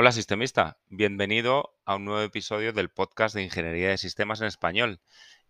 Hola 0.00 0.12
sistemista, 0.12 0.78
bienvenido 0.90 1.74
a 1.84 1.96
un 1.96 2.04
nuevo 2.04 2.22
episodio 2.22 2.72
del 2.72 2.88
podcast 2.88 3.34
de 3.34 3.42
Ingeniería 3.42 3.88
de 3.88 3.98
Sistemas 3.98 4.40
en 4.40 4.46
Español. 4.46 5.00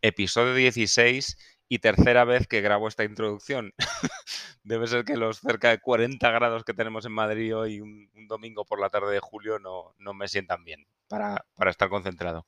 Episodio 0.01 0.55
16 0.55 1.37
y 1.69 1.81
tercera 1.81 2.25
vez 2.25 2.47
que 2.47 2.63
grabo 2.63 2.89
esta 2.89 3.05
introducción. 3.05 3.75
Debe 4.63 4.87
ser 4.87 5.05
que 5.05 5.19
los 5.19 5.41
cerca 5.41 5.69
de 5.69 5.81
40 5.81 6.31
grados 6.31 6.65
que 6.65 6.73
tenemos 6.73 7.05
en 7.05 7.13
Madrid 7.13 7.55
hoy, 7.55 7.83
un, 7.83 8.09
domingo 8.27 8.65
por 8.65 8.81
la 8.81 8.89
tarde 8.89 9.13
de 9.13 9.21
julio, 9.21 9.59
no, 9.59 9.95
me 10.15 10.29
sientan 10.29 10.65
bien 10.65 10.87
para, 11.09 11.45
para 11.55 11.71
estar 11.71 11.91
concentrado. 11.91 12.47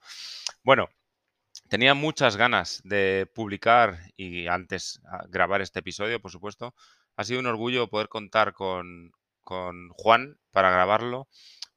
Bueno, 0.62 0.89
tenía 1.68 1.95
muchas 1.95 2.36
ganas 2.36 2.80
de 2.84 3.30
publicar 3.34 3.98
y 4.16 4.46
antes 4.46 5.00
grabar 5.29 5.60
este 5.60 5.80
episodio, 5.80 6.20
por 6.20 6.30
supuesto. 6.30 6.74
Ha 7.16 7.24
sido 7.24 7.40
un 7.40 7.46
orgullo 7.46 7.88
poder 7.88 8.09
contar 8.09 8.52
con, 8.52 9.12
con 9.41 9.91
Juan 9.91 10.38
para 10.52 10.70
grabarlo 10.70 11.28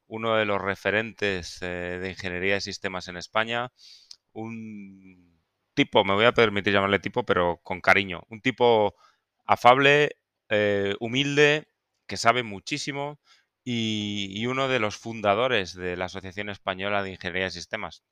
uno 0.06 0.36
de 0.36 0.44
los 0.44 0.60
referentes 0.60 1.58
eh, 1.62 1.98
de 2.00 2.10
ingeniería 2.10 2.54
de 2.54 2.60
sistemas 2.60 3.08
en 3.08 3.16
España, 3.16 3.72
un 4.32 5.40
tipo, 5.74 6.04
me 6.04 6.14
voy 6.14 6.26
a 6.26 6.32
permitir 6.32 6.72
llamarle 6.72 6.98
tipo, 6.98 7.24
pero 7.24 7.60
con 7.62 7.80
cariño, 7.80 8.22
un 8.28 8.40
tipo 8.40 8.94
afable, 9.46 10.16
eh, 10.48 10.94
humilde, 11.00 11.68
que 12.06 12.16
sabe 12.16 12.42
muchísimo 12.42 13.20
y, 13.64 14.46
uno 14.46 14.68
de 14.68 14.78
los 14.80 14.96
fundadores 14.96 15.74
de 15.74 15.96
la 15.96 16.06
Asociación 16.06 16.50
Española 16.50 17.02
de 17.02 17.12
Ingeniería 17.12 17.44
de 17.44 17.50
Sistemas. 17.52 18.04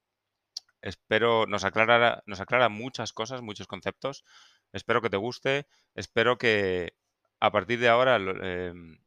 Espero, 0.82 1.46
nos 1.46 1.64
aclara, 1.64 2.22
nos 2.26 2.40
aclara 2.40 2.68
muchas 2.68 3.12
cosas, 3.12 3.42
muchos 3.42 3.66
conceptos. 3.66 4.24
Espero 4.72 5.00
que 5.02 5.10
te 5.10 5.16
guste. 5.16 5.66
Espero 5.94 6.38
que 6.38 6.94
a 7.40 7.50
partir 7.52 7.78
de 7.80 7.88
ahora 7.88 8.16
em, 8.16 8.98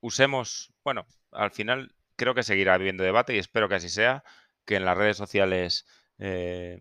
usemos, 0.00 0.72
bueno, 0.84 1.06
al 1.32 1.50
final 1.50 1.94
creo 2.16 2.34
que 2.34 2.42
seguirá 2.42 2.74
habiendo 2.74 3.04
debate 3.04 3.34
y 3.34 3.38
espero 3.38 3.68
que 3.68 3.76
así 3.76 3.88
sea, 3.88 4.24
que 4.66 4.76
en 4.76 4.84
las 4.84 4.96
redes 4.96 5.16
sociales 5.16 5.86
eh, 6.18 6.80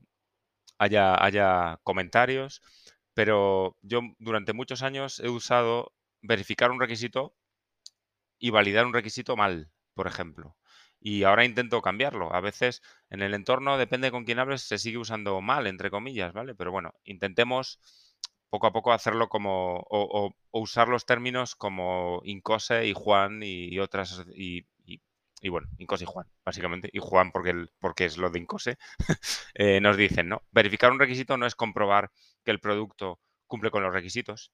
haya, 0.78 1.24
haya 1.24 1.80
comentarios, 1.84 2.62
pero 3.14 3.78
yo 3.82 4.02
durante 4.20 4.54
muchos 4.54 4.84
años 4.84 5.20
he 5.20 5.30
usado 5.30 5.94
verificar 6.22 6.72
un 6.72 6.80
requisito 6.80 7.36
y 8.40 8.50
validar 8.52 8.86
un 8.86 8.94
requisito 8.94 9.36
mal, 9.36 9.72
por 9.94 10.08
ejemplo. 10.08 10.56
Y 11.02 11.24
ahora 11.24 11.46
intento 11.46 11.82
cambiarlo. 11.82 12.34
A 12.34 12.42
veces 12.42 12.82
en 13.10 13.22
el 13.22 13.34
entorno, 13.34 13.78
depende 13.78 14.12
con 14.12 14.26
quién 14.26 14.40
hables, 14.40 14.64
se 14.64 14.78
sigue 14.78 14.98
usando 14.98 15.40
mal, 15.42 15.68
entre 15.68 15.90
comillas, 15.90 16.34
¿vale? 16.34 16.56
Pero 16.56 16.72
bueno, 16.72 16.94
intentemos 17.04 17.80
poco 18.50 18.68
a 18.68 18.74
poco 18.74 18.92
hacerlo 18.92 19.30
como, 19.30 19.86
o, 19.90 20.36
usar 20.52 20.88
los 20.90 21.06
términos 21.06 21.56
como 21.56 22.22
Incose 22.24 22.86
y 22.88 22.94
Juan 22.94 23.42
y, 23.44 23.80
otras, 23.80 24.26
y, 24.36 24.66
bueno, 25.50 25.68
Incose 25.78 26.04
y 26.04 26.08
Juan, 26.08 26.28
básicamente, 26.44 26.90
y 26.92 27.00
Juan 27.00 27.32
porque, 27.32 27.68
porque 27.80 28.06
es 28.06 28.18
lo 28.18 28.30
de 28.30 28.40
Incose, 28.40 28.78
eh, 29.54 29.80
nos 29.82 29.98
dicen, 29.98 30.30
¿no? 30.30 30.44
Verificar 30.52 30.92
un 30.92 31.00
requisito 31.00 31.38
no 31.38 31.46
es 31.46 31.56
comprobar 31.56 32.12
que 32.44 32.52
el 32.52 32.60
producto 32.60 33.20
cumple 33.48 33.72
con 33.72 33.84
los 33.84 33.94
requisitos. 33.94 34.52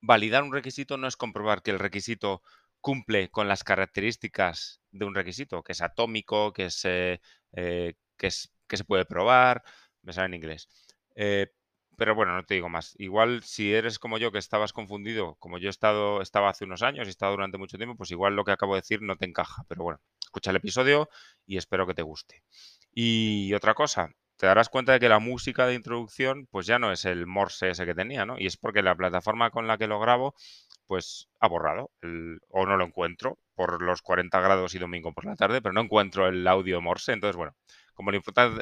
Validar 0.00 0.42
un 0.42 0.52
requisito 0.52 0.96
no 0.96 1.06
es 1.06 1.16
comprobar 1.16 1.62
que 1.62 1.70
el 1.70 1.78
requisito 1.78 2.42
cumple 2.82 3.30
con 3.30 3.48
las 3.48 3.64
características 3.64 4.82
de 4.90 5.06
un 5.06 5.14
requisito, 5.14 5.62
que 5.62 5.72
es 5.72 5.80
atómico, 5.80 6.52
que 6.52 6.66
es, 6.66 6.84
eh, 6.84 7.20
eh, 7.52 7.94
que, 8.18 8.30
se 8.30 8.84
puede 8.86 9.06
probar, 9.06 9.62
me 10.02 10.12
sale 10.12 10.26
en 10.26 10.34
inglés. 10.34 10.68
Pero 12.02 12.14
bueno, 12.14 12.34
no 12.34 12.42
te 12.44 12.54
digo 12.54 12.68
más. 12.68 12.94
Igual 12.98 13.42
si 13.44 13.72
eres 13.72 13.98
como 13.98 14.18
yo 14.18 14.32
que 14.32 14.38
estabas 14.38 14.72
confundido, 14.72 15.36
como 15.38 15.58
yo 15.58 15.68
he 15.68 15.70
estado, 15.70 16.20
estaba 16.22 16.48
hace 16.50 16.64
unos 16.64 16.82
años 16.82 17.06
y 17.06 17.08
he 17.08 17.10
estado 17.10 17.32
durante 17.32 17.58
mucho 17.58 17.76
tiempo, 17.76 17.96
pues 17.96 18.10
igual 18.10 18.34
lo 18.34 18.44
que 18.44 18.52
acabo 18.52 18.74
de 18.74 18.80
decir 18.80 19.02
no 19.02 19.16
te 19.16 19.26
encaja. 19.26 19.64
Pero 19.68 19.84
bueno, 19.84 20.00
escucha 20.20 20.50
el 20.50 20.56
episodio 20.56 21.08
y 21.46 21.58
espero 21.58 21.86
que 21.86 21.94
te 21.94 22.02
guste. 22.02 22.42
Y 22.92 23.52
otra 23.54 23.74
cosa, 23.74 24.10
te 24.36 24.46
darás 24.46 24.68
cuenta 24.68 24.92
de 24.92 25.00
que 25.00 25.08
la 25.08 25.18
música 25.18 25.66
de 25.66 25.74
introducción 25.74 26.48
pues 26.50 26.66
ya 26.66 26.78
no 26.78 26.92
es 26.92 27.04
el 27.04 27.26
Morse 27.26 27.70
ese 27.70 27.86
que 27.86 27.94
tenía, 27.94 28.26
¿no? 28.26 28.38
Y 28.38 28.46
es 28.46 28.56
porque 28.56 28.82
la 28.82 28.96
plataforma 28.96 29.50
con 29.50 29.66
la 29.66 29.78
que 29.78 29.86
lo 29.86 30.00
grabo 30.00 30.34
pues 30.92 31.26
ha 31.40 31.48
borrado 31.48 31.90
o 32.50 32.66
no 32.66 32.76
lo 32.76 32.84
encuentro 32.84 33.38
por 33.54 33.80
los 33.80 34.02
40 34.02 34.38
grados 34.40 34.74
y 34.74 34.78
domingo 34.78 35.14
por 35.14 35.24
la 35.24 35.36
tarde, 35.36 35.62
pero 35.62 35.72
no 35.72 35.80
encuentro 35.80 36.28
el 36.28 36.46
audio 36.46 36.82
Morse. 36.82 37.12
Entonces, 37.12 37.34
bueno, 37.34 37.56
como 37.94 38.10
lo 38.10 38.18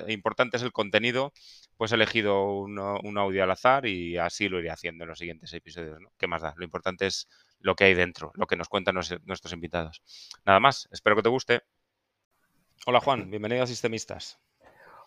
importante 0.07 0.57
es 0.57 0.63
el 0.63 0.71
contenido, 0.71 1.33
pues 1.77 1.91
he 1.91 1.97
elegido 1.97 2.53
un, 2.53 2.79
audio 3.19 3.43
al 3.43 3.51
azar 3.51 3.85
y 3.85 4.17
así 4.17 4.49
lo 4.49 4.61
iré 4.61 4.71
haciendo 4.71 5.03
en 5.03 5.09
los 5.09 5.19
siguientes 5.19 5.53
episodios. 5.55 5.99
¿no? 6.01 6.13
¿Qué 6.17 6.29
más 6.29 6.41
da? 6.41 6.55
Lo 6.57 6.65
importante 6.65 7.09
es 7.09 7.27
lo 7.59 7.75
que 7.75 7.83
hay 7.83 7.95
dentro, 7.95 8.31
lo 8.37 8.47
que 8.47 8.55
nos 8.55 8.69
cuentan 8.69 8.95
nuestros 8.95 9.53
invitados. 9.53 10.01
Nada 10.47 10.61
más, 10.61 10.89
espero 10.93 11.17
que 11.17 11.23
te 11.23 11.31
guste. 11.31 11.63
Hola 12.87 13.01
Juan, 13.01 13.29
bienvenido 13.29 13.65
a 13.65 13.67
Sistemistas. 13.67 14.39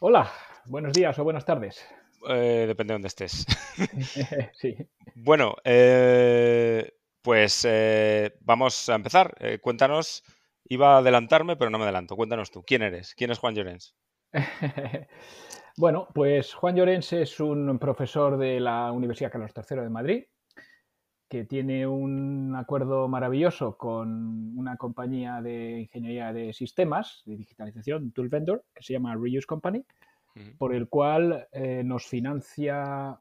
Hola, 0.01 0.29
buenos 0.65 0.91
días 0.91 1.17
o 1.19 1.23
buenas 1.23 1.45
tardes. 1.45 1.87
Eh, 2.27 2.65
depende 2.67 2.91
de 2.91 2.95
dónde 2.95 3.07
estés. 3.07 3.45
sí. 4.53 4.75
Bueno, 5.15 5.55
eh, 5.63 6.91
pues 7.23 7.65
eh, 7.67 8.35
vamos 8.41 8.89
a 8.89 8.95
empezar. 8.95 9.35
cuéntanos, 9.61 10.23
iba 10.65 10.95
a 10.95 10.97
adelantarme, 10.99 11.55
pero 11.55 11.71
no 11.71 11.77
me 11.79 11.85
adelanto. 11.85 12.15
Cuéntanos 12.15 12.51
tú, 12.51 12.63
¿quién 12.63 12.83
eres? 12.83 13.15
¿Quién 13.15 13.31
es 13.31 13.39
Juan 13.39 13.55
Llorens? 13.55 13.95
bueno, 15.77 16.07
pues 16.13 16.53
Juan 16.53 16.75
Llorens 16.75 17.13
es 17.13 17.39
un 17.39 17.79
profesor 17.79 18.37
de 18.37 18.59
la 18.59 18.91
Universidad 18.91 19.31
Carlos 19.31 19.51
III 19.55 19.81
de 19.81 19.89
Madrid, 19.89 20.23
que 21.29 21.45
tiene 21.45 21.87
un 21.87 22.55
acuerdo 22.55 23.07
maravilloso 23.07 23.75
con 23.77 24.55
una 24.55 24.77
compañía 24.77 25.41
de 25.41 25.79
ingeniería 25.81 26.31
de 26.31 26.53
sistemas, 26.53 27.23
de 27.25 27.37
digitalización, 27.37 28.11
Tool 28.11 28.29
Vendor, 28.29 28.65
que 28.73 28.83
se 28.83 28.93
llama 28.93 29.15
Reuse 29.15 29.47
Company, 29.47 29.83
por 30.57 30.75
el 30.75 30.89
cual 30.89 31.47
eh, 31.51 31.83
nos 31.83 32.05
financia 32.05 33.17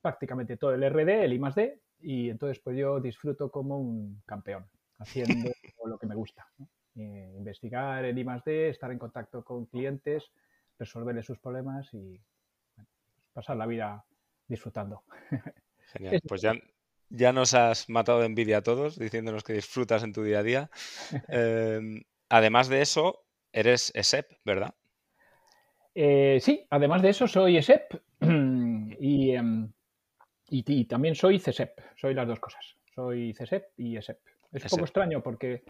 prácticamente 0.00 0.56
todo 0.56 0.74
el 0.74 0.88
RD, 0.88 1.24
el 1.24 1.32
I 1.32 1.38
+D, 1.38 1.80
y 2.00 2.30
entonces 2.30 2.58
pues 2.60 2.76
yo 2.76 3.00
disfruto 3.00 3.50
como 3.50 3.78
un 3.78 4.22
campeón, 4.26 4.66
haciendo 4.98 5.50
lo 5.84 5.98
que 5.98 6.06
me 6.06 6.14
gusta. 6.14 6.46
Eh, 6.96 7.34
investigar 7.36 8.04
el 8.04 8.18
I 8.18 8.24
+D, 8.24 8.68
estar 8.70 8.90
en 8.90 8.98
contacto 8.98 9.44
con 9.44 9.66
clientes, 9.66 10.30
resolverle 10.78 11.22
sus 11.22 11.38
problemas 11.38 11.92
y 11.92 12.18
pasar 13.32 13.56
la 13.56 13.66
vida 13.66 14.04
disfrutando. 14.48 15.02
Genial. 15.92 16.22
Pues 16.26 16.40
ya, 16.40 16.54
ya 17.10 17.32
nos 17.32 17.54
has 17.54 17.88
matado 17.88 18.20
de 18.20 18.26
envidia 18.26 18.58
a 18.58 18.62
todos 18.62 18.98
diciéndonos 18.98 19.44
que 19.44 19.52
disfrutas 19.52 20.02
en 20.02 20.12
tu 20.12 20.22
día 20.22 20.40
a 20.40 20.42
día. 20.42 20.70
Em, 21.28 22.02
además 22.28 22.68
de 22.68 22.80
eso, 22.80 23.24
eres 23.52 23.92
ESEP, 23.94 24.32
¿verdad? 24.44 24.74
Eh, 25.94 26.38
sí, 26.40 26.66
además 26.70 27.02
de 27.02 27.10
eso 27.10 27.26
soy 27.26 27.56
ESEP 27.56 27.94
em, 28.20 29.72
y, 30.48 30.84
también 30.84 31.14
soy 31.14 31.38
CESEP. 31.38 31.80
Soy 31.96 32.14
las 32.14 32.26
dos 32.26 32.40
cosas. 32.40 32.76
Soy 32.94 33.32
CESEP 33.34 33.70
y 33.76 33.96
ESEP. 33.96 34.18
Es 34.52 34.64
un 34.64 34.70
poco 34.70 34.82
e 34.82 34.84
extraño 34.84 35.22
porque 35.22 35.64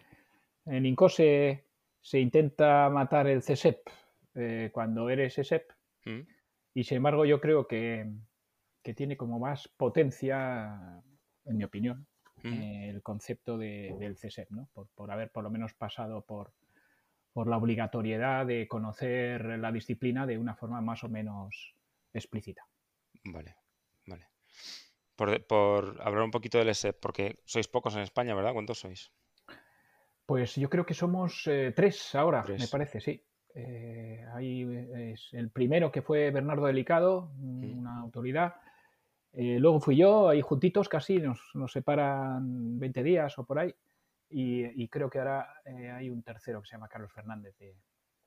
en 0.65 0.85
INCOSE 0.85 1.65
se 2.01 2.19
intenta 2.19 2.89
matar 2.89 3.27
el 3.27 3.41
CESEP 3.41 3.87
eh, 4.35 4.69
cuando 4.71 5.09
eres 5.09 5.37
ESEP. 5.37 5.71
Mm. 6.05 6.21
Y 6.75 6.83
sin 6.83 6.97
embargo, 6.97 7.25
yo 7.25 7.41
creo 7.41 7.67
que, 7.67 8.07
tiene 8.95 9.17
como 9.17 9.37
más 9.37 9.67
potencia, 9.67 11.03
en 11.43 11.57
mi 11.57 11.65
opinión, 11.65 12.07
mm. 12.43 12.53
eh, 12.53 12.89
el 12.89 13.01
concepto 13.01 13.57
del 13.57 14.15
CESEP, 14.17 14.51
¿no? 14.51 14.69
por, 14.95 15.11
haber 15.11 15.31
por 15.31 15.43
lo 15.43 15.49
menos 15.49 15.73
pasado 15.73 16.21
por, 16.21 16.53
por 17.33 17.47
la 17.47 17.57
obligatoriedad 17.57 18.45
de 18.45 18.67
conocer 18.67 19.59
la 19.59 19.71
disciplina 19.71 20.25
de 20.25 20.37
una 20.37 20.55
forma 20.55 20.79
más 20.81 21.03
o 21.03 21.09
menos 21.09 21.75
explícita. 22.13 22.65
Vale, 23.25 23.55
Por, 25.15 25.99
hablar 26.01 26.23
un 26.23 26.31
poquito 26.31 26.59
del 26.59 26.69
ESEP, 26.69 26.99
porque 26.99 27.39
sois 27.45 27.67
pocos 27.67 27.95
en 27.95 28.01
España, 28.01 28.35
¿verdad? 28.35 28.53
¿Cuántos 28.53 28.79
sois? 28.79 29.11
Pues 30.27 30.55
yo 30.55 30.69
creo 30.69 30.85
que 30.85 30.93
somos 30.93 31.47
eh, 31.47 31.73
tres 31.75 32.13
ahora, 32.13 32.45
me 32.47 32.67
parece, 32.67 32.99
sí. 32.99 33.23
Eh, 33.55 34.23
ahí 34.35 34.61
es 35.13 35.29
el 35.33 35.49
primero 35.49 35.91
que 35.91 36.03
fue 36.03 36.29
Bernardo 36.29 36.67
Delicado, 36.67 37.31
una 37.39 37.99
autoridad. 37.99 38.55
Eh, 39.33 39.59
luego 39.59 39.79
fui 39.79 39.97
yo, 39.97 40.29
ahí 40.29 40.41
juntitos 40.41 40.89
casi, 40.89 41.19
nos, 41.19 41.39
separan 41.71 42.79
20 42.79 43.03
días 43.03 43.37
o 43.39 43.45
por 43.45 43.59
ahí. 43.59 43.73
Y, 44.29 44.87
creo 44.89 45.09
que 45.09 45.19
ahora 45.19 45.61
eh, 45.65 45.89
hay 45.89 46.09
un 46.09 46.21
tercero 46.21 46.61
que 46.61 46.67
se 46.67 46.73
llama 46.73 46.89
Carlos 46.89 47.11
Fernández 47.13 47.55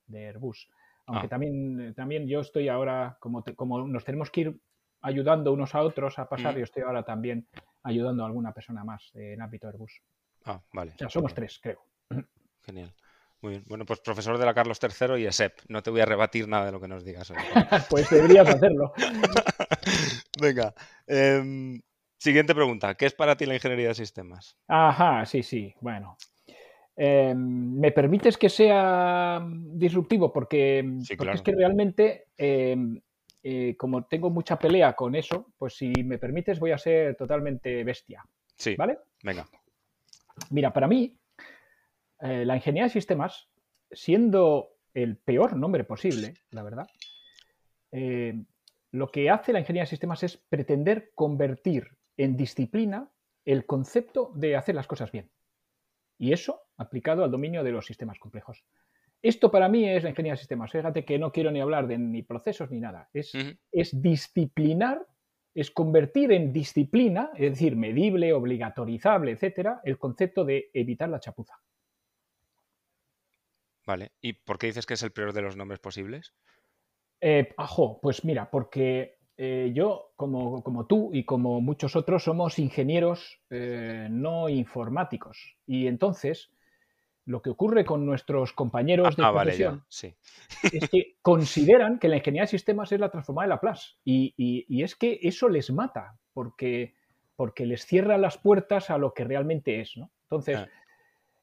de, 0.06 0.26
Airbus. 0.26 0.69
Aunque 1.06 1.26
ah. 1.26 1.29
también, 1.29 1.94
también 1.94 2.26
yo 2.26 2.41
estoy 2.41 2.69
ahora, 2.69 3.17
como, 3.21 3.44
como 3.55 3.87
nos 3.87 4.05
tenemos 4.05 4.31
que 4.31 4.41
ir 4.41 4.61
ayudando 5.02 5.52
unos 5.52 5.75
a 5.75 5.82
otros 5.82 6.19
a 6.19 6.29
pasar, 6.29 6.56
yo 6.56 6.64
estoy 6.64 6.82
ahora 6.82 7.02
también 7.02 7.47
ayudando 7.82 8.23
a 8.23 8.26
alguna 8.26 8.52
persona 8.52 8.85
más 8.85 9.11
en 9.14 9.41
ámbito 9.41 9.69
Airbus. 9.69 10.00
Ah, 10.44 10.61
vale. 10.73 10.93
O 10.93 10.99
sea, 10.99 11.08
somos 11.08 11.35
tres, 11.35 11.58
creo. 11.62 11.82
Genial. 12.62 12.93
Muy 13.43 13.52
bien. 13.52 13.64
Bueno, 13.67 13.87
pues 13.87 14.00
profesor 14.00 14.37
de 14.38 14.44
la 14.44 14.52
Carlos 14.52 14.79
III 14.82 15.23
y 15.23 15.26
ESEP. 15.26 15.61
No 15.69 15.82
te 15.82 15.91
voy 15.91 16.00
a 16.00 16.06
rebatir 16.06 16.47
nada 16.47 16.67
de 16.67 16.73
lo 16.73 16.81
que 16.81 16.88
nos 16.88 17.05
digas 17.05 17.31
hoy. 17.31 17.37
pues 17.91 18.11
deberías 18.11 18.49
hacerlo. 18.49 18.93
Venga. 20.41 20.75
Em, 21.06 21.81
siguiente 22.19 22.55
pregunta. 22.55 22.94
¿Qué 22.94 23.06
es 23.06 23.14
para 23.14 23.37
ti 23.37 23.47
la 23.47 23.55
ingeniería 23.55 23.88
de 23.88 23.94
sistemas? 23.94 24.58
Ajá, 24.69 25.25
sí, 25.25 25.43
sí. 25.43 25.75
Bueno. 25.81 26.19
Em, 26.97 27.79
¿Me 27.79 27.93
permites 27.93 28.37
que 28.37 28.50
sea 28.50 29.43
disruptivo? 29.43 30.31
Porque, 30.31 30.99
es 31.00 31.43
que 31.43 31.52
realmente, 31.52 32.26
em, 32.37 33.00
eh, 33.43 33.77
como 33.77 34.05
tengo 34.05 34.31
mucha 34.31 34.59
pelea 34.59 34.95
con 34.95 35.15
eso, 35.15 35.53
pues 35.57 35.75
si 35.75 35.93
me 36.05 36.19
permites 36.19 36.59
voy 36.59 36.73
a 36.73 36.79
ser 36.79 37.17
totalmente 37.17 37.83
bestia. 37.85 38.25
Sí. 38.57 38.75
¿Vale? 38.77 38.99
Venga. 39.23 39.47
Mira, 40.51 40.73
para 40.73 40.89
mí, 40.89 41.17
eh, 42.21 42.45
la 42.45 42.57
ingeniería 42.57 42.85
de 42.85 42.91
sistemas, 42.91 43.49
siendo 43.91 44.77
el 44.93 45.17
peor 45.17 45.57
nombre 45.57 45.85
posible, 45.85 46.35
la 46.51 46.63
verdad, 46.63 46.87
eh, 47.93 48.45
lo 48.93 49.11
que 49.11 49.31
hace 49.31 49.53
la 49.53 49.61
ingeniería 49.61 49.85
de 49.85 49.91
sistemas 49.91 50.23
es 50.23 50.37
pretender 50.37 51.13
convertir 51.15 51.97
en 52.17 52.37
disciplina 52.37 53.11
el 53.45 53.65
concepto 53.65 54.33
de 54.35 54.57
hacer 54.57 54.75
las 54.75 54.87
cosas 54.87 55.13
bien. 55.13 55.31
Y 56.19 56.33
eso 56.33 56.61
aplicado 56.77 57.25
al 57.25 57.31
dominio 57.31 57.65
de 57.65 57.73
los 57.73 57.87
sistemas 57.87 58.19
complejos. 58.19 58.65
Esto 59.23 59.51
para 59.51 59.69
mí 59.69 59.87
es 59.89 60.03
la 60.03 60.11
ingeniería 60.11 60.35
de 60.35 60.39
sistemas. 60.39 60.71
Fíjate 60.71 61.05
que 61.05 61.19
no 61.19 61.31
quiero 61.31 61.51
ni 61.51 61.61
hablar 61.61 61.87
de 61.87 61.99
ni 61.99 62.23
procesos 62.23 62.71
ni 62.71 62.81
nada. 62.81 63.11
Es, 63.13 63.33
es 63.71 64.01
disciplinar, 64.01 65.07
es 65.55 65.71
convertir 65.71 66.33
en 66.33 66.53
disciplina, 66.53 67.31
es 67.35 67.53
decir, 67.53 67.77
medible, 67.77 68.33
obligatorizable, 68.33 69.33
etcétera, 69.33 69.81
el 69.85 69.99
concepto 69.99 70.45
de 70.45 70.71
evitar 70.73 71.09
la 71.09 71.21
chapuza. 71.21 71.61
Vale. 73.87 74.13
¿Y 74.21 74.35
por 74.35 74.59
qué 74.59 74.69
dices 74.69 74.87
que 74.87 74.95
es 74.95 75.03
el 75.03 75.13
peor 75.13 75.33
de 75.33 75.43
los 75.43 75.57
nombres 75.57 75.81
posibles? 75.81 76.33
Eh, 77.21 77.53
ajo, 77.57 78.01
pues 78.01 78.25
mira, 78.25 78.51
porque 78.51 79.19
eh, 79.37 79.73
yo, 79.75 80.13
como, 80.17 80.63
como, 80.63 80.87
tú 80.87 81.11
y 81.13 81.25
como 81.25 81.61
muchos 81.61 81.97
otros, 81.97 82.25
somos 82.25 82.59
ingenieros 82.59 83.41
eh, 83.51 84.09
no 84.11 84.49
informáticos. 84.49 85.57
Y 85.67 85.87
entonces, 85.87 86.51
lo 87.31 87.41
que 87.41 87.50
ocurre 87.50 87.85
con 87.85 88.05
nuestros 88.05 88.53
compañeros 88.53 89.17
de 89.17 89.25
ah, 89.25 89.32
profesión 89.32 89.85
es 89.91 90.21
que 90.91 91.17
consideran 91.23 91.99
que 91.99 92.09
la 92.09 92.17
ingeniería 92.17 92.43
de 92.43 92.49
sistemas 92.49 92.91
es 92.91 92.99
la 92.99 93.11
transformada 93.11 93.47
de 93.47 93.50
Laplace. 93.50 93.91
Y, 94.05 94.35
y, 94.37 94.82
es 94.82 94.97
que 94.97 95.19
eso 95.23 95.49
les 95.49 95.71
mata, 95.71 96.19
porque, 96.32 96.94
porque 97.37 97.67
les 97.67 97.87
cierra 97.87 98.19
las 98.19 98.37
puertas 98.37 98.91
a 98.91 98.99
lo 98.99 99.15
que 99.15 99.25
realmente 99.25 99.81
es. 99.81 99.97
¿no? 99.97 100.11
Entonces, 100.25 100.59
ah. 100.59 100.69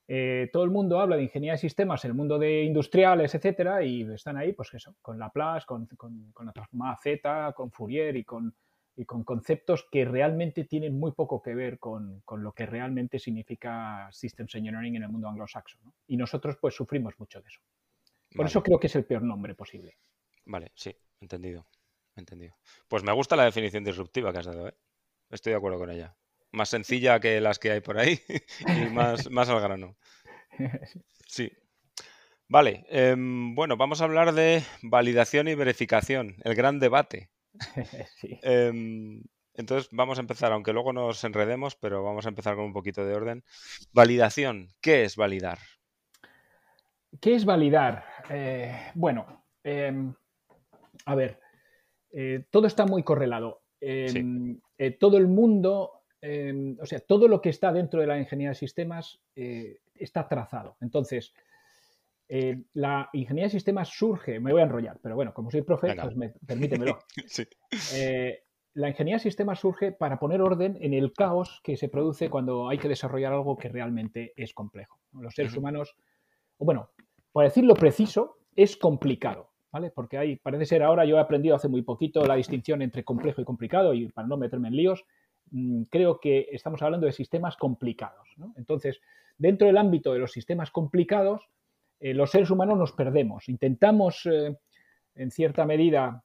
Eh, 0.09 0.49
todo 0.53 0.63
el 0.63 0.69
mundo 0.69 1.01
habla 1.01 1.17
de 1.17 1.23
ingeniería 1.23 1.55
de 1.55 1.57
sistemas 1.57 2.05
en 2.05 2.11
el 2.11 2.15
mundo 2.15 2.39
de 2.39 2.63
industriales, 2.63 3.35
etcétera, 3.35 3.83
y 3.83 4.03
están 4.03 4.37
ahí, 4.37 4.53
pues 4.53 4.73
eso, 4.73 4.95
con 5.01 5.19
Laplace, 5.19 5.65
con, 5.65 5.85
con, 5.97 6.31
con 6.31 6.45
la 6.45 6.53
transformada 6.53 6.95
Z, 7.03 7.51
con 7.53 7.71
Fourier 7.71 8.15
y 8.15 8.23
con, 8.23 8.55
y 8.97 9.05
con 9.05 9.23
conceptos 9.23 9.87
que 9.89 10.03
realmente 10.03 10.65
tienen 10.65 10.99
muy 10.99 11.11
poco 11.11 11.41
que 11.41 11.55
ver 11.55 11.79
con, 11.79 12.23
lo 12.29 12.51
que 12.51 12.65
realmente 12.65 13.19
significa 13.19 14.09
Systems 14.11 14.55
Engineering 14.55 14.95
en 14.97 15.03
el 15.03 15.09
mundo 15.09 15.29
anglosaxo. 15.29 15.77
Y 16.07 16.17
nosotros, 16.17 16.57
pues, 16.59 16.75
sufrimos 16.75 17.17
mucho 17.17 17.41
de 17.41 17.47
eso. 17.47 17.61
Por 18.35 18.45
eso 18.45 18.61
creo 18.61 18.79
que 18.79 18.87
es 18.87 18.95
el 18.95 19.05
peor 19.05 19.23
nombre 19.23 19.55
posible. 19.55 19.97
Vale, 20.45 20.71
sí, 20.75 20.93
entendido. 21.21 21.65
Entendido. 22.15 22.55
Pues 22.87 23.03
me 23.03 23.13
gusta 23.13 23.35
la 23.35 23.45
definición 23.45 23.83
disruptiva 23.83 24.33
que 24.33 24.39
has 24.39 24.45
dado, 24.47 24.67
¿eh? 24.67 24.75
Estoy 25.29 25.51
de 25.51 25.57
acuerdo 25.57 25.77
con 25.77 25.91
ella 25.91 26.15
más 26.51 26.69
sencilla 26.69 27.19
que 27.19 27.39
las 27.41 27.59
que 27.59 27.71
hay 27.71 27.81
por 27.81 27.97
ahí 27.97 28.19
y 28.67 28.89
más, 28.89 29.29
más 29.31 29.49
al 29.49 29.61
grano. 29.61 29.95
Sí. 31.29 31.51
Vale, 32.47 32.85
em, 32.87 33.53
bueno, 33.53 33.75
vamos 33.75 33.99
a 33.99 34.05
hablar 34.05 34.33
de 34.33 34.63
validación 34.81 35.49
y 35.49 35.55
verificación, 35.55 36.37
el 36.45 36.55
gran 36.55 36.79
debate. 36.79 37.29
Em, 38.43 39.23
entonces 39.53 39.89
vamos 39.91 40.17
a 40.17 40.21
empezar, 40.21 40.51
aunque 40.51 40.73
luego 40.73 40.93
nos 40.93 41.23
enredemos, 41.23 41.75
pero 41.75 42.03
vamos 42.03 42.25
a 42.25 42.29
empezar 42.29 42.55
con 42.55 42.65
un 42.65 42.73
poquito 42.73 43.05
de 43.05 43.15
orden. 43.15 43.43
Validación, 43.91 44.69
¿qué 44.81 45.03
es 45.03 45.15
validar? 45.15 45.59
¿Qué 47.19 47.35
es 47.35 47.45
validar? 47.45 48.03
Eh, 48.29 48.91
bueno, 48.93 49.45
em, 49.63 50.13
a 51.05 51.15
ver, 51.15 51.39
eh, 52.11 52.45
todo 52.51 52.67
está 52.67 52.85
muy 52.85 53.03
correlado. 53.03 53.61
Eh, 53.79 54.11
todo 54.99 55.17
el 55.17 55.27
mundo 55.27 55.97
Em, 56.21 56.75
o 56.81 56.85
sea, 56.85 56.99
todo 56.99 57.27
lo 57.27 57.41
que 57.41 57.49
está 57.49 57.71
dentro 57.71 58.01
de 58.01 58.07
la 58.07 58.17
ingeniería 58.17 58.49
de 58.49 58.55
sistemas 58.55 59.21
está 59.35 60.27
trazado. 60.27 60.75
Entonces, 60.81 61.33
eh, 62.29 62.63
la 62.73 63.09
ingeniería 63.13 63.47
de 63.47 63.51
sistemas 63.51 63.89
surge, 63.89 64.39
me 64.39 64.51
voy 64.51 64.61
a 64.61 64.65
enrollar, 64.65 64.99
pero 65.01 65.15
bueno, 65.15 65.33
como 65.33 65.51
soy 65.51 65.61
profe, 65.61 65.95
pues 65.95 66.33
permítemelo. 66.45 66.99
Eh, 67.93 68.43
la 68.73 68.89
ingeniería 68.89 69.17
de 69.17 69.23
sistemas 69.23 69.59
surge 69.59 69.91
para 69.91 70.19
poner 70.19 70.41
orden 70.41 70.77
en 70.79 70.93
el 70.93 71.13
caos 71.13 71.61
que 71.63 71.77
se 71.77 71.89
produce 71.89 72.29
cuando 72.29 72.69
hay 72.69 72.77
que 72.77 72.87
desarrollar 72.87 73.33
algo 73.33 73.57
que 73.57 73.69
realmente 73.69 74.33
es 74.35 74.53
complejo. 74.53 74.99
Los 75.13 75.33
seres 75.33 75.55
humanos, 75.57 75.95
o 76.57 76.65
bueno, 76.65 76.91
por 77.31 77.43
decirlo 77.43 77.73
preciso, 77.73 78.37
es 78.55 78.77
complicado. 78.77 79.51
¿Vale? 79.69 79.91
Porque 79.91 80.17
hay, 80.17 80.37
parece 80.37 80.65
ser 80.65 80.81
ahora, 80.81 81.03
yo 81.03 81.17
he 81.17 81.19
aprendido 81.19 81.53
hace 81.55 81.67
muy 81.67 81.81
poquito 81.81 82.25
la 82.25 82.35
distinción 82.35 82.81
entre 82.81 83.03
complejo 83.03 83.41
y 83.41 83.45
complicado, 83.45 83.93
y 83.93 84.07
para 84.07 84.27
no 84.27 84.37
meterme 84.37 84.69
en 84.69 84.77
líos, 84.77 85.05
Mm, 85.51 85.83
creo 85.83 86.19
que 86.19 86.47
estamos 86.51 86.81
hablando 86.81 87.05
de 87.05 87.13
sistemas 87.13 87.55
complicados. 87.57 88.27
Entonces, 88.55 88.99
dentro 89.37 89.67
del 89.67 89.77
ámbito 89.77 90.13
de 90.13 90.19
los 90.19 90.31
sistemas 90.31 90.71
complicados, 90.71 91.47
eh, 91.99 92.13
los 92.13 92.31
seres 92.31 92.49
humanos 92.49 92.77
nos 92.77 92.91
perdemos. 92.91 93.49
Intentamos, 93.49 94.25
eh, 94.25 94.55
en 95.15 95.31
cierta 95.31 95.65
medida, 95.65 96.23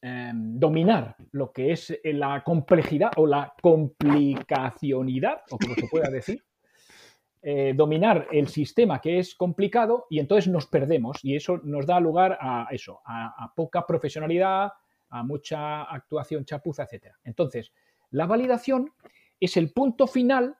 em, 0.00 0.58
dominar 0.58 1.16
lo 1.32 1.52
que 1.52 1.72
es 1.72 1.90
eh, 1.90 2.12
la 2.12 2.42
complejidad 2.42 3.12
o 3.16 3.26
la 3.26 3.52
complicacionidad, 3.60 5.42
o 5.50 5.58
como 5.58 5.74
se 5.74 5.88
pueda 5.88 6.10
decir. 6.10 6.42
dominar 7.74 8.28
el 8.30 8.46
sistema 8.46 9.00
que 9.00 9.18
es 9.18 9.34
complicado 9.34 10.06
y 10.08 10.20
entonces 10.20 10.46
nos 10.46 10.68
perdemos 10.68 11.18
y 11.24 11.34
eso 11.34 11.58
nos 11.64 11.86
da 11.86 11.98
lugar 11.98 12.38
a 12.40 12.68
eso, 12.70 13.00
a, 13.04 13.52
poca 13.56 13.84
profesionalidad, 13.84 14.70
a 15.08 15.24
mucha 15.24 15.82
actuación 15.82 16.44
chapuza, 16.44 16.84
etc. 16.84 17.08
Entonces, 17.24 17.72
la 18.10 18.26
validación 18.26 18.92
es 19.40 19.56
el 19.56 19.72
punto 19.72 20.06
final 20.06 20.56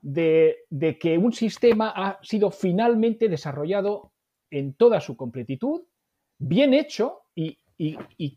de, 0.00 0.66
que 1.00 1.18
un 1.18 1.32
sistema 1.32 1.92
ha 1.94 2.18
sido 2.22 2.50
finalmente 2.50 3.28
desarrollado 3.28 4.12
en 4.50 4.74
toda 4.74 5.00
su 5.00 5.16
completitud, 5.16 5.82
bien 6.38 6.74
hecho 6.74 7.22
y, 7.34 7.58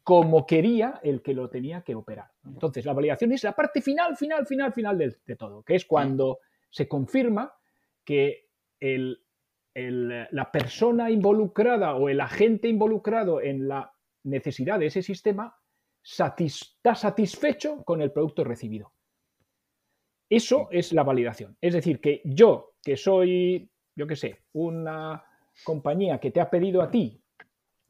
como 0.04 0.46
quería 0.46 1.00
el 1.04 1.22
que 1.22 1.34
lo 1.34 1.50
tenía 1.50 1.82
que 1.82 1.96
operar. 1.96 2.30
Entonces, 2.46 2.86
la 2.86 2.94
validación 2.94 3.32
es 3.32 3.44
la 3.44 3.54
parte 3.54 3.82
final, 3.82 4.16
final, 4.16 4.46
final, 4.46 4.74
final 4.74 4.98
de, 4.98 5.36
todo, 5.36 5.64
que 5.64 5.76
es 5.76 5.86
cuando 5.86 6.40
se 6.70 6.88
confirma 6.88 7.52
que 8.04 8.50
la 9.74 10.52
persona 10.52 11.10
involucrada 11.10 11.96
o 11.96 12.10
el 12.10 12.22
agente 12.22 12.68
involucrado 12.68 13.42
en 13.42 13.68
la 13.68 13.92
necesidad 14.24 14.78
de 14.80 14.88
ese 14.88 15.02
sistema 15.02 15.56
está 16.04 16.96
satisfecho 16.96 17.84
con 17.84 18.02
el 18.02 18.12
producto 18.12 18.44
recibido. 18.44 18.94
Eso 20.32 20.70
es 20.72 20.94
la 20.94 21.04
validación. 21.04 21.58
Es 21.60 21.74
decir, 21.74 22.00
que 22.00 22.22
yo, 22.24 22.76
que 22.82 22.96
soy, 22.96 23.70
yo 23.94 24.08
qué 24.08 24.16
sé, 24.16 24.44
una 24.54 25.26
compañía 25.66 26.20
que 26.20 26.32
te 26.32 26.40
ha 26.40 26.50
pedido 26.50 26.82
a 26.82 26.90
ti 26.90 27.22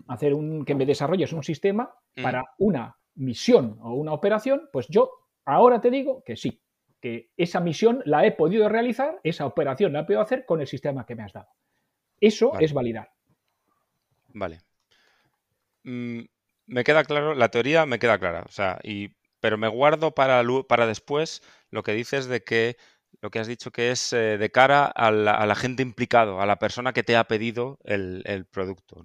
hacer 0.07 0.33
un, 0.33 0.65
que 0.65 0.73
me 0.73 0.87
desarrolles 0.87 1.33
un 1.33 1.43
sistema 1.43 1.93
mm. 2.15 2.23
para 2.23 2.43
una 2.57 2.97
misión 3.13 3.77
o 3.79 3.93
una 3.93 4.13
operación, 4.13 4.69
pues 4.73 4.87
yo 4.87 5.11
ahora 5.45 5.79
te 5.81 5.91
digo 5.91 6.23
que 6.23 6.35
sí, 6.35 6.59
que 6.99 7.29
esa 7.37 7.59
misión 7.59 8.01
la 8.05 8.25
he 8.25 8.31
podido 8.31 8.67
realizar, 8.69 9.19
esa 9.23 9.45
operación 9.45 9.93
la 9.93 9.99
he 9.99 10.03
podido 10.05 10.21
hacer 10.21 10.43
con 10.47 10.61
el 10.61 10.67
sistema 10.67 11.05
que 11.05 11.13
me 11.13 11.21
has 11.21 11.33
dado. 11.33 11.49
Eso 12.19 12.59
es 12.59 12.73
validar. 12.73 13.11
Vale. 14.29 14.61
Mm, 15.83 16.21
me 16.65 16.83
queda 16.83 17.03
claro, 17.03 17.35
la 17.35 17.49
teoría 17.49 17.85
me 17.85 17.99
queda 17.99 18.17
clara, 18.17 18.45
o 18.47 18.51
sea, 18.51 18.79
y, 18.81 19.09
pero 19.39 19.59
me 19.59 19.67
guardo 19.67 20.15
para, 20.15 20.41
para 20.67 20.87
después 20.87 21.43
lo 21.71 21.83
que 21.83 21.93
dices 21.93 22.27
de 22.27 22.43
que 22.43 22.77
lo 23.21 23.29
que 23.29 23.39
has 23.39 23.47
dicho 23.47 23.71
que 23.71 23.91
es 23.91 24.13
eh, 24.13 24.37
de 24.37 24.51
cara 24.51 24.85
a 24.85 25.11
la, 25.11 25.55
gente 25.55 25.83
implicado, 25.83 26.41
a 26.41 26.45
la 26.45 26.57
persona 26.57 26.93
que 26.93 27.03
te 27.03 27.15
ha 27.15 27.25
pedido 27.25 27.79
el, 27.83 28.45
producto. 28.51 29.03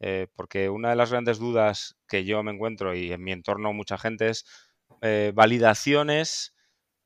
Eh, 0.00 0.28
porque 0.34 0.70
una 0.70 0.90
de 0.90 0.96
las 0.96 1.10
grandes 1.10 1.38
dudas 1.38 1.96
que 2.08 2.24
yo 2.24 2.42
me 2.42 2.52
encuentro 2.52 2.94
y 2.94 3.12
en 3.12 3.22
mi 3.22 3.32
entorno 3.32 3.72
mucha 3.74 3.98
gente 3.98 4.30
es 4.30 4.44
eh, 5.02 5.32
validaciones 5.34 6.54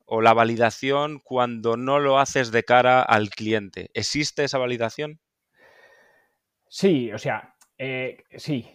o 0.05 0.21
la 0.21 0.33
validación 0.33 1.19
cuando 1.19 1.77
no 1.77 1.99
lo 1.99 2.19
haces 2.19 2.51
de 2.51 2.63
cara 2.63 3.01
al 3.01 3.29
cliente. 3.29 3.89
¿Existe 3.93 4.43
esa 4.43 4.59
validación? 4.59 5.19
Sí, 6.69 7.11
o 7.11 7.17
sea, 7.17 7.55
sí. 8.37 8.69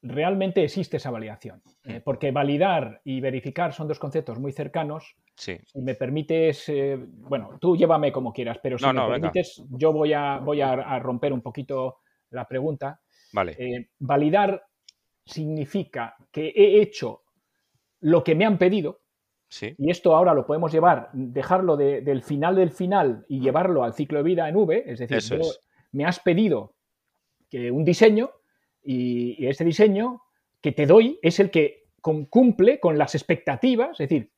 Realmente 0.00 0.62
existe 0.62 0.98
esa 0.98 1.10
validación. 1.10 1.62
Eh, 1.84 2.00
porque 2.04 2.30
validar 2.30 3.00
y 3.04 3.20
verificar 3.20 3.72
son 3.72 3.88
dos 3.88 3.98
conceptos 3.98 4.38
muy 4.38 4.52
cercanos. 4.52 5.16
Sí. 5.34 5.58
Si 5.64 5.80
me 5.80 5.94
permites, 5.94 6.68
eh, 6.68 6.96
bueno, 6.98 7.58
tú 7.60 7.76
llévame 7.76 8.12
como 8.12 8.32
quieras, 8.32 8.58
pero 8.62 8.78
si 8.78 8.86
me 8.86 9.08
permites, 9.08 9.64
yo 9.70 9.92
voy, 9.92 10.12
a, 10.12 10.38
voy 10.38 10.60
a, 10.60 10.98
romper 10.98 11.32
un 11.32 11.42
poquito 11.42 11.98
la 12.30 12.46
pregunta. 12.46 13.00
Vale. 13.32 13.56
Eh, 13.58 13.90
validar 13.98 14.62
significa 15.24 16.16
que 16.30 16.48
he 16.48 16.80
hecho 16.80 17.22
lo 18.00 18.22
que 18.22 18.34
me 18.34 18.46
han 18.46 18.58
pedido, 18.58 19.00
y 19.60 19.90
esto 19.90 20.14
ahora 20.14 20.34
lo 20.34 20.46
podemos 20.46 20.70
llevar, 20.70 21.10
dejarlo 21.12 21.76
del 21.76 22.22
final 22.22 22.56
del 22.56 22.70
final 22.70 23.24
y 23.28 23.40
llevarlo 23.40 23.82
al 23.82 23.94
ciclo 23.94 24.18
de 24.18 24.24
vida 24.24 24.48
en 24.48 24.56
V, 24.56 24.84
es 24.86 24.98
decir, 24.98 25.40
me 25.92 26.04
has 26.04 26.20
pedido 26.20 26.74
que 27.48 27.70
un 27.70 27.84
diseño 27.84 28.30
y, 28.90 29.46
ese 29.46 29.64
diseño 29.64 30.22
que 30.62 30.72
te 30.72 30.86
doy 30.86 31.18
es 31.20 31.40
el 31.40 31.50
que 31.50 31.88
cumple 32.00 32.80
con 32.80 32.96
las 32.96 33.14
expectativas, 33.14 34.00
es 34.00 34.08
decir, 34.08 34.30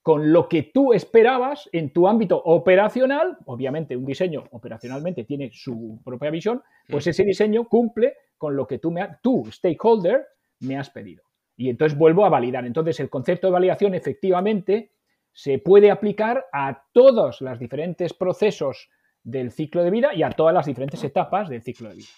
con 0.00 0.32
lo 0.32 0.48
que 0.48 0.62
tú 0.62 0.94
esperabas 0.94 1.68
en 1.70 1.90
tu 1.90 2.08
ámbito 2.08 2.38
operacional, 2.38 3.36
obviamente 3.44 3.94
un 3.94 4.06
diseño 4.06 4.44
operacionalmente 4.52 5.24
tiene 5.24 5.50
su 5.52 6.00
propia 6.02 6.30
visión, 6.30 6.62
pues 6.88 7.06
ese 7.06 7.24
diseño 7.24 7.68
cumple 7.68 8.14
con 8.38 8.56
lo 8.56 8.66
que 8.66 8.78
tú, 8.78 8.90
me 8.90 9.06
tú, 9.22 9.44
stakeholder, 9.50 10.28
me 10.60 10.78
has 10.78 10.88
pedido. 10.88 11.22
Y 11.56 11.68
entonces 11.68 11.96
vuelvo 11.96 12.24
a 12.24 12.30
validar. 12.30 12.64
Entonces 12.64 12.98
el 13.00 13.10
concepto 13.10 13.48
de 13.48 13.52
validación 13.52 13.94
efectivamente 13.94 14.92
se 15.32 15.58
puede 15.58 15.90
aplicar 15.90 16.46
a 16.52 16.84
todos 16.92 17.42
los 17.42 17.58
diferentes 17.58 18.14
procesos 18.14 18.88
del 19.22 19.52
ciclo 19.52 19.84
de 19.84 19.90
vida 19.90 20.14
y 20.14 20.22
a 20.22 20.30
todas 20.30 20.54
las 20.54 20.66
diferentes 20.66 21.02
etapas 21.04 21.48
del 21.48 21.62
ciclo 21.62 21.90
de 21.90 21.96
vida. 21.96 22.08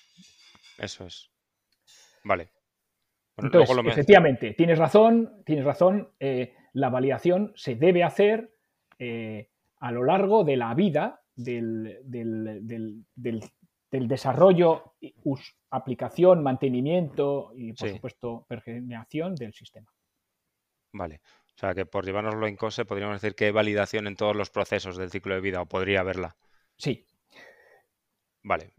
Eso 0.79 1.07
es. 1.07 1.36
Vale. 2.27 2.49
Entonces, 3.37 3.77
efectivamente, 3.87 4.55
tienes 4.55 4.79
razón, 4.79 5.43
tienes 5.45 5.65
razón, 5.65 6.11
eh, 6.19 6.55
la 6.73 6.89
validación 6.89 7.53
se 7.55 7.77
debe 7.77 8.03
hacer 8.03 8.51
eh, 8.99 9.51
a 9.79 9.93
lo 9.93 10.03
largo 10.03 10.43
de 10.43 10.57
la 10.57 10.75
vida 10.75 11.23
del, 11.37 12.01
desarrollo, 13.91 14.95
aplicación, 15.71 16.43
mantenimiento 16.43 17.53
y, 17.55 17.75
por 17.75 17.91
supuesto, 17.91 18.45
pergeneación 18.49 19.35
del 19.37 19.53
sistema. 19.53 19.93
Vale. 20.93 21.21
O 21.55 21.59
sea, 21.59 21.75
que 21.75 21.87
por 21.87 22.05
llevárnoslo 22.05 22.47
en 22.47 22.57
COSE 22.57 22.85
podríamos 22.85 23.21
decir 23.21 23.37
que 23.37 23.47
hay 23.47 23.53
validación 23.53 24.07
en 24.07 24.17
todos 24.17 24.35
los 24.35 24.51
procesos 24.51 24.97
del 24.97 25.11
ciclo 25.11 25.35
de 25.35 25.41
vida 25.41 25.61
o 25.61 25.67
podría 25.67 26.01
haberla. 26.01 26.37
Sí. 26.77 27.07
Vale. 28.43 28.73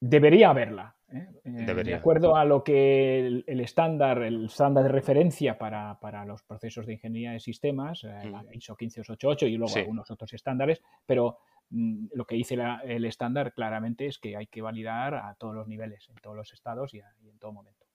Debería 0.00 0.50
haberla. 0.50 0.97
¿Eh? 1.12 1.28
Eh, 1.44 1.84
de 1.84 1.94
acuerdo 1.94 2.36
a 2.36 2.44
lo 2.44 2.62
que 2.62 3.42
el, 3.46 3.60
estándar, 3.60 4.22
el 4.22 4.46
estándar 4.46 4.84
de 4.84 4.90
referencia 4.90 5.58
para, 5.58 6.24
los 6.24 6.42
procesos 6.42 6.86
de 6.86 6.94
ingeniería 6.94 7.32
de 7.32 7.40
sistemas, 7.40 8.04
eh, 8.04 8.08
mm. 8.08 8.52
ISO 8.52 8.76
15288 8.76 9.46
y 9.46 9.56
luego 9.56 9.76
algunos 9.76 10.10
otros 10.10 10.32
estándares, 10.32 10.82
pero 11.06 11.38
mm, 11.70 12.08
lo 12.14 12.26
que 12.26 12.36
dice 12.36 12.56
el 12.84 13.04
estándar 13.04 13.52
claramente 13.52 14.06
es 14.06 14.18
que 14.18 14.36
hay 14.36 14.46
que 14.46 14.62
validar 14.62 15.14
a 15.14 15.34
todos 15.34 15.54
los 15.54 15.68
niveles, 15.68 16.08
en 16.08 16.16
todos 16.16 16.36
los 16.36 16.52
estados 16.52 16.94
y 16.94 16.98
en 16.98 17.38
todo 17.38 17.52
momento. 17.52 17.86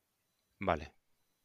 Vale, 0.59 0.91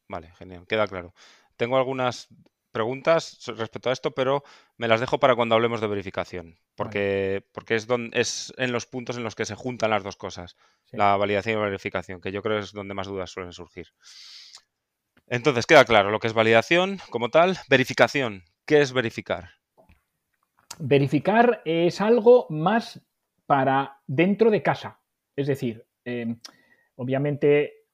vale, 0.08 0.32
genial, 0.36 0.66
queda 0.66 0.86
claro. 0.86 1.12
Tengo 1.56 1.76
algunas 1.76 2.28
preguntas 2.72 3.40
respecto 3.56 3.90
a 3.90 3.92
esto, 3.92 4.12
pero 4.12 4.42
me 4.76 4.88
las 4.88 5.00
dejo 5.00 5.18
para 5.18 5.34
cuando 5.34 5.54
hablemos 5.54 5.80
de 5.80 5.86
verificación, 5.86 6.58
porque, 6.74 7.44
porque 7.52 7.74
es, 7.74 7.86
donde, 7.86 8.18
es 8.18 8.52
en 8.56 8.72
los 8.72 8.86
puntos 8.86 9.16
en 9.16 9.24
los 9.24 9.34
que 9.34 9.44
se 9.44 9.54
juntan 9.54 9.90
las 9.90 10.04
dos 10.04 10.16
cosas, 10.16 10.56
la 10.92 11.16
validación 11.16 11.54
y 11.54 11.58
la 11.58 11.66
verificación, 11.66 12.20
que 12.20 12.32
yo 12.32 12.42
creo 12.42 12.58
es 12.58 12.72
donde 12.72 12.94
más 12.94 13.06
dudas 13.06 13.30
suelen 13.30 13.52
surgir. 13.52 13.88
Entonces, 15.26 15.66
queda 15.66 15.84
claro 15.84 16.10
lo 16.10 16.20
que 16.20 16.26
es 16.26 16.32
validación 16.32 16.98
como 17.10 17.28
tal. 17.28 17.58
Verificación, 17.68 18.44
¿qué 18.64 18.80
es 18.80 18.92
verificar? 18.92 19.50
Verificar 20.78 21.60
es 21.64 22.00
algo 22.00 22.46
más 22.48 23.00
para 23.46 24.00
dentro 24.06 24.50
de 24.50 24.62
casa. 24.62 25.00
Es 25.36 25.46
decir, 25.46 25.86
em, 26.04 26.38
obviamente, 26.96 27.86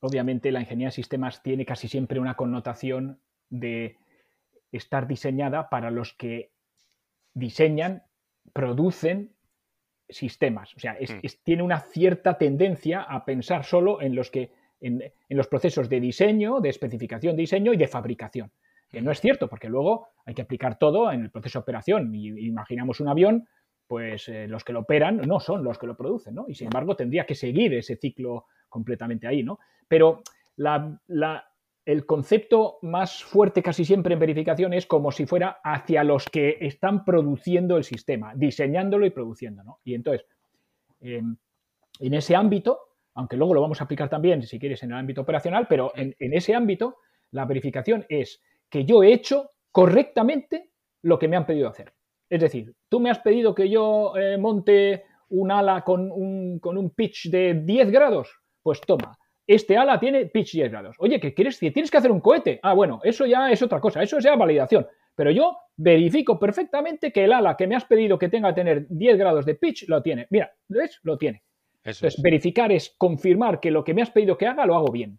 obviamente 0.00 0.52
la 0.52 0.60
ingeniería 0.60 0.88
de 0.88 0.92
sistemas 0.92 1.42
tiene 1.42 1.64
casi 1.64 1.88
siempre 1.88 2.20
una 2.20 2.36
connotación 2.36 3.20
de 3.50 3.98
estar 4.72 5.06
diseñada 5.06 5.68
para 5.68 5.90
los 5.90 6.14
que 6.14 6.52
diseñan, 7.34 8.04
producen 8.52 9.34
sistemas. 10.08 10.74
O 10.74 10.80
sea, 10.80 10.94
mm. 10.94 11.26
tiene 11.44 11.62
una 11.62 11.80
cierta 11.80 12.38
tendencia 12.38 13.02
a 13.02 13.24
pensar 13.24 13.64
solo 13.64 14.00
en 14.00 14.14
los 14.14 14.30
que 14.30 14.52
en, 14.80 15.02
los 15.28 15.46
procesos 15.46 15.88
de 15.88 16.00
diseño, 16.00 16.60
de 16.60 16.70
especificación 16.70 17.36
de 17.36 17.42
diseño 17.42 17.72
y 17.72 17.76
de 17.76 17.86
fabricación. 17.86 18.50
Que 18.90 19.00
no 19.00 19.12
es 19.12 19.20
cierto, 19.20 19.48
porque 19.48 19.68
luego 19.68 20.08
hay 20.24 20.34
que 20.34 20.42
aplicar 20.42 20.78
todo 20.78 21.12
en 21.12 21.22
el 21.22 21.30
proceso 21.30 21.60
de 21.60 21.62
operación. 21.62 22.14
Y, 22.14 22.28
imaginamos 22.46 23.00
un 23.00 23.08
avión, 23.08 23.48
pues 23.86 24.28
eh, 24.28 24.48
los 24.48 24.64
que 24.64 24.72
lo 24.72 24.80
operan 24.80 25.18
no 25.18 25.38
son 25.38 25.62
los 25.62 25.78
que 25.78 25.86
lo 25.86 25.96
producen, 25.96 26.34
¿no? 26.34 26.46
Y 26.48 26.54
sin 26.54 26.66
embargo 26.66 26.96
tendría 26.96 27.24
que 27.24 27.34
seguir 27.34 27.74
ese 27.74 27.96
ciclo 27.96 28.46
completamente 28.68 29.26
ahí, 29.26 29.42
¿no? 29.42 29.58
Pero 29.86 30.22
la, 30.56 30.98
el 31.84 32.06
concepto 32.06 32.78
más 32.82 33.24
fuerte 33.24 33.62
casi 33.62 33.84
siempre 33.84 34.14
en 34.14 34.20
verificación 34.20 34.72
es 34.72 34.86
como 34.86 35.12
si 35.12 35.26
fuera 35.26 35.60
hacia 35.64 36.04
los 36.04 36.26
que 36.26 36.58
están 36.60 37.04
produciendo 37.04 37.76
el 37.76 37.84
sistema, 37.84 38.32
diseñándolo 38.34 39.06
y 39.06 39.10
produciéndolo. 39.10 39.78
Y 39.84 39.94
entonces, 39.94 40.26
em, 41.00 41.36
en 41.98 42.14
ese 42.14 42.36
ámbito, 42.36 42.78
aunque 43.14 43.36
luego 43.36 43.54
lo 43.54 43.60
vamos 43.60 43.80
a 43.80 43.84
aplicar 43.84 44.08
también, 44.08 44.42
si 44.42 44.58
quieres, 44.58 44.82
en 44.82 44.92
el 44.92 44.98
ámbito 44.98 45.22
operacional, 45.22 45.66
pero 45.68 45.92
en, 45.96 46.14
ese 46.18 46.54
ámbito, 46.54 46.98
la 47.32 47.44
verificación 47.44 48.04
es 48.08 48.42
que 48.68 48.84
yo 48.84 49.02
he 49.02 49.12
hecho 49.12 49.50
correctamente 49.72 50.70
lo 51.02 51.18
que 51.18 51.28
me 51.28 51.36
han 51.36 51.46
pedido 51.46 51.68
hacer. 51.68 51.92
Es 52.28 52.40
decir, 52.40 52.74
tú 52.88 53.00
me 53.00 53.10
has 53.10 53.18
pedido 53.18 53.54
que 53.54 53.68
yo 53.68 54.16
eh, 54.16 54.38
monte 54.38 55.04
un 55.30 55.50
ala 55.50 55.82
con 55.82 56.10
un, 56.12 56.58
con 56.60 56.78
un 56.78 56.90
pitch 56.90 57.30
de 57.30 57.54
10 57.54 57.90
grados, 57.90 58.30
pues 58.62 58.80
toma, 58.80 59.18
este 59.54 59.76
ala 59.76 59.98
tiene 59.98 60.26
pitch 60.26 60.52
10 60.52 60.70
grados. 60.70 60.96
Oye, 61.00 61.18
¿qué 61.18 61.34
quieres? 61.34 61.58
Tienes 61.58 61.90
que 61.90 61.96
hacer 61.96 62.12
un 62.12 62.20
cohete. 62.20 62.60
Ah, 62.62 62.72
bueno, 62.72 63.00
eso 63.02 63.26
ya 63.26 63.50
es 63.50 63.60
otra 63.62 63.80
cosa, 63.80 64.00
eso 64.00 64.18
es 64.18 64.24
ya 64.24 64.36
validación. 64.36 64.86
Pero 65.16 65.32
yo 65.32 65.56
verifico 65.76 66.38
perfectamente 66.38 67.12
que 67.12 67.24
el 67.24 67.32
ala 67.32 67.56
que 67.56 67.66
me 67.66 67.74
has 67.74 67.84
pedido 67.84 68.16
que 68.16 68.28
tenga 68.28 68.50
que 68.50 68.60
tener 68.60 68.86
10 68.88 69.18
grados 69.18 69.44
de 69.44 69.56
pitch 69.56 69.88
lo 69.88 70.00
tiene. 70.02 70.28
Mira, 70.30 70.52
¿ves? 70.68 71.00
Lo 71.02 71.18
tiene. 71.18 71.42
Entonces, 71.82 72.22
verificar 72.22 72.70
es 72.70 72.94
confirmar 72.96 73.58
que 73.58 73.72
lo 73.72 73.82
que 73.82 73.92
me 73.92 74.02
has 74.02 74.10
pedido 74.10 74.38
que 74.38 74.46
haga 74.46 74.66
lo 74.66 74.76
hago 74.76 74.92
bien. 74.92 75.18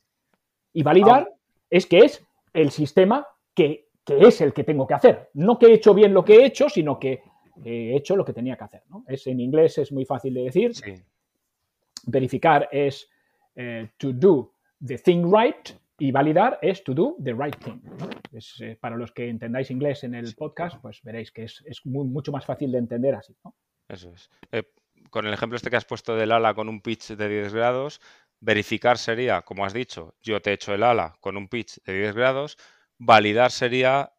Y 0.72 0.82
validar 0.82 1.28
ah. 1.30 1.36
es 1.70 1.86
que 1.86 2.00
es 2.00 2.26
el 2.54 2.72
sistema 2.72 3.28
que, 3.54 3.90
es 4.08 4.40
el 4.40 4.54
que 4.54 4.64
tengo 4.64 4.88
que 4.88 4.94
hacer. 4.94 5.30
No 5.34 5.60
que 5.60 5.66
he 5.66 5.74
hecho 5.74 5.94
bien 5.94 6.14
lo 6.14 6.24
que 6.24 6.36
he 6.36 6.46
hecho, 6.46 6.70
sino 6.70 6.98
que 6.98 7.22
he 7.66 7.98
hecho 7.98 8.16
lo 8.16 8.24
que 8.24 8.32
tenía 8.32 8.56
que 8.56 8.64
hacer. 8.64 8.84
Es, 9.08 9.28
en 9.28 9.42
inglés 9.42 9.78
es 9.78 9.92
muy 9.92 10.06
fácil 10.06 10.34
de 10.36 10.44
decir. 10.44 10.72
Verificar 12.06 12.70
es 12.72 13.11
eh, 13.56 13.90
to 13.98 14.14
do 14.14 14.54
the 14.86 14.98
thing 14.98 15.32
right 15.32 15.70
y 15.98 16.12
validar 16.12 16.58
es 16.62 16.84
to 16.84 16.94
do 16.94 17.16
the 17.24 17.34
right 17.34 17.56
thing. 17.58 17.80
Eh, 18.60 18.76
para 18.80 18.96
los 18.96 19.12
que 19.12 19.30
entendáis 19.30 19.70
inglés 19.70 20.04
en 20.04 20.16
el 20.16 20.34
podcast, 20.36 20.82
pues 20.82 21.02
veréis 21.04 21.32
que 21.32 21.44
es, 21.44 21.64
mucho 21.86 22.32
más 22.32 22.46
fácil 22.46 22.72
de 22.72 22.80
entender 22.80 23.14
así. 23.14 23.36
Eso 23.88 24.12
es. 24.12 24.30
Eh, 24.52 24.64
con 25.10 25.28
el 25.28 25.34
ejemplo 25.34 25.58
este 25.58 25.70
que 25.70 25.76
has 25.76 25.86
puesto 25.86 26.16
del 26.16 26.32
ala 26.32 26.54
con 26.54 26.70
un 26.70 26.82
pitch 26.82 27.10
de 27.10 27.30
10 27.30 27.54
grados, 27.54 28.02
verificar 28.40 28.98
sería, 28.98 29.44
como 29.44 29.66
has 29.66 29.74
dicho, 29.74 30.16
yo 30.22 30.42
te 30.42 30.50
he 30.50 30.54
hecho 30.54 30.74
el 30.74 30.84
ala 30.84 31.18
con 31.20 31.38
un 31.38 31.48
pitch 31.48 31.84
de 31.84 31.94
10 31.94 32.16
grados, 32.16 32.58
validar 32.98 33.52
sería 33.52 34.14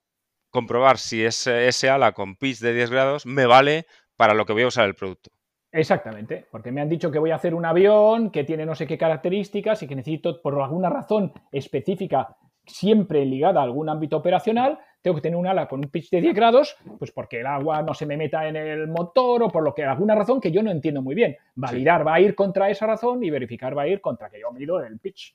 comprobar 0.51 0.99
si 0.99 1.25
ese, 1.25 1.67
ese 1.67 1.89
ala 1.89 2.13
con 2.13 2.37
pitch 2.37 2.61
de 2.61 2.75
10 2.75 2.91
grados 2.91 3.27
me 3.27 3.47
vale 3.47 3.87
para 4.17 4.35
lo 4.35 4.47
que 4.47 4.53
voy 4.53 4.63
a 4.63 4.69
usar 4.69 4.87
el 4.87 4.95
producto. 4.95 5.33
Exactamente, 5.73 6.47
porque 6.51 6.71
me 6.71 6.83
han 6.83 6.89
dicho 6.89 7.11
que 7.11 7.19
voy 7.19 7.31
a 7.31 7.37
hacer 7.37 7.55
un 7.55 7.65
avión 7.65 8.31
que 8.31 8.45
tiene 8.45 8.67
no 8.67 8.75
sé 8.75 8.87
qué 8.87 8.99
características 8.99 9.83
y 9.83 9.89
que 9.89 9.97
necesito, 9.97 10.43
por 10.43 10.61
alguna 10.61 10.91
razón 10.91 11.33
específica, 11.51 12.37
siempre 12.67 13.25
ligada 13.25 13.61
a 13.61 13.65
algún 13.65 13.89
ámbito 13.89 14.19
operacional, 14.19 14.79
tengo 15.01 15.17
que 15.17 15.23
tener 15.23 15.37
un 15.37 15.47
ala 15.47 15.67
con 15.67 15.81
un 15.81 15.91
pitch 15.91 16.11
de 16.11 16.21
10 16.21 16.35
grados, 16.35 16.77
pues 16.99 17.11
porque 17.11 17.41
el 17.41 17.47
agua 17.47 17.83
no 17.83 17.95
se 17.95 18.05
me 18.05 18.19
meta 18.19 18.47
en 18.47 18.57
el 18.57 18.87
motor 18.87 19.43
o 19.43 19.49
por 19.49 19.65
lo 19.65 19.75
que 19.75 19.83
alguna 19.83 20.15
razón 20.15 20.41
que 20.41 20.53
yo 20.53 20.63
no 20.63 20.71
entiendo 20.71 21.03
muy 21.03 21.15
bien. 21.15 21.37
Validar 21.55 22.07
va 22.07 22.15
a 22.15 22.21
ir 22.21 22.35
contra 22.35 22.71
esa 22.71 22.87
razón 22.87 23.25
y 23.25 23.31
verificar 23.31 23.77
va 23.77 23.83
a 23.83 23.89
ir 23.89 24.01
contra 24.01 24.31
que 24.31 24.41
yo 24.41 24.53
mido 24.53 24.79
el 24.81 24.99
pitch. 24.99 25.35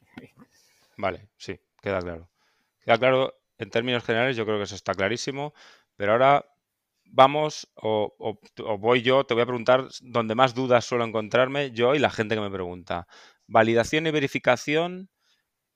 Vale, 0.97 1.27
sí, 1.35 1.59
queda 1.81 1.99
claro. 1.99 2.29
Queda 2.85 2.97
claro, 2.97 3.33
en 3.57 3.69
términos 3.69 4.03
generales, 4.03 4.37
yo 4.37 4.45
creo 4.45 4.57
que 4.57 4.63
eso 4.63 4.75
está 4.75 4.93
clarísimo, 4.93 5.53
pero 5.97 6.13
ahora 6.13 6.45
vamos, 7.11 7.71
o, 7.75 8.13
voy 8.79 9.01
yo, 9.01 9.25
te 9.25 9.33
voy 9.33 9.43
a 9.43 9.47
preguntar 9.47 9.87
donde 10.01 10.35
más 10.35 10.53
dudas 10.53 10.85
suelo 10.85 11.03
encontrarme 11.03 11.71
yo 11.71 11.95
y 11.95 11.99
la 11.99 12.09
gente 12.09 12.35
que 12.35 12.41
me 12.41 12.51
pregunta. 12.51 13.07
Validación 13.47 14.07
y 14.07 14.11
verificación, 14.11 15.09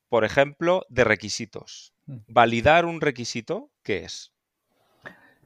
por 0.10 0.26
ejemplo, 0.26 0.86
de 0.90 1.04
requisitos. 1.04 1.94
Mm. 2.06 2.18
¿Validar 2.28 2.86
un 2.86 3.02
requisito 3.02 3.70
qué 3.84 4.04
es? 4.04 4.34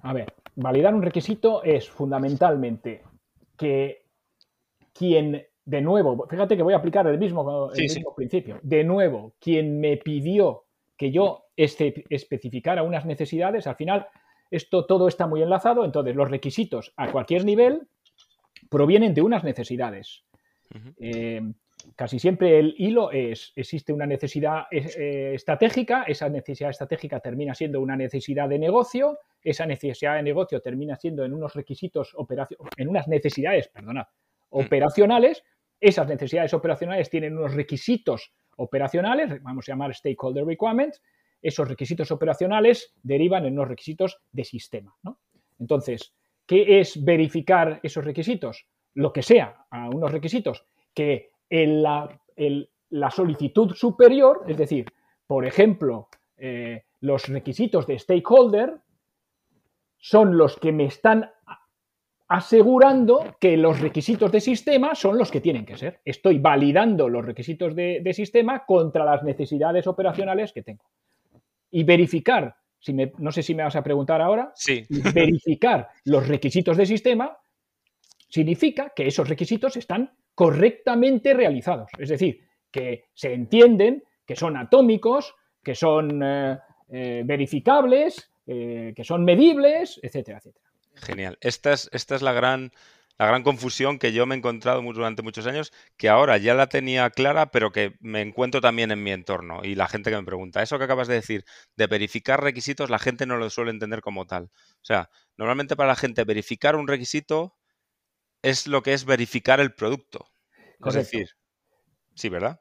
A 0.02 0.14
ver, 0.14 0.34
validar 0.56 0.94
un 0.94 1.02
requisito 1.02 1.64
es 1.64 1.90
fundamentalmente 1.90 3.04
que 3.58 4.06
quien, 4.94 5.46
de 5.66 5.82
nuevo, 5.82 6.28
fíjate 6.28 6.56
que 6.56 6.64
voy 6.64 6.74
a 6.74 6.78
aplicar 6.78 7.08
el 7.08 7.18
mismo, 7.18 7.72
principio, 8.16 8.60
de 8.62 8.84
nuevo, 8.84 9.34
quien 9.40 9.80
me 9.80 9.98
pidió 9.98 10.66
que 10.98 11.12
yo 11.12 11.48
especificara 11.56 12.84
unas 12.84 13.06
necesidades, 13.06 13.68
al 13.68 13.76
final 13.76 14.08
esto 14.52 14.86
todo 14.86 15.08
está 15.08 15.28
muy 15.28 15.42
enlazado, 15.42 15.86
entonces 15.86 16.16
los 16.16 16.30
requisitos 16.30 16.94
a 16.98 17.12
cualquier 17.12 17.46
nivel 17.46 17.88
provienen 18.70 19.14
de 19.14 19.22
unas 19.22 19.44
necesidades. 19.44 20.24
Eh, 21.00 21.42
casi 21.96 22.20
siempre 22.20 22.60
el 22.60 22.76
hilo 22.78 23.12
es, 23.12 23.54
existe 23.56 23.94
una 23.94 24.06
necesidad 24.06 24.66
eh, 24.72 25.32
estratégica, 25.34 26.04
esa 26.04 26.30
necesidad 26.30 26.72
estratégica 26.72 27.20
termina 27.20 27.54
siendo 27.54 27.80
una 27.82 27.96
necesidad 27.96 28.50
de 28.50 28.60
negocio, 28.60 29.20
esa 29.42 29.66
necesidad 29.66 30.16
de 30.16 30.24
negocio 30.24 30.62
termina 30.62 30.96
siendo 30.96 31.24
en 31.24 31.34
unos 31.34 31.54
requisitos 31.54 32.16
en 32.78 32.88
unas 32.88 33.08
necesidades, 33.08 33.68
perdona, 33.68 34.02
mm. 34.02 34.58
operacionales, 34.58 35.44
esas 35.80 36.08
necesidades 36.08 36.54
operacionales 36.54 37.10
tienen 37.10 37.38
unos 37.38 37.54
requisitos 37.54 38.34
operacionales, 38.58 39.42
vamos 39.44 39.68
a 39.68 39.74
llamar 39.74 39.94
stakeholder 39.94 40.46
requirements, 40.46 41.02
esos 41.48 41.68
requisitos 41.68 42.12
operacionales 42.12 42.94
derivan 43.04 43.46
en 43.46 43.54
unos 43.54 43.68
requisitos 43.68 44.18
de 44.32 44.44
sistema. 44.44 44.96
Entonces, 45.60 46.14
¿qué 46.46 46.80
es 46.80 47.04
verificar 47.04 47.80
esos 47.84 48.04
requisitos? 48.04 48.68
Lo 48.94 49.12
que 49.14 49.22
sea, 49.22 49.66
a 49.70 49.90
unos 49.90 50.12
requisitos 50.12 50.66
que 50.94 51.32
en 51.50 51.84
la, 51.84 52.10
la 52.90 53.12
solicitud 53.12 53.74
superior, 53.74 54.44
es 54.48 54.58
decir, 54.58 54.86
por 55.28 55.46
ejemplo, 55.46 56.10
eh, 56.38 56.84
los 57.02 57.28
requisitos 57.28 57.86
de 57.88 58.00
stakeholder 58.00 58.80
son 59.98 60.38
los 60.38 60.58
que 60.58 60.72
me 60.72 60.86
están 60.86 61.32
asegurando 62.28 63.36
que 63.40 63.56
los 63.58 63.80
requisitos 63.80 64.32
de 64.32 64.42
sistema 64.42 64.96
son 64.96 65.18
los 65.18 65.32
que 65.32 65.42
tienen 65.42 65.66
que 65.66 65.78
ser. 65.78 66.02
Estoy 66.06 66.40
validando 66.40 67.08
los 67.08 67.26
requisitos 67.26 67.76
de, 67.76 68.12
sistema 68.14 68.66
contra 68.66 69.06
las 69.06 69.24
necesidades 69.24 69.88
operacionales 69.88 70.52
que 70.52 70.64
tengo. 70.64 70.84
Y 71.72 71.84
verificar, 71.84 72.56
si 72.80 72.94
no 72.94 73.32
sé 73.32 73.44
si 73.44 73.56
me 73.56 73.64
vas 73.64 73.76
a 73.76 73.84
preguntar 73.84 74.22
ahora, 74.22 74.52
sí. 74.56 74.86
verificar 75.14 75.90
los 76.06 76.28
requisitos 76.28 76.78
de 76.78 76.86
sistema 76.86 77.38
significa 78.30 78.92
que 78.96 79.08
esos 79.08 79.30
requisitos 79.30 79.78
están 79.78 80.12
correctamente 80.34 81.34
realizados. 81.34 81.90
Es 81.98 82.10
decir, 82.10 82.42
que 82.72 83.06
se 83.14 83.34
entienden, 83.34 84.04
que 84.26 84.36
son 84.36 84.58
atómicos, 84.58 85.34
que 85.64 85.76
son 85.76 86.22
eh, 86.24 86.58
eh, 86.90 87.24
verificables, 87.26 88.30
eh, 88.46 88.94
que 88.96 89.04
son 89.04 89.24
medibles, 89.24 90.00
etcétera, 90.04 90.40
etcétera. 90.40 90.66
Genial. 90.96 91.38
Esta 91.42 91.74
es, 91.74 91.90
esta 91.94 92.16
es 92.16 92.22
la 92.22 92.34
gran, 92.34 92.72
la 93.18 93.28
gran 93.28 93.44
confusión 93.44 93.98
que 93.98 94.12
yo 94.12 94.26
me 94.26 94.36
he 94.36 94.38
encontrado 94.38 94.82
durante 94.82 95.22
muchos 95.22 95.48
años, 95.48 95.72
que 95.98 96.10
ahora 96.10 96.38
ya 96.38 96.54
la 96.54 96.68
tenía 96.68 97.10
clara, 97.10 97.48
pero 97.48 97.72
que 97.72 97.96
me 98.00 98.22
encuentro 98.22 98.62
también 98.62 98.92
en 98.92 99.04
mi 99.04 99.12
entorno 99.12 99.62
y 99.64 99.76
la 99.76 99.88
gente 99.88 100.10
que 100.10 100.18
me 100.18 100.24
pregunta. 100.24 100.62
Eso 100.62 100.78
que 100.78 100.84
acabas 100.84 101.08
de 101.08 101.16
decir, 101.16 101.46
de 101.78 101.88
verificar 101.88 102.44
requisitos, 102.44 102.90
la 102.90 103.00
gente 103.00 103.26
no 103.26 103.38
lo 103.38 103.50
suele 103.50 103.72
entender 103.72 104.02
como 104.02 104.26
tal. 104.26 104.46
O 104.46 104.86
sea, 104.86 105.10
normalmente 105.38 105.76
para 105.76 105.90
la 105.90 105.96
gente 105.96 106.24
verificar 106.26 106.76
un 106.76 106.88
requisito 106.88 107.56
es 108.42 108.68
lo 108.68 108.84
que 108.84 108.94
es 108.94 109.06
verificar 109.06 109.60
el 109.60 109.74
producto. 109.74 110.26
Es 110.86 110.94
decir, 110.94 111.30
sí, 112.16 112.30
¿verdad? 112.30 112.60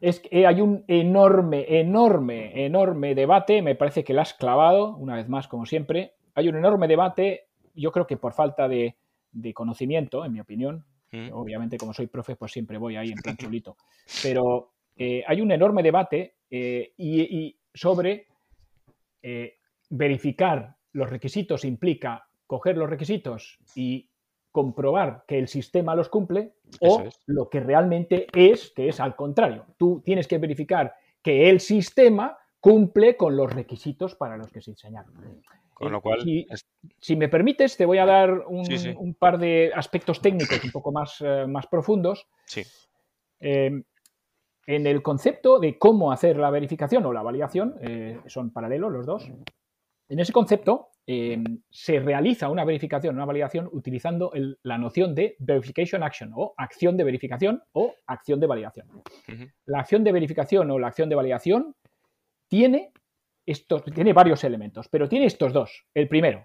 Es 0.00 0.20
que 0.20 0.46
hay 0.46 0.60
un 0.60 0.84
enorme, 0.88 1.80
enorme, 1.80 2.64
enorme 2.64 3.14
debate, 3.14 3.60
me 3.60 3.74
parece 3.74 4.02
que 4.02 4.14
lo 4.14 4.22
has 4.22 4.34
clavado, 4.34 4.96
una 4.96 5.16
vez 5.16 5.28
más, 5.28 5.46
como 5.46 5.66
siempre, 5.66 6.14
hay 6.34 6.48
un 6.48 6.56
enorme 6.56 6.88
debate 6.88 7.48
yo 7.74 7.92
creo 7.92 8.06
que 8.06 8.16
por 8.16 8.32
falta 8.32 8.68
de, 8.68 8.96
conocimiento, 9.54 10.24
en 10.24 10.32
mi 10.32 10.40
opinión, 10.40 10.84
mm. 11.12 11.30
obviamente 11.32 11.76
como 11.76 11.92
soy 11.92 12.06
profe, 12.06 12.36
pues 12.36 12.52
siempre 12.52 12.78
voy 12.78 12.96
ahí 12.96 13.10
en 13.10 13.18
plan 13.18 13.36
chulito, 13.36 13.76
pero 14.22 14.72
eh, 14.96 15.24
hay 15.26 15.40
un 15.40 15.50
enorme 15.50 15.82
debate 15.82 16.36
eh, 16.50 16.92
y, 16.96 17.56
sobre 17.72 18.28
eh, 19.22 19.56
verificar 19.90 20.76
los 20.92 21.10
requisitos 21.10 21.64
implica 21.64 22.28
coger 22.46 22.76
los 22.76 22.88
requisitos 22.88 23.58
y 23.74 24.08
comprobar 24.52 25.24
que 25.26 25.38
el 25.38 25.48
sistema 25.48 25.96
los 25.96 26.08
cumple 26.08 26.52
o 26.80 27.08
lo 27.26 27.50
que 27.50 27.58
realmente 27.58 28.28
es, 28.32 28.70
que 28.70 28.88
es 28.88 29.00
al 29.00 29.16
contrario. 29.16 29.66
Tú 29.76 30.00
tienes 30.04 30.28
que 30.28 30.38
verificar 30.38 30.94
que 31.20 31.50
el 31.50 31.58
sistema 31.58 32.38
cumple 32.64 33.14
con 33.14 33.36
los 33.36 33.52
requisitos 33.52 34.14
para 34.14 34.38
los 34.38 34.50
que 34.50 34.62
se 34.62 34.70
diseñaron. 34.70 35.12
Con 35.74 35.92
lo 35.92 36.00
cual. 36.00 36.22
Si, 36.98 37.14
me 37.14 37.28
permites, 37.28 37.76
te 37.76 37.84
voy 37.84 37.98
a 37.98 38.06
dar 38.06 38.42
un, 38.46 39.14
par 39.18 39.36
de 39.36 39.70
aspectos 39.74 40.22
técnicos 40.22 40.64
un 40.64 40.70
poco 40.70 40.90
más, 40.90 41.20
eh, 41.20 41.44
más 41.46 41.66
profundos. 41.66 42.26
Sí. 42.46 42.62
Em, 43.38 43.84
en 44.66 44.86
el 44.86 45.02
concepto 45.02 45.58
de 45.58 45.78
cómo 45.78 46.10
hacer 46.10 46.38
la 46.38 46.48
verificación 46.48 47.04
o 47.04 47.12
la 47.12 47.20
validación, 47.20 47.74
eh, 47.82 48.18
son 48.28 48.50
paralelos 48.50 48.90
los 48.90 49.04
dos. 49.04 49.30
En 50.08 50.20
ese 50.20 50.32
concepto 50.32 50.88
se 51.68 52.00
realiza 52.00 52.48
una 52.48 52.64
verificación, 52.64 53.16
una 53.16 53.26
validación 53.26 53.68
utilizando 53.72 54.32
la 54.62 54.78
noción 54.78 55.14
de 55.14 55.36
verification 55.38 56.02
action 56.02 56.32
o 56.34 56.54
acción 56.56 56.96
de 56.96 57.04
verificación 57.04 57.62
o 57.72 57.94
acción 58.06 58.40
de 58.40 58.46
validación. 58.46 58.88
La 59.66 59.80
acción 59.80 60.02
de 60.02 60.12
verificación 60.12 60.70
o 60.70 60.78
la 60.78 60.86
acción 60.86 61.10
de 61.10 61.14
validación 61.14 61.76
tiene 62.48 62.92
tiene 63.94 64.12
varios 64.12 64.44
elementos, 64.44 64.88
pero 64.88 65.08
tiene 65.08 65.26
estos 65.26 65.52
dos. 65.52 65.84
El 65.92 66.08
primero, 66.08 66.44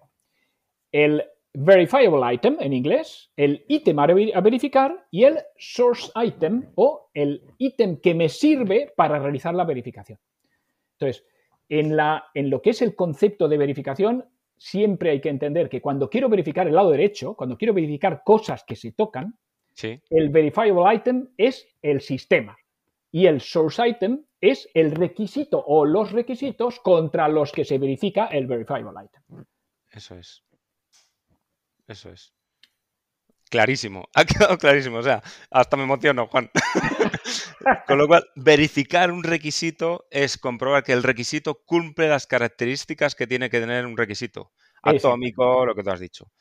el 0.92 1.24
verifiable 1.54 2.34
item 2.34 2.58
en 2.60 2.74
inglés, 2.74 3.32
el 3.36 3.66
ítem 3.68 3.98
a 4.00 4.08
verificar 4.42 5.08
y 5.10 5.24
el 5.24 5.40
source 5.58 6.12
item 6.16 6.72
o 6.76 7.10
el 7.14 7.44
ítem 7.58 8.00
que 8.02 8.14
me 8.14 8.30
sirve 8.30 8.92
para 8.96 9.20
realizar 9.20 9.54
la 9.54 9.64
verificación. 9.64 10.20
Entonces, 11.00 11.26
en, 11.70 11.96
la, 11.96 12.26
en 12.34 12.50
lo 12.50 12.62
que 12.62 12.72
es 12.72 12.82
el 12.82 12.96
concepto 12.96 13.48
de 13.48 13.58
verificación, 13.58 14.26
siempre 14.58 15.12
hay 15.12 15.22
que 15.22 15.30
entender 15.30 15.70
que 15.70 15.82
cuando 15.82 16.10
quiero 16.10 16.28
verificar 16.28 16.68
el 16.68 16.76
lado 16.76 16.92
derecho, 16.92 17.36
cuando 17.36 17.58
quiero 17.58 17.74
verificar 17.74 18.24
cosas 18.26 18.64
que 18.66 18.76
se 18.76 18.92
tocan, 18.92 19.38
el 20.10 20.30
verifiable 20.30 20.94
item 20.94 21.30
es 21.38 21.66
el 21.82 22.02
sistema 22.02 22.58
y 23.12 23.28
el 23.28 23.42
source 23.42 23.88
item 23.88 24.26
es 24.42 24.70
el 24.74 24.92
requisito 24.92 25.64
o 25.66 25.86
los 25.86 26.12
requisitos 26.12 26.80
contra 26.80 27.28
los 27.28 27.52
que 27.52 27.66
se 27.66 27.78
verifica 27.78 28.28
el 28.28 28.48
verifiable 28.48 28.92
item. 29.06 29.46
Eso 29.92 30.16
es. 30.16 30.44
Eso 31.88 32.12
es. 32.12 32.34
Clarísimo, 33.50 34.08
ha 34.16 34.26
quedado 34.26 34.58
clarísimo. 34.58 34.98
O 34.98 35.04
sea, 35.04 35.24
hasta 35.50 35.76
me 35.76 35.84
emociono, 35.84 36.28
Juan. 36.28 36.50
Con 37.88 37.98
lo 37.98 38.08
cual, 38.08 38.26
verificar 38.36 39.12
un 39.12 39.24
requisito 39.24 40.06
es 40.12 40.38
comprobar 40.38 40.84
que 40.84 40.94
el 40.94 41.04
requisito 41.04 41.64
cumple 41.66 42.08
las 42.08 42.28
características 42.28 43.16
que 43.16 43.28
tiene 43.28 43.50
que 43.50 43.60
tener 43.60 43.86
un 43.86 43.98
requisito. 43.98 44.52
Atómico, 44.82 45.66
lo 45.66 45.76
que 45.76 45.84
tú 45.84 45.90
has 45.90 46.00
dicho. 46.00 46.32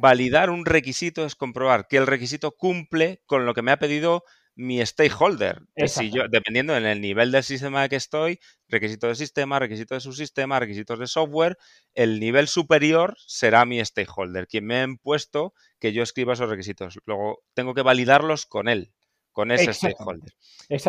Validar 0.00 0.50
un 0.50 0.64
requisito 0.64 1.24
es 1.24 1.34
comprobar 1.34 1.88
que 1.88 1.96
el 1.96 2.06
requisito 2.06 2.52
cumple 2.52 3.22
con 3.26 3.46
lo 3.46 3.54
que 3.54 3.62
me 3.62 3.72
ha 3.72 3.78
pedido 3.78 4.22
mi 4.54 4.84
stakeholder. 4.84 5.62
si 5.86 6.10
yo, 6.10 6.28
dependiendo 6.28 6.76
en 6.76 6.84
el 6.84 7.00
nivel 7.00 7.32
del 7.32 7.42
sistema 7.42 7.88
que 7.88 7.96
estoy, 7.96 8.38
requisito 8.68 9.06
de 9.08 9.14
sistema, 9.14 9.58
requisito 9.58 9.94
de 9.94 10.00
subsistema, 10.00 10.60
requisitos 10.60 10.98
de 10.98 11.06
software, 11.06 11.56
el 11.94 12.20
nivel 12.20 12.48
superior 12.48 13.16
será 13.26 13.64
mi 13.64 13.84
stakeholder, 13.84 14.46
quien 14.46 14.66
me 14.66 14.76
ha 14.76 14.84
impuesto 14.84 15.54
que 15.78 15.92
yo 15.92 16.02
escriba 16.02 16.34
esos 16.34 16.50
requisitos. 16.50 16.98
Luego 17.06 17.42
tengo 17.54 17.74
que 17.74 17.82
validarlos 17.82 18.46
con 18.46 18.68
él, 18.68 18.92
con 19.32 19.50
ese 19.50 19.72
stakeholder. 19.72 20.32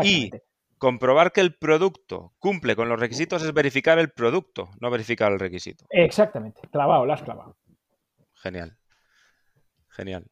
Y 0.04 0.32
comprobar 0.78 1.32
que 1.32 1.42
el 1.42 1.56
producto 1.56 2.34
cumple 2.40 2.76
con 2.76 2.90
los 2.90 3.00
requisitos 3.00 3.44
es 3.44 3.54
verificar 3.54 4.00
el 4.00 4.12
producto, 4.12 4.70
no 4.82 4.90
verificar 4.90 5.32
el 5.32 5.40
requisito. 5.40 5.86
Exactamente, 5.90 6.62
clavado, 6.72 7.06
lo 7.06 7.14
has 7.14 7.24
clavado. 7.24 7.58
Genial. 8.36 8.78
Genial. 9.88 10.26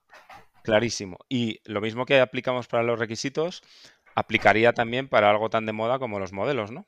Clarísimo. 0.63 1.17
Y 1.30 1.60
lo 1.65 1.82
mismo 1.82 2.06
que 2.06 2.19
aplicamos 2.19 2.67
para 2.67 2.84
los 2.84 3.00
requisitos, 3.00 3.63
aplicaría 4.15 4.74
también 4.74 5.08
para 5.08 5.30
algo 5.30 5.50
tan 5.50 5.65
de 5.65 5.74
moda 5.74 6.00
como 6.00 6.19
los 6.19 6.34
modelos, 6.34 6.71
¿no? 6.71 6.86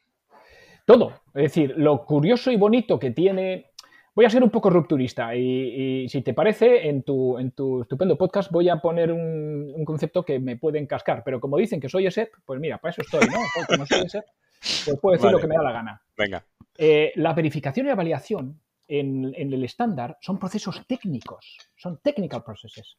Todo. 0.85 1.13
Es 1.33 1.43
decir, 1.43 1.73
lo 1.77 2.05
curioso 2.05 2.51
y 2.51 2.57
bonito 2.57 2.99
que 2.99 3.11
tiene. 3.11 3.71
Voy 4.15 4.25
a 4.25 4.29
ser 4.29 4.43
un 4.43 4.51
poco 4.51 4.69
rupturista 4.69 5.35
y, 5.35 6.07
si 6.07 6.21
te 6.21 6.35
parece, 6.35 6.87
en 6.87 7.01
tu, 7.01 7.39
en 7.39 7.51
tu, 7.51 7.81
estupendo 7.81 8.15
podcast 8.15 8.51
voy 8.51 8.69
a 8.69 8.77
poner 8.77 9.11
un, 9.11 9.83
concepto 9.85 10.23
que 10.23 10.39
me 10.39 10.55
puede 10.55 10.77
encascar. 10.77 11.23
Pero 11.23 11.39
como 11.39 11.57
dicen 11.57 11.79
que 11.79 11.89
soy 11.89 12.05
ESEP, 12.05 12.31
pues 12.45 12.59
mira, 12.59 12.77
para 12.77 12.91
eso 12.91 13.01
estoy, 13.01 13.21
¿no? 13.27 13.37
Como 13.67 13.85
soy 13.87 14.01
ESEP, 14.05 14.25
pues 14.85 14.99
puedo 15.01 15.13
decir 15.13 15.31
lo 15.31 15.39
que 15.39 15.47
me 15.47 15.55
da 15.55 15.63
la 15.63 15.71
gana. 15.71 16.01
Venga. 16.15 16.45
Eh, 16.77 17.11
la 17.15 17.33
verificación 17.33 17.87
y 17.87 17.89
la 17.89 17.95
validación 17.95 18.59
en, 18.87 19.33
en 19.35 19.51
el 19.51 19.63
estándar 19.63 20.17
son 20.21 20.37
procesos 20.37 20.85
técnicos, 20.85 21.57
son 21.75 21.99
technical 22.03 22.43
processes. 22.43 22.97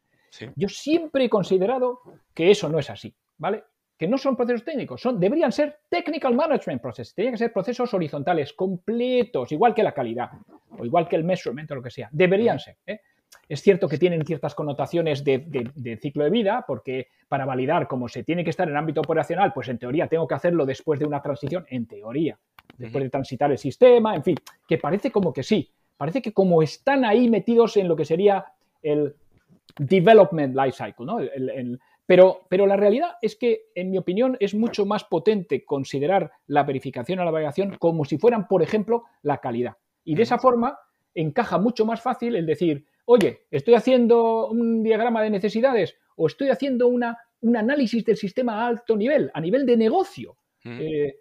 Yo 0.56 0.68
siempre 0.68 1.24
he 1.24 1.28
considerado 1.28 2.00
que 2.32 2.50
eso 2.50 2.68
no 2.68 2.78
es 2.78 2.90
así, 2.90 3.14
¿vale? 3.38 3.64
Que 3.96 4.08
no 4.08 4.18
son 4.18 4.36
procesos 4.36 4.64
técnicos, 4.64 5.00
son, 5.00 5.20
deberían 5.20 5.52
ser 5.52 5.78
technical 5.88 6.34
management 6.34 6.82
processes, 6.82 7.14
que 7.14 7.36
ser 7.36 7.52
procesos 7.52 7.92
horizontales, 7.94 8.52
completos, 8.52 9.52
igual 9.52 9.74
que 9.74 9.82
la 9.82 9.92
calidad, 9.92 10.30
o 10.78 10.84
igual 10.84 11.08
que 11.08 11.16
el 11.16 11.24
measurement 11.24 11.70
o 11.70 11.76
lo 11.76 11.82
que 11.82 11.90
sea, 11.90 12.08
deberían 12.10 12.58
ser. 12.58 12.76
¿eh? 12.86 13.00
Es 13.48 13.62
cierto 13.62 13.88
que 13.88 13.98
tienen 13.98 14.24
ciertas 14.24 14.54
connotaciones 14.54 15.22
de, 15.22 15.98
ciclo 16.00 16.24
de 16.24 16.30
vida, 16.30 16.64
porque 16.66 17.08
para 17.28 17.44
validar 17.44 17.86
como 17.86 18.08
se 18.08 18.24
tiene 18.24 18.42
que 18.42 18.50
estar 18.50 18.68
en 18.68 18.76
ámbito 18.76 19.00
operacional, 19.00 19.52
pues 19.52 19.68
en 19.68 19.78
teoría 19.78 20.08
tengo 20.08 20.26
que 20.26 20.34
hacerlo 20.34 20.66
después 20.66 20.98
de 20.98 21.06
una 21.06 21.20
transición, 21.20 21.66
en 21.68 21.86
teoría, 21.86 22.38
después 22.76 23.04
de 23.04 23.10
transitar 23.10 23.50
el 23.50 23.58
sistema, 23.58 24.14
en 24.14 24.24
fin, 24.24 24.36
que 24.66 24.78
parece 24.78 25.10
como 25.10 25.32
que 25.32 25.42
sí, 25.42 25.70
parece 25.96 26.22
que 26.22 26.32
como 26.32 26.62
están 26.62 27.04
ahí 27.04 27.28
metidos 27.28 27.76
en 27.76 27.88
lo 27.88 27.96
que 27.96 28.04
sería 28.04 28.44
el 28.82 29.14
development 29.78 30.54
life 30.56 30.76
cycle, 30.76 31.06
¿no? 31.06 31.18
Pero, 32.06 32.46
pero 32.50 32.66
la 32.66 32.76
realidad 32.76 33.12
es 33.22 33.34
que, 33.36 33.66
en 33.74 33.90
mi 33.90 33.98
opinión, 33.98 34.36
es 34.40 34.54
mucho 34.54 34.84
más 34.84 35.04
potente 35.04 35.64
considerar 35.64 36.32
la 36.46 36.62
verificación 36.62 37.18
o 37.18 37.24
la 37.24 37.30
validación 37.30 37.76
como 37.78 38.04
si 38.04 38.18
fueran, 38.18 38.46
por 38.46 38.62
ejemplo, 38.62 39.04
la 39.22 39.38
calidad. 39.38 39.76
Y 40.04 40.14
de 40.14 40.22
esa 40.22 40.38
forma 40.38 40.78
encaja 41.14 41.58
mucho 41.58 41.86
más 41.86 42.02
fácil 42.02 42.36
el 42.36 42.44
decir, 42.44 42.86
oye, 43.06 43.46
estoy 43.50 43.74
haciendo 43.74 44.48
un 44.48 44.82
diagrama 44.82 45.22
de 45.22 45.30
necesidades 45.30 45.96
o 46.16 46.26
estoy 46.26 46.50
haciendo 46.50 46.88
una, 46.88 47.16
un 47.40 47.56
análisis 47.56 48.04
del 48.04 48.16
sistema 48.16 48.62
a 48.62 48.68
alto 48.68 48.96
nivel, 48.96 49.30
a 49.32 49.40
nivel 49.40 49.64
de 49.64 49.76
negocio. 49.76 50.36
Eh, 50.64 51.16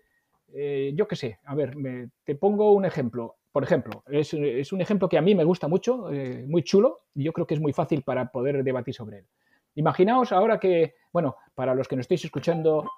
eh, 0.54 0.94
yo 0.96 1.08
qué 1.08 1.16
sé, 1.16 1.40
a 1.44 1.56
ver, 1.56 1.76
te 2.24 2.36
pongo 2.36 2.74
un 2.74 2.86
ejemplo. 2.86 3.38
Por 3.54 3.64
ejemplo, 3.64 4.04
es, 4.08 4.34
un 4.34 4.82
ejemplo 4.82 5.08
que 5.08 5.20
a 5.20 5.22
mí 5.22 5.36
me 5.36 5.44
gusta 5.44 5.68
mucho, 5.68 6.12
eh, 6.12 6.44
muy 6.48 6.64
chulo, 6.64 7.04
y 7.14 7.24
yo 7.24 7.32
creo 7.32 7.46
que 7.46 7.54
es 7.54 7.62
muy 7.62 7.72
fácil 7.72 8.02
para 8.02 8.32
poder 8.32 8.64
debatir 8.64 8.96
sobre 8.96 9.20
él. 9.20 9.28
Imaginaos 9.76 10.32
ahora 10.32 10.60
que, 10.60 10.96
bueno, 11.12 11.36
para 11.54 11.76
los 11.76 11.88
que 11.88 11.96
nos 11.96 12.06
estéis 12.06 12.26
escuchando, 12.26 12.90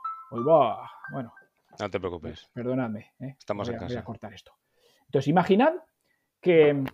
bueno. 1.11 1.33
No 1.77 1.89
te 1.89 1.99
preocupes. 1.99 2.49
Perdonadme. 2.53 3.11
¿eh? 3.19 3.35
Estamos 3.37 3.67
voy 3.67 3.73
a, 3.73 3.75
en 3.75 3.79
casa. 3.81 3.95
Voy 3.95 4.01
a 4.01 4.05
cortar 4.05 4.33
esto. 4.33 4.53
Entonces, 5.07 5.27
imaginad 5.27 5.73
que, 6.39 6.85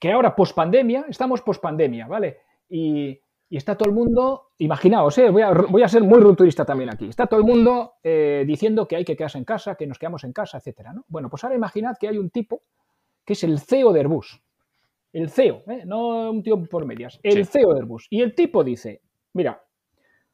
que 0.00 0.12
ahora, 0.12 0.34
pospandemia, 0.34 1.06
estamos 1.08 1.40
pospandemia, 1.42 2.08
¿vale? 2.08 2.38
Y, 2.68 3.10
y, 3.48 3.56
está 3.56 3.76
todo 3.76 3.90
el 3.90 3.94
mundo, 3.94 4.48
imaginaos, 4.58 5.16
¿eh? 5.18 5.30
voy, 5.30 5.42
a, 5.42 5.52
voy, 5.52 5.84
a, 5.84 5.88
ser 5.88 6.02
muy 6.02 6.18
rupturista 6.18 6.64
también 6.64 6.90
aquí, 6.90 7.08
está 7.08 7.28
todo 7.28 7.38
el 7.38 7.46
mundo 7.46 7.94
eh, 8.02 8.42
diciendo 8.44 8.88
que 8.88 8.96
hay 8.96 9.04
que 9.04 9.16
quedarse 9.16 9.38
en 9.38 9.44
casa, 9.44 9.76
que 9.76 9.86
nos 9.86 10.00
quedamos 10.00 10.24
en 10.24 10.32
casa, 10.32 10.58
etcétera, 10.58 10.92
¿no? 10.92 11.04
Bueno, 11.06 11.30
pues 11.30 11.44
ahora 11.44 11.54
imaginad 11.54 11.96
que 11.98 12.08
hay 12.08 12.18
un 12.18 12.30
tipo 12.30 12.62
que 13.28 13.34
es 13.34 13.44
el 13.44 13.60
CEO 13.60 13.92
de 13.92 14.00
Airbus. 14.00 14.42
El 15.12 15.28
CEO, 15.28 15.62
¿eh? 15.66 15.82
no 15.84 16.30
un 16.30 16.42
tío 16.42 16.64
por 16.64 16.86
medias, 16.86 17.20
el 17.22 17.44
sí. 17.44 17.52
CEO 17.52 17.74
de 17.74 17.80
Airbus. 17.80 18.06
Y 18.08 18.22
el 18.22 18.34
tipo 18.34 18.64
dice, 18.64 19.02
Mira, 19.34 19.62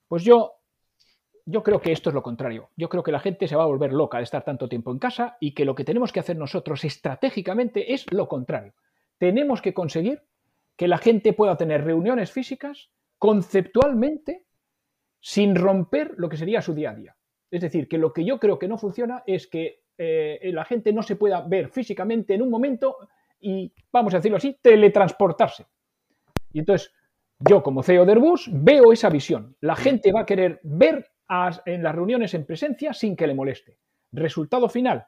pues 0.07 0.23
yo, 0.23 0.53
yo 1.45 1.65
creo 1.65 1.81
que 1.81 1.91
esto 1.91 2.11
es 2.11 2.15
lo 2.15 2.23
contrario. 2.23 2.71
Yo 2.77 2.89
creo 2.89 3.03
que 3.03 3.11
la 3.11 3.19
gente 3.19 3.49
se 3.49 3.57
va 3.57 3.65
a 3.65 3.67
volver 3.67 3.93
loca 3.93 4.19
de 4.19 4.23
estar 4.23 4.45
tanto 4.45 4.69
tiempo 4.69 4.93
en 4.93 5.01
casa 5.01 5.37
y 5.41 5.55
que 5.55 5.65
lo 5.65 5.75
que 5.75 5.83
tenemos 5.83 6.13
que 6.13 6.21
hacer 6.21 6.37
nosotros 6.37 6.85
estratégicamente 6.85 7.95
es 7.95 8.07
lo 8.13 8.29
contrario. 8.29 8.75
Tenemos 9.19 9.61
que 9.61 9.75
conseguir 9.75 10.23
que 10.77 10.87
la 10.87 10.99
gente 10.99 11.33
pueda 11.33 11.57
tener 11.57 11.83
reuniones 11.83 12.31
físicas 12.31 12.93
conceptualmente 13.19 14.47
sin 15.19 15.57
romper 15.57 16.15
lo 16.17 16.29
que 16.29 16.37
sería 16.37 16.63
su 16.63 16.75
día 16.75 16.91
a 16.91 16.95
día. 16.95 17.17
Es 17.51 17.61
decir, 17.61 17.89
que 17.89 17.99
lo 17.99 18.13
que 18.13 18.25
yo 18.25 18.39
creo 18.39 18.61
que 18.61 18.69
no 18.69 18.79
funciona 18.79 19.25
es 19.27 19.49
que 19.49 19.83
eh, 19.97 20.51
la 20.53 20.65
gente 20.65 20.93
no 20.93 21.03
se 21.03 21.17
pueda 21.17 21.41
ver 21.43 21.69
físicamente 21.69 22.35
en 22.35 22.43
un 22.43 22.51
momento 22.51 22.97
y, 23.41 23.73
vamos 23.93 24.15
a 24.15 24.19
decirlo 24.19 24.39
así, 24.39 24.59
teletransportarse. 24.61 25.67
Y 26.53 26.61
entonces, 26.61 26.93
yo, 27.39 27.63
como 27.63 27.83
CEO 27.83 28.07
de 28.07 28.13
Airbus, 28.13 28.49
veo 28.53 28.93
esa 28.93 29.11
visión. 29.11 29.57
La 29.61 29.77
gente 29.77 30.13
va 30.13 30.23
a 30.23 30.27
querer 30.27 30.61
ver 30.63 31.07
a, 31.29 31.51
en 31.67 31.83
las 31.83 31.95
reuniones 31.95 32.33
en 32.35 32.47
presencia 32.47 32.93
sin 32.93 33.17
que 33.17 33.27
le 33.27 33.35
moleste. 33.35 33.79
Resultado 34.13 34.69
final. 34.69 35.07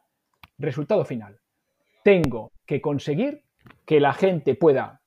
Resultado 0.59 1.05
final. 1.05 1.39
Tengo 2.03 2.53
que 2.67 2.81
conseguir 2.81 3.43
que 3.85 4.01
la 4.01 4.13
gente 4.13 4.55
pueda 4.55 5.03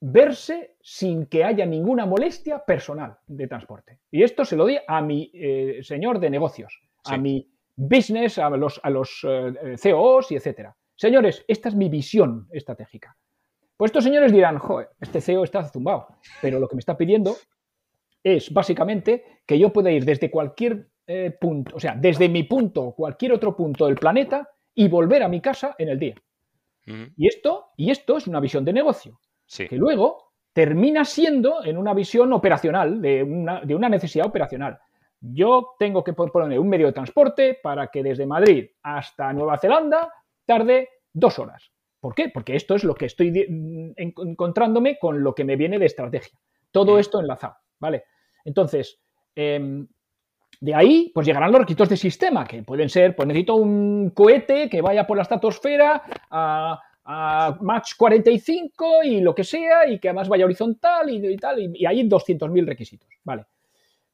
verse 0.00 0.76
sin 0.80 1.26
que 1.26 1.44
haya 1.44 1.64
ninguna 1.64 2.06
molestia 2.06 2.64
personal 2.64 3.18
de 3.26 3.46
transporte. 3.46 4.00
Y 4.10 4.22
esto 4.22 4.44
se 4.44 4.56
lo 4.56 4.66
di 4.66 4.76
a 4.86 5.00
mi 5.00 5.30
eh, 5.32 5.78
señor 5.82 6.18
de 6.18 6.30
negocios, 6.30 6.80
sí. 7.04 7.14
a 7.14 7.18
mi 7.18 7.51
business, 7.76 8.38
a 8.38 8.50
los, 8.50 8.80
a 8.82 8.90
los 8.90 9.26
eh, 9.28 9.76
CEOs 9.76 10.32
y 10.32 10.36
etcétera. 10.36 10.76
Señores, 10.96 11.44
esta 11.48 11.68
es 11.68 11.74
mi 11.74 11.88
visión 11.88 12.48
estratégica. 12.52 13.16
Pues 13.76 13.88
estos 13.88 14.04
señores 14.04 14.32
dirán, 14.32 14.58
joder, 14.58 14.90
este 15.00 15.20
CEO 15.20 15.44
está 15.44 15.64
zumbado, 15.64 16.06
pero 16.40 16.60
lo 16.60 16.68
que 16.68 16.76
me 16.76 16.80
está 16.80 16.96
pidiendo 16.96 17.34
es 18.22 18.52
básicamente 18.52 19.40
que 19.46 19.58
yo 19.58 19.72
pueda 19.72 19.90
ir 19.90 20.04
desde 20.04 20.30
cualquier 20.30 20.88
eh, 21.06 21.36
punto, 21.40 21.74
o 21.74 21.80
sea, 21.80 21.96
desde 21.96 22.28
mi 22.28 22.44
punto 22.44 22.82
o 22.82 22.94
cualquier 22.94 23.32
otro 23.32 23.56
punto 23.56 23.86
del 23.86 23.96
planeta 23.96 24.48
y 24.74 24.88
volver 24.88 25.22
a 25.22 25.28
mi 25.28 25.40
casa 25.40 25.74
en 25.78 25.88
el 25.88 25.98
día. 25.98 26.14
Uh 26.86 26.90
-huh. 26.90 27.12
Y, 27.16 27.26
esto, 27.26 27.70
y 27.76 27.90
esto 27.90 28.16
es 28.16 28.26
una 28.28 28.38
visión 28.38 28.64
de 28.64 28.72
negocio, 28.72 29.18
sí. 29.46 29.66
que 29.66 29.76
luego 29.76 30.32
termina 30.52 31.04
siendo 31.04 31.64
en 31.64 31.78
una 31.78 31.94
visión 31.94 32.32
operacional, 32.32 33.00
de 33.00 33.22
una, 33.22 33.60
de 33.62 33.74
una 33.74 33.88
necesidad 33.88 34.26
operacional. 34.26 34.78
Yo 35.24 35.74
tengo 35.78 36.02
que 36.02 36.12
poner 36.12 36.58
un 36.58 36.68
medio 36.68 36.86
de 36.86 36.92
transporte 36.92 37.58
para 37.62 37.86
que 37.86 38.02
desde 38.02 38.26
Madrid 38.26 38.70
hasta 38.82 39.32
Nueva 39.32 39.56
Zelanda 39.56 40.12
tarde 40.44 40.88
dos 41.12 41.38
horas. 41.38 41.70
¿Por 42.00 42.14
qué? 42.14 42.28
Porque 42.28 42.56
esto 42.56 42.74
es 42.74 42.82
lo 42.82 42.94
que 42.94 43.06
estoy 43.06 43.32
encontrándome 43.96 44.98
con 44.98 45.22
lo 45.22 45.32
que 45.32 45.44
me 45.44 45.54
viene 45.54 45.78
de 45.78 45.86
estrategia. 45.86 46.36
Todo 46.72 46.98
esto 46.98 47.20
enlazado, 47.20 47.54
¿vale? 47.78 48.04
Entonces, 48.44 49.00
eh, 49.36 49.84
de 50.60 50.74
ahí, 50.74 51.12
pues 51.14 51.26
llegarán 51.26 51.52
los 51.52 51.60
requisitos 51.60 51.88
de 51.88 51.96
sistema, 51.96 52.44
que 52.44 52.62
pueden 52.62 52.88
ser, 52.88 53.14
pues 53.14 53.26
necesito 53.28 53.54
un 53.54 54.10
cohete 54.10 54.68
que 54.68 54.82
vaya 54.82 55.06
por 55.06 55.16
la 55.16 55.22
estratosfera 55.22 56.02
a, 56.30 56.80
a 57.04 57.58
Mach 57.60 57.96
45 57.96 59.02
y 59.04 59.20
lo 59.20 59.34
que 59.34 59.44
sea, 59.44 59.88
y 59.88 59.98
que 59.98 60.08
además 60.08 60.28
vaya 60.28 60.44
horizontal 60.44 61.10
y, 61.10 61.24
y 61.24 61.36
tal, 61.36 61.60
y, 61.60 61.70
y 61.74 61.86
hay 61.86 62.08
200.000 62.08 62.66
requisitos, 62.66 63.08
¿vale? 63.24 63.46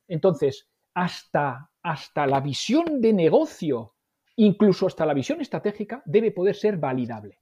Entonces, 0.06 0.68
hasta, 0.98 1.70
hasta 1.82 2.26
la 2.26 2.40
visión 2.40 3.00
de 3.00 3.12
negocio, 3.12 3.94
incluso 4.36 4.88
hasta 4.88 5.06
la 5.06 5.14
visión 5.14 5.40
estratégica, 5.40 6.02
debe 6.04 6.32
poder 6.32 6.56
ser 6.56 6.76
validable 6.76 7.38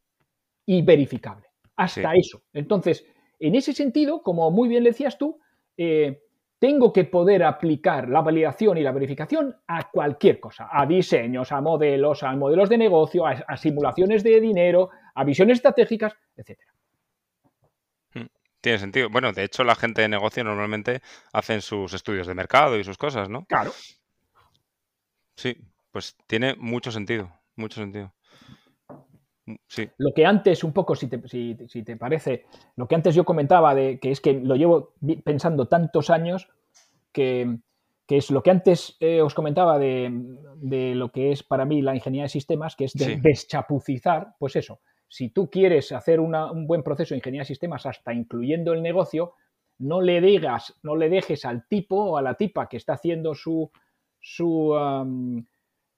y 0.67 0.83
verificable. 0.83 1.47
Hasta 1.77 2.13
sí. 2.13 2.19
eso. 2.19 2.43
Entonces, 2.53 3.07
en 3.39 3.55
ese 3.55 3.73
sentido, 3.73 4.23
como 4.23 4.51
muy 4.51 4.69
bien 4.69 4.85
decías 4.85 5.17
tú, 5.17 5.39
eh, 5.77 6.23
tengo 6.59 6.93
que 6.93 7.05
poder 7.05 7.45
aplicar 7.45 8.09
la 8.11 8.21
validación 8.21 8.77
y 8.77 8.83
la 8.83 8.93
verificación 8.93 9.57
a 9.67 9.91
cualquier 9.91 10.39
cosa, 10.39 10.69
a 10.71 10.85
diseños, 10.85 11.51
a 11.51 11.61
modelos, 11.63 12.23
a 12.23 12.37
modelos 12.37 12.69
de 12.69 12.79
negocio, 12.79 13.27
a, 13.27 13.31
a 13.31 13.57
simulaciones 13.57 14.23
de 14.23 14.39
dinero, 14.39 14.91
a 15.15 15.25
visiones 15.25 15.59
estratégicas, 15.59 16.15
etc. 16.37 16.61
Tiene 18.67 18.81
sentido. 18.81 19.09
Bueno, 19.09 19.33
de 19.33 19.45
hecho, 19.45 19.63
la 19.63 19.77
gente 19.77 20.03
de 20.03 20.09
negocio 20.09 20.43
normalmente 20.43 21.01
hacen 21.33 21.63
sus 21.63 21.95
estudios 21.95 22.27
de 22.27 22.35
mercado 22.35 22.77
y 22.77 22.83
sus 22.83 22.99
cosas, 22.99 23.29
¿no? 23.29 23.45
Claro. 23.45 23.71
Sí, 25.37 25.57
pues 25.93 26.17
tiene 26.27 26.57
mucho 26.57 26.91
sentido, 26.91 27.31
mucho 27.55 27.81
sentido. 27.81 28.13
Sí. 29.69 29.89
Lo 29.99 30.13
que 30.13 30.27
antes, 30.27 30.65
un 30.65 30.73
poco, 30.73 30.97
si 30.97 31.07
te, 31.07 31.29
si, 31.29 31.57
si 31.69 31.85
te, 31.85 31.97
parece, 31.97 32.47
lo 32.75 32.89
que 32.89 32.97
antes 32.97 33.15
yo 33.15 33.25
comentaba 33.25 33.73
de 33.73 34.01
que 34.01 34.11
es 34.11 34.21
que 34.21 34.33
lo 34.33 34.57
llevo 34.57 34.95
pensando 35.25 35.69
tantos 35.69 36.11
años 36.11 36.49
que, 37.13 37.59
que 38.05 38.17
es 38.17 38.33
lo 38.33 38.43
que 38.43 38.51
antes 38.51 38.97
eh, 38.99 39.23
os 39.23 39.33
comentaba 39.33 39.79
de, 39.79 40.11
de, 40.57 40.97
lo 40.97 41.13
que 41.13 41.31
es 41.31 41.45
para 41.45 41.65
mí 41.65 41.83
la 41.83 41.95
ingeniería 41.95 42.25
de 42.25 42.31
sistemas, 42.31 42.75
que 42.75 42.87
es 42.87 42.95
de 42.95 43.05
sí. 43.05 43.21
deschapucizar, 43.23 44.35
pues 44.41 44.57
eso. 44.57 44.81
Si 45.09 45.31
tú 45.31 45.49
quieres 45.51 45.93
hacer 45.93 46.21
un 46.21 46.67
buen 46.67 46.83
proceso 46.83 47.15
de 47.15 47.19
ingeniería 47.19 47.43
de 47.43 47.47
sistemas, 47.47 47.87
hasta 47.87 48.13
incluyendo 48.13 48.73
el 48.73 48.83
negocio, 48.83 49.35
no 49.79 50.01
le 50.01 50.21
digas, 50.21 50.75
no 50.83 50.97
le 50.97 51.09
dejes 51.09 51.45
al 51.45 51.67
tipo 51.69 51.97
o 51.97 52.17
a 52.17 52.23
la 52.23 52.35
tipa 52.35 52.69
que 52.69 52.77
está 52.77 52.95
haciendo 52.95 53.35
su, 53.35 53.71
su 54.21 54.71
um, 54.71 55.45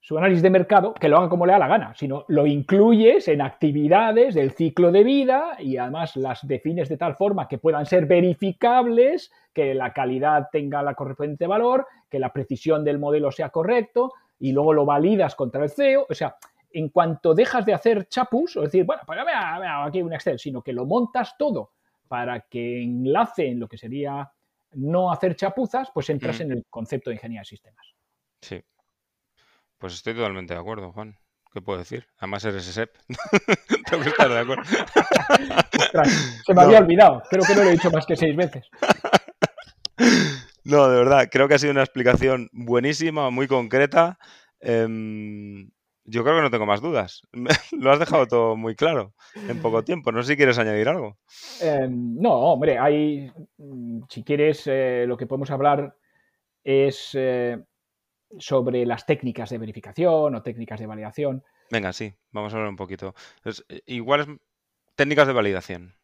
su 0.00 0.16
análisis 0.16 0.42
de 0.42 0.50
mercado, 0.50 0.94
que 0.94 1.08
lo 1.08 1.18
haga 1.18 1.28
como 1.28 1.44
le 1.44 1.52
da 1.52 1.58
la 1.58 1.68
gana, 1.68 1.94
sino 1.94 2.24
lo 2.28 2.46
incluyes 2.46 3.28
en 3.28 3.42
actividades 3.42 4.34
del 4.34 4.52
ciclo 4.52 4.90
de 4.90 5.04
vida 5.04 5.56
y 5.58 5.76
además 5.76 6.16
las 6.16 6.46
defines 6.46 6.88
de 6.88 6.96
tal 6.96 7.14
forma 7.14 7.48
que 7.48 7.58
puedan 7.58 7.84
ser 7.84 8.06
verificables, 8.06 9.30
que 9.52 9.74
la 9.74 9.92
calidad 9.92 10.48
tenga 10.50 10.82
la 10.82 10.94
correspondiente 10.94 11.46
valor, 11.46 11.86
que 12.08 12.18
la 12.18 12.32
precisión 12.32 12.84
del 12.84 12.98
modelo 12.98 13.30
sea 13.32 13.50
correcto 13.50 14.12
y 14.38 14.52
luego 14.52 14.72
lo 14.72 14.86
validas 14.86 15.34
contra 15.34 15.64
el 15.64 15.70
CEO. 15.70 16.06
O 16.08 16.14
sea, 16.14 16.36
en 16.70 16.88
cuanto 16.90 17.34
dejas 17.34 17.64
de 17.64 17.74
hacer 17.74 18.08
chapus, 18.08 18.56
o 18.56 18.62
decir, 18.62 18.84
bueno, 18.84 19.02
pues 19.06 19.18
vea, 19.24 19.58
vea, 19.58 19.84
aquí 19.84 20.02
un 20.02 20.12
Excel, 20.12 20.38
sino 20.38 20.62
que 20.62 20.72
lo 20.72 20.86
montas 20.86 21.36
todo 21.38 21.72
para 22.08 22.40
que 22.40 22.82
enlace 22.82 23.48
en 23.48 23.60
lo 23.60 23.68
que 23.68 23.78
sería 23.78 24.30
no 24.72 25.12
hacer 25.12 25.36
chapuzas, 25.36 25.90
pues 25.92 26.10
entras 26.10 26.38
mm. 26.38 26.42
en 26.42 26.52
el 26.52 26.66
concepto 26.68 27.10
de 27.10 27.16
ingeniería 27.16 27.40
de 27.40 27.46
sistemas. 27.46 27.86
Sí. 28.40 28.62
Pues 29.78 29.94
estoy 29.94 30.14
totalmente 30.14 30.54
de 30.54 30.60
acuerdo, 30.60 30.92
Juan. 30.92 31.16
¿Qué 31.52 31.62
puedo 31.62 31.78
decir? 31.78 32.06
Además 32.18 32.44
eres 32.44 32.64
SEP. 32.64 32.90
Tengo 33.90 34.02
que 34.02 34.10
estar 34.10 34.28
de 34.28 34.38
acuerdo. 34.38 34.64
se 36.46 36.54
me 36.54 36.54
no. 36.54 36.60
había 36.60 36.78
olvidado. 36.78 37.22
Creo 37.30 37.42
que 37.44 37.54
no 37.54 37.62
lo 37.62 37.68
he 37.68 37.72
dicho 37.72 37.90
más 37.90 38.04
que 38.06 38.16
seis 38.16 38.36
veces. 38.36 38.68
No, 40.64 40.86
de 40.86 40.98
verdad. 40.98 41.28
Creo 41.32 41.48
que 41.48 41.54
ha 41.54 41.58
sido 41.58 41.72
una 41.72 41.82
explicación 41.82 42.50
buenísima, 42.52 43.30
muy 43.30 43.48
concreta. 43.48 44.18
Eh, 44.60 44.86
yo 46.08 46.22
creo 46.24 46.36
que 46.36 46.42
no 46.42 46.50
tengo 46.50 46.66
más 46.66 46.80
dudas. 46.80 47.22
Lo 47.72 47.92
has 47.92 47.98
dejado 47.98 48.26
todo 48.26 48.56
muy 48.56 48.74
claro 48.74 49.14
en 49.48 49.60
poco 49.60 49.82
tiempo. 49.84 50.12
No 50.12 50.22
sé 50.22 50.32
si 50.32 50.36
quieres 50.36 50.58
añadir 50.58 50.88
algo. 50.88 51.18
Eh, 51.62 51.88
no, 51.88 52.32
hombre, 52.32 52.78
hay. 52.78 53.30
Si 54.08 54.24
quieres, 54.24 54.66
eh, 54.66 55.04
lo 55.06 55.16
que 55.16 55.26
podemos 55.26 55.50
hablar 55.50 55.96
es 56.64 57.10
eh, 57.14 57.58
sobre 58.38 58.84
las 58.86 59.06
técnicas 59.06 59.50
de 59.50 59.58
verificación 59.58 60.34
o 60.34 60.42
técnicas 60.42 60.80
de 60.80 60.86
validación. 60.86 61.44
Venga, 61.70 61.92
sí, 61.92 62.14
vamos 62.32 62.52
a 62.52 62.56
hablar 62.56 62.70
un 62.70 62.76
poquito. 62.76 63.14
Entonces, 63.36 63.64
igual 63.86 64.20
es 64.20 64.26
técnicas 64.96 65.26
de 65.26 65.32
validación. 65.32 65.94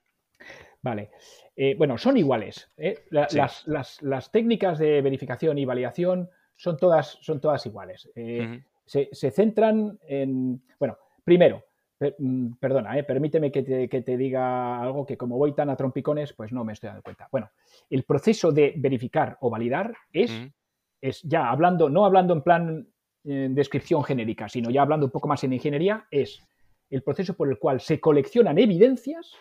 Vale. 0.82 1.10
Eh, 1.56 1.74
bueno, 1.76 1.96
son 1.98 2.16
iguales. 2.16 2.70
¿eh? 2.76 3.04
las, 3.10 4.30
técnicas 4.30 4.78
de 4.78 5.00
verificación 5.02 5.58
y 5.58 5.64
validación 5.64 6.28
son 6.54 6.76
todas, 6.76 7.18
son 7.22 7.40
todas 7.40 7.64
iguales. 7.66 8.10
Eh, 8.14 8.62
se, 8.84 9.30
centran 9.30 9.98
en. 10.06 10.62
Bueno, 10.78 10.98
primero, 11.24 11.64
mm, 12.18 12.52
perdona, 12.60 13.02
permíteme 13.06 13.50
que 13.50 13.62
te, 13.62 14.16
diga 14.16 14.80
algo 14.80 15.06
que 15.06 15.16
como 15.16 15.38
voy 15.38 15.54
tan 15.54 15.70
a 15.70 15.76
trompicones, 15.76 16.32
pues 16.32 16.52
no 16.52 16.64
me 16.64 16.72
estoy 16.72 16.88
dando 16.88 17.02
cuenta. 17.02 17.28
Bueno, 17.30 17.50
el 17.90 18.04
proceso 18.04 18.52
de 18.52 18.74
verificar 18.76 19.36
o 19.40 19.50
validar 19.50 19.94
es, 20.12 20.32
es 21.00 21.22
ya 21.22 21.50
hablando, 21.50 21.88
no 21.88 22.04
hablando 22.04 22.34
en 22.34 22.42
plan 22.42 22.88
descripción 23.24 24.04
genérica, 24.04 24.50
sino 24.50 24.70
ya 24.70 24.82
hablando 24.82 25.06
un 25.06 25.12
poco 25.12 25.28
más 25.28 25.42
en 25.44 25.54
ingeniería, 25.54 26.06
es 26.10 26.42
el 26.90 27.02
proceso 27.02 27.34
por 27.34 27.48
el 27.48 27.58
cual 27.58 27.80
se 27.80 27.98
coleccionan 27.98 28.58
evidencias 28.58 29.32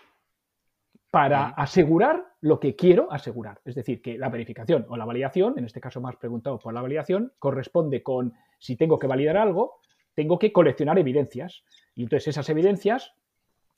para 1.14 1.50
asegurar 1.50 2.26
lo 2.42 2.60
que 2.60 2.76
quiero 2.76 3.08
asegurar. 3.14 3.62
Es 3.66 3.76
decir, 3.76 4.02
que 4.02 4.18
la 4.18 4.30
verificación 4.30 4.88
o 4.90 4.98
la 4.98 5.06
validación, 5.06 5.54
en 5.60 5.66
este 5.66 5.80
caso 5.80 6.02
más 6.02 6.16
preguntado 6.16 6.58
por 6.58 6.74
la 6.74 6.82
validación, 6.82 7.34
corresponde 7.38 8.02
con 8.02 8.34
si 8.58 8.76
tengo 8.76 8.98
que 8.98 9.06
validar 9.06 9.38
algo, 9.38 9.76
tengo 10.16 10.40
que 10.40 10.52
coleccionar 10.52 10.98
evidencias. 10.98 11.66
Y 11.94 12.02
entonces 12.02 12.30
esas 12.30 12.50
evidencias 12.50 13.14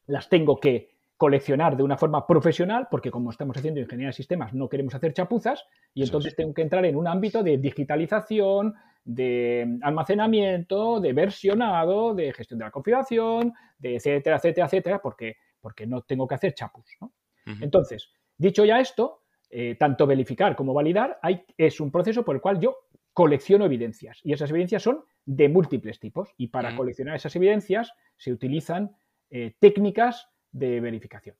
las 0.07 0.29
tengo 0.29 0.61
que 0.61 0.95
coleccionar 1.17 1.75
de 1.75 1.83
una 1.83 1.97
forma 1.97 2.25
profesional, 2.25 2.87
porque 2.89 3.11
como 3.11 3.31
estamos 3.31 3.57
haciendo 3.57 3.81
ingeniería 3.81 4.11
de 4.11 4.13
sistemas, 4.13 4.53
no 4.53 4.69
queremos 4.69 4.95
hacer 4.95 5.11
chapuzas, 5.11 5.65
y 5.93 6.03
entonces 6.03 6.37
tengo 6.37 6.53
que 6.53 6.61
entrar 6.61 6.85
en 6.85 6.95
un 6.95 7.05
ámbito 7.05 7.43
de 7.43 7.57
digitalización, 7.57 8.75
de 9.03 9.77
almacenamiento, 9.81 11.01
de 11.01 11.11
versionado, 11.11 12.13
de 12.13 12.31
gestión 12.31 12.59
de 12.59 12.65
la 12.65 12.71
configuración, 12.71 13.53
de 13.77 13.97
etcétera, 13.97 14.37
etcétera, 14.37 14.67
etcétera, 14.67 15.01
porque, 15.01 15.35
porque 15.59 15.85
no 15.85 16.01
tengo 16.03 16.25
que 16.25 16.35
hacer 16.35 16.53
chapuz. 16.53 16.85
¿no? 17.01 17.11
Entonces, 17.45 18.11
dicho 18.37 18.65
ya 18.65 18.79
esto, 18.79 19.25
eh, 19.49 19.75
tanto 19.75 20.07
verificar 20.07 20.55
como 20.55 20.73
validar 20.73 21.19
es 21.57 21.79
un 21.79 21.91
proceso 21.91 22.25
por 22.25 22.35
el 22.35 22.41
cual 22.41 22.59
yo 22.59 22.75
colecciono 23.13 23.63
evidencias 23.65 24.19
y 24.23 24.33
esas 24.33 24.49
evidencias 24.49 24.83
son 24.83 25.05
de 25.23 25.47
múltiples 25.47 25.99
tipos 25.99 26.29
y 26.35 26.47
para 26.47 26.75
coleccionar 26.75 27.15
esas 27.15 27.35
evidencias 27.35 27.93
se 28.17 28.33
utilizan 28.33 28.97
eh, 29.29 29.55
técnicas 29.59 30.27
de 30.51 30.81
verificación 30.81 31.37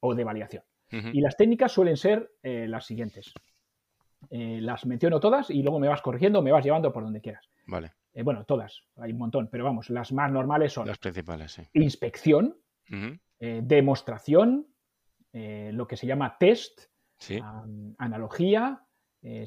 o 0.00 0.14
de 0.14 0.24
validación. 0.24 0.64
Y 0.90 1.20
las 1.20 1.36
técnicas 1.36 1.72
suelen 1.72 1.96
ser 1.96 2.30
eh, 2.42 2.66
las 2.68 2.86
siguientes. 2.86 3.32
las 4.30 4.86
menciono 4.86 5.18
todas 5.18 5.50
y 5.50 5.62
luego 5.62 5.80
me 5.80 5.88
vas 5.88 6.02
corrigiendo, 6.02 6.40
me 6.40 6.52
vas 6.52 6.64
llevando 6.64 6.92
por 6.92 7.02
donde 7.02 7.20
quieras. 7.20 7.48
Vale. 7.66 7.92
bueno, 8.22 8.44
todas, 8.44 8.82
hay 8.96 9.12
un 9.12 9.18
montón, 9.18 9.48
pero 9.50 9.64
vamos, 9.64 9.90
las 9.90 10.12
más 10.12 10.30
normales 10.30 10.72
son 10.72 10.86
las 10.86 10.98
principales, 10.98 11.60
inspección, 11.72 12.56
demostración, 13.38 14.73
eh, 15.36 15.72
lo 15.72 15.88
que 15.88 15.96
se 15.96 16.06
llama 16.06 16.38
test, 16.38 16.82
analogía, 17.98 18.86
eh, 19.20 19.44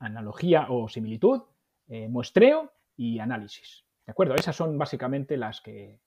analogía 0.00 0.66
o 0.70 0.88
similitud, 0.88 1.42
eh, 1.86 2.08
muestreo 2.08 2.72
y 2.96 3.18
análisis. 3.18 3.84
¿De 4.06 4.12
acuerdo? 4.12 4.36
Esas 4.36 4.56
son 4.56 4.78
básicamente 4.78 5.36
las 5.36 5.60
que, 5.60 6.00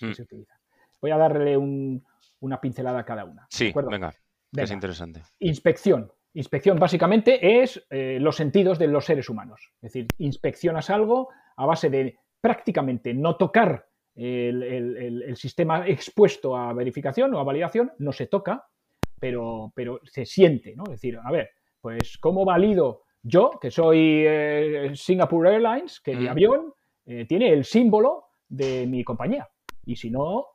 mm. 0.00 0.12
se 0.12 0.22
utilizan. 0.22 0.58
Voy 1.00 1.10
a 1.10 1.16
darle 1.16 1.56
una 1.56 2.60
pincelada 2.60 3.00
a 3.00 3.04
cada 3.04 3.24
una. 3.24 3.48
Sí, 3.50 3.74
venga, 3.90 4.14
es 4.52 4.70
interesante. 4.70 5.24
Inspección. 5.40 6.12
Inspección 6.32 6.78
básicamente 6.78 7.62
es 7.62 7.84
los 7.90 8.36
sentidos 8.36 8.78
de 8.78 8.86
los 8.86 9.06
seres 9.06 9.28
humanos. 9.28 9.72
Es 9.82 9.92
decir, 9.92 10.06
inspeccionas 10.18 10.88
algo 10.90 11.30
a 11.56 11.66
base 11.66 11.90
de 11.90 12.20
prácticamente 12.40 13.12
no 13.12 13.36
tocar 13.36 13.88
el, 14.16 15.36
sistema 15.36 15.86
expuesto 15.86 16.56
a 16.56 16.72
verificación 16.72 17.34
o 17.34 17.38
a 17.38 17.44
validación 17.44 17.92
no 17.98 18.12
se 18.12 18.26
toca, 18.26 18.66
pero, 19.20 19.72
pero 19.74 20.00
se 20.04 20.24
siente, 20.24 20.74
¿no? 20.74 20.84
Es 20.84 20.92
decir, 20.92 21.18
a 21.22 21.30
ver, 21.30 21.50
pues 21.80 22.16
¿cómo 22.18 22.44
valido 22.44 23.02
yo, 23.22 23.50
que 23.60 23.70
soy 23.70 24.24
eh, 24.26 24.92
Singapore 24.94 25.54
Airlines, 25.54 26.00
que 26.00 26.16
mi 26.16 26.28
avión 26.28 26.72
eh, 27.04 27.26
tiene 27.26 27.52
el 27.52 27.64
símbolo 27.64 28.24
de 28.48 28.86
mi 28.86 29.04
compañía? 29.04 29.48
Y 29.84 29.96
si 29.96 30.10
no, 30.10 30.46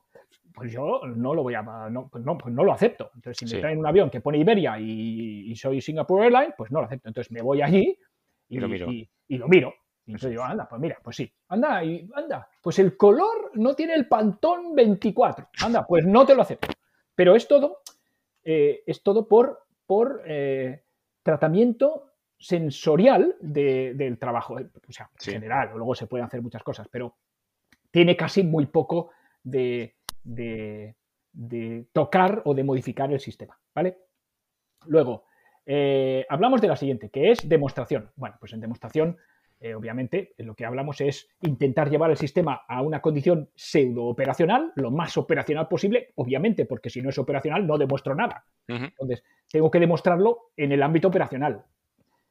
pues 0.53 0.71
yo 0.71 1.01
no 1.15 1.33
lo 1.33 1.43
voy 1.43 1.53
a, 1.53 1.61
no, 1.61 2.09
pues 2.09 2.23
no, 2.23 2.37
pues 2.37 2.53
no 2.53 2.63
lo 2.63 2.73
acepto. 2.73 3.11
Entonces, 3.15 3.47
si 3.47 3.55
me 3.55 3.61
traen 3.61 3.79
un 3.79 3.85
avión 3.85 4.09
que 4.09 4.21
pone 4.21 4.39
Iberia 4.39 4.79
y, 4.79 5.55
soy 5.55 5.81
Singapore 5.81 6.25
Airlines, 6.25 6.53
pues 6.57 6.71
no 6.71 6.79
lo 6.79 6.85
acepto. 6.85 7.09
Entonces 7.09 7.31
me 7.31 7.41
voy 7.41 7.61
allí 7.61 7.97
y, 8.49 8.59
lo 8.59 8.67
miro. 8.67 8.91
y 8.91 9.37
lo 9.37 9.47
miro. 9.47 9.73
Y 10.05 10.11
entonces 10.11 10.31
digo, 10.31 10.43
anda, 10.43 10.67
pues 10.67 10.81
mira, 10.81 10.97
pues 11.03 11.15
sí, 11.15 11.31
anda, 11.49 11.83
y 11.83 12.09
anda, 12.15 12.49
pues 12.61 12.79
el 12.79 12.97
color 12.97 13.51
no 13.53 13.75
tiene 13.75 13.93
el 13.93 14.07
pantón 14.07 14.73
24, 14.75 15.49
anda, 15.63 15.85
pues 15.85 16.05
no 16.05 16.25
te 16.25 16.35
lo 16.35 16.41
acepto. 16.41 16.69
Pero 17.15 17.35
es 17.35 17.47
todo, 17.47 17.81
eh, 18.43 18.83
es 18.87 19.03
todo 19.03 19.27
por, 19.27 19.65
por 19.85 20.23
eh, 20.25 20.83
tratamiento 21.21 22.13
sensorial 22.37 23.35
del 23.39 24.17
trabajo, 24.17 24.59
eh, 24.59 24.67
o 24.87 24.91
sea, 24.91 25.09
en 25.27 25.33
general, 25.33 25.69
luego 25.75 25.93
se 25.93 26.07
pueden 26.07 26.25
hacer 26.25 26.41
muchas 26.41 26.63
cosas, 26.63 26.87
pero 26.89 27.15
tiene 27.91 28.17
casi 28.17 28.41
muy 28.41 28.65
poco 28.65 29.11
de, 29.43 29.97
de, 30.23 30.95
tocar 31.93 32.41
o 32.45 32.55
de 32.55 32.63
modificar 32.63 33.11
el 33.13 33.19
sistema, 33.19 33.59
¿vale? 33.75 33.99
Luego, 34.87 35.25
hablamos 36.27 36.59
de 36.59 36.67
la 36.67 36.75
siguiente, 36.75 37.09
que 37.09 37.31
es 37.31 37.47
demostración. 37.47 38.09
Bueno, 38.15 38.37
pues 38.39 38.53
en 38.53 38.61
demostración 38.61 39.17
eh, 39.63 39.75
obviamente, 39.75 40.33
lo 40.39 40.55
que 40.55 40.65
hablamos 40.65 40.99
es 41.01 41.29
intentar 41.41 41.87
llevar 41.87 42.09
el 42.09 42.17
sistema 42.17 42.63
a 42.67 42.81
una 42.81 42.99
condición 42.99 43.47
pseudo 43.53 44.05
operacional, 44.05 44.73
lo 44.75 44.89
más 44.89 45.15
operacional 45.17 45.67
posible, 45.67 46.13
obviamente, 46.15 46.65
porque 46.65 46.89
si 46.89 46.99
no 46.99 47.09
es 47.09 47.19
operacional 47.19 47.67
no 47.67 47.77
demuestro 47.77 48.15
nada. 48.15 48.43
Entonces, 48.67 49.23
tengo 49.51 49.69
que 49.69 49.79
demostrarlo 49.79 50.51
en 50.57 50.71
el 50.71 50.81
ámbito 50.81 51.09
operacional. 51.09 51.63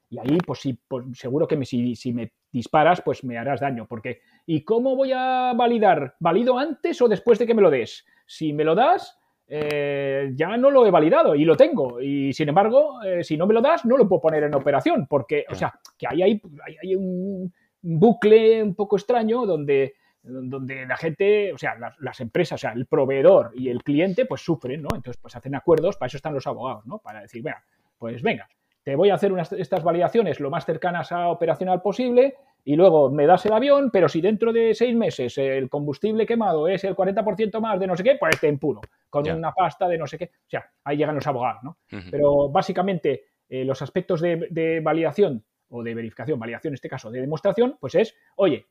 Y 0.09 0.19
ahí, 0.19 0.39
pues 0.45 0.59
sí, 0.59 0.77
pues, 0.89 1.05
seguro 1.13 1.47
que 1.47 1.65
si, 1.65 1.95
si, 1.95 2.13
me 2.13 2.33
disparas, 2.51 3.01
pues 3.01 3.23
me 3.23 3.39
harás 3.39 3.61
daño. 3.61 3.87
Porque, 3.87 4.23
¿y 4.45 4.65
cómo 4.65 4.97
voy 4.97 5.13
a 5.15 5.53
validar? 5.55 6.17
¿Valido 6.19 6.59
antes 6.59 7.01
o 7.01 7.07
después 7.07 7.39
de 7.39 7.47
que 7.47 7.55
me 7.55 7.63
lo 7.63 7.71
des? 7.71 8.05
Si 8.27 8.53
me 8.53 8.65
lo 8.65 8.75
das, 8.75 9.20
eh, 9.53 10.31
ya 10.37 10.57
no 10.57 10.71
lo 10.71 10.87
he 10.87 10.93
validado 10.93 11.35
y 11.35 11.45
lo 11.45 11.57
tengo. 11.57 12.01
Y 12.01 12.33
sin 12.33 12.49
embargo, 12.49 13.03
eh, 13.03 13.25
si 13.25 13.37
no 13.37 13.49
me 13.49 13.55
lo 13.55 13.61
das, 13.61 13.85
no 13.85 13.97
lo 13.97 14.09
puedo 14.09 14.23
poner 14.23 14.45
en 14.45 14.55
operación, 14.55 15.09
porque, 15.09 15.45
o 15.51 15.57
sea, 15.57 15.75
que 15.99 16.07
ahí 16.09 16.23
hay, 16.23 16.41
hay, 16.81 16.95
un 16.95 17.53
bucle 17.83 18.63
un 18.63 18.77
poco 18.77 18.97
extraño 18.97 19.47
donde, 19.47 19.95
donde 20.23 20.87
la 20.87 20.97
gente, 20.97 21.53
o 21.53 21.59
sea, 21.59 21.75
las, 21.99 22.21
empresas, 22.21 22.61
o 22.61 22.61
sea, 22.61 22.73
el 22.73 22.87
proveedor 22.87 23.51
y 23.55 23.71
el 23.71 23.83
cliente, 23.83 24.25
pues 24.25 24.41
sufren, 24.41 24.83
¿no? 24.83 24.91
Entonces, 24.95 25.21
pues 25.21 25.35
hacen 25.35 25.57
acuerdos, 25.57 25.97
para 25.97 26.07
eso 26.07 26.19
están 26.19 26.35
los 26.35 26.47
abogados, 26.47 26.87
¿no? 26.87 26.99
Para 26.99 27.23
decir, 27.23 27.43
venga, 27.43 27.65
pues 27.99 28.23
venga, 28.23 28.49
te 28.83 28.97
voy 28.97 29.11
a 29.11 29.15
hacer 29.15 29.33
unas, 29.33 29.53
estas 29.53 29.83
validaciones 29.83 30.41
lo 30.41 30.51
más 30.51 30.65
cercanas 30.65 31.13
a 31.13 31.29
operacional 31.29 31.83
posible 31.83 32.37
y 32.65 32.77
luego 32.77 33.11
me 33.11 33.27
das 33.27 33.47
el 33.47 33.53
avión, 33.53 33.91
pero 33.91 34.09
si 34.09 34.21
dentro 34.21 34.53
de 34.53 34.75
seis 34.75 34.95
meses 34.95 35.37
el 35.39 35.69
combustible 35.69 36.27
quemado 36.27 36.69
es 36.69 36.85
el 36.85 36.95
40% 36.95 37.61
más 37.61 37.81
de 37.81 37.87
no 37.87 37.97
sé 37.97 38.03
qué, 38.03 38.17
pues 38.19 38.39
te 38.41 38.49
empuro 38.49 38.81
con 39.09 39.29
una 39.31 39.53
pasta 39.53 39.89
de 39.89 39.99
no 39.99 40.07
sé 40.07 40.19
qué. 40.19 40.25
O 40.25 40.51
sea, 40.51 40.71
ahí 40.85 40.97
llegan 40.97 41.15
los 41.15 41.27
abogados, 41.27 41.63
¿no? 41.63 41.79
Pero 42.11 42.49
básicamente 42.49 43.25
eh, 43.49 43.65
los 43.65 43.83
aspectos 43.83 44.21
de, 44.21 44.81
validación 44.83 45.45
o 45.71 45.83
de 45.83 45.95
verificación, 45.95 46.39
validación 46.39 46.73
en 46.73 46.75
este 46.75 46.89
caso, 46.89 47.11
de 47.11 47.21
demostración, 47.21 47.77
pues 47.81 47.95
es, 47.95 48.15
oye, 48.37 48.67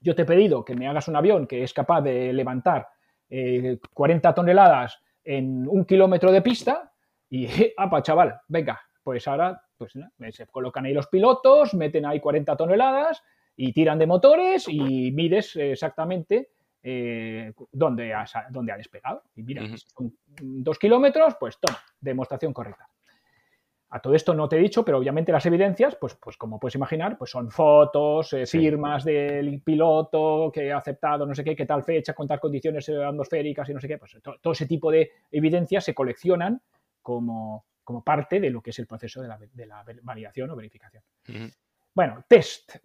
yo 0.00 0.14
te 0.14 0.22
he 0.22 0.26
pedido 0.26 0.64
que 0.64 0.74
me 0.74 0.86
hagas 0.86 1.08
un 1.08 1.16
avión 1.16 1.46
que 1.46 1.62
es 1.62 1.72
capaz 1.72 2.02
de 2.02 2.32
levantar 2.32 2.88
40 3.28 4.28
eh, 4.28 4.32
toneladas 4.34 5.00
en 5.24 5.66
un 5.68 5.84
kilómetro 5.84 6.30
de 6.30 6.42
pista 6.42 6.92
y, 7.28 7.48
apa, 7.76 8.02
chaval, 8.02 8.40
venga, 8.48 8.80
pues 9.06 9.28
ahora 9.28 9.62
pues 9.78 9.92
se 10.30 10.46
colocan 10.48 10.84
ahí 10.84 10.92
los 10.92 11.06
pilotos, 11.06 11.74
meten 11.74 12.04
ahí 12.06 12.18
40 12.18 12.56
toneladas 12.56 13.22
y 13.54 13.72
tiran 13.72 14.00
de 14.00 14.06
motores 14.08 14.66
y 14.68 15.12
mides 15.12 15.54
exactamente 15.54 16.48
eh, 16.82 17.52
dónde, 17.70 18.12
ha, 18.12 18.26
dónde, 18.50 18.72
ha, 18.72 18.76
despegado. 18.76 19.22
Y 19.36 19.44
mira, 19.44 19.62
son 19.94 20.12
dos 20.26 20.76
kilómetros, 20.80 21.36
pues 21.38 21.56
toma, 21.60 21.78
demostración 22.00 22.52
correcta. 22.52 22.88
A 23.90 24.00
todo 24.00 24.12
esto 24.12 24.34
no 24.34 24.48
te 24.48 24.56
he 24.56 24.60
dicho, 24.60 24.84
pero 24.84 24.98
obviamente 24.98 25.30
las 25.30 25.46
evidencias, 25.46 25.94
pues, 25.94 26.16
pues 26.16 26.36
como 26.36 26.58
puedes 26.58 26.74
imaginar, 26.74 27.16
pues 27.16 27.30
son 27.30 27.52
fotos, 27.52 28.32
eh, 28.32 28.44
firmas 28.44 29.04
del 29.04 29.62
piloto 29.62 30.50
que 30.52 30.72
ha 30.72 30.78
aceptado 30.78 31.24
no 31.26 31.32
sé 31.32 31.44
qué, 31.44 31.54
qué 31.54 31.64
tal 31.64 31.84
fecha, 31.84 32.12
con 32.12 32.26
tal 32.26 32.40
condiciones 32.40 32.88
atmosféricas 32.88 33.68
y 33.68 33.74
no 33.74 33.80
sé 33.80 33.86
qué. 33.86 33.98
Pues 33.98 34.18
todo 34.20 34.52
ese 34.52 34.66
tipo 34.66 34.90
de 34.90 35.12
evidencias 35.30 35.84
se 35.84 35.94
coleccionan 35.94 36.60
como, 37.02 37.64
como 37.86 38.02
parte 38.02 38.40
de 38.40 38.50
lo 38.50 38.60
que 38.60 38.70
es 38.70 38.78
el 38.80 38.86
proceso 38.88 39.22
de 39.22 39.28
la, 39.66 39.84
validación 40.02 40.50
o 40.50 40.56
verificación. 40.56 41.04
Bueno, 41.94 42.24
test. 42.28 42.76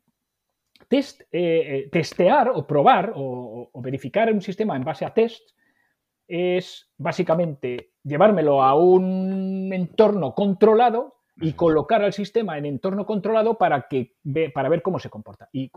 Test, 0.88 1.22
eh, 1.22 1.28
eh, 1.32 1.90
testear 1.92 2.50
o 2.50 2.66
probar 2.68 3.14
o, 3.16 3.72
verificar 3.82 4.32
un 4.32 4.42
sistema 4.42 4.76
en 4.76 4.84
base 4.84 5.06
a 5.06 5.14
test 5.14 5.50
es 6.28 6.92
básicamente 6.98 7.94
llevármelo 8.04 8.62
a 8.62 8.76
un 8.76 9.72
entorno 9.74 10.36
controlado 10.36 11.21
y 11.42 11.54
colocar 11.54 12.02
al 12.04 12.14
sistema 12.14 12.58
en 12.58 12.66
entorno 12.66 13.06
controlado 13.06 13.58
para, 13.58 13.88
que, 13.88 14.16
para 14.54 14.70
ver 14.70 14.82
cómo 14.82 15.00
se 15.00 15.10
comporta. 15.10 15.50
Y, 15.52 15.72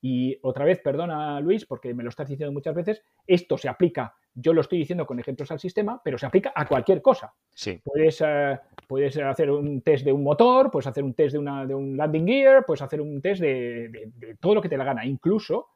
y, 0.00 0.38
otra 0.42 0.64
vez, 0.64 0.80
perdona 0.80 1.40
Luis, 1.40 1.64
porque 1.64 1.94
me 1.94 2.02
lo 2.02 2.10
estás 2.10 2.28
diciendo 2.28 2.52
muchas 2.52 2.74
veces, 2.74 3.02
esto 3.26 3.56
se 3.56 3.68
aplica, 3.68 4.14
yo 4.34 4.52
lo 4.52 4.60
estoy 4.60 4.78
diciendo 4.78 5.06
con 5.06 5.18
ejemplos 5.18 5.50
al 5.50 5.60
sistema, 5.60 6.00
pero 6.04 6.18
se 6.18 6.26
aplica 6.26 6.52
a 6.54 6.66
cualquier 6.66 7.00
cosa. 7.00 7.32
Sí. 7.54 7.80
Puedes, 7.82 8.20
eh, 8.24 8.58
puedes 8.86 9.16
hacer 9.16 9.50
un 9.50 9.80
test 9.80 10.04
de 10.04 10.12
un 10.12 10.22
motor, 10.22 10.70
puedes 10.70 10.86
hacer 10.86 11.04
un 11.04 11.14
test 11.14 11.32
de, 11.32 11.38
una, 11.38 11.64
de 11.64 11.74
un 11.74 11.96
landing 11.96 12.26
gear, 12.26 12.66
puedes 12.66 12.82
hacer 12.82 13.00
un 13.00 13.22
test 13.22 13.40
de, 13.40 14.10
de, 14.14 14.36
todo 14.40 14.56
lo 14.56 14.60
que 14.60 14.68
te 14.68 14.76
la 14.76 14.84
gana. 14.84 15.06
Incluso 15.06 15.68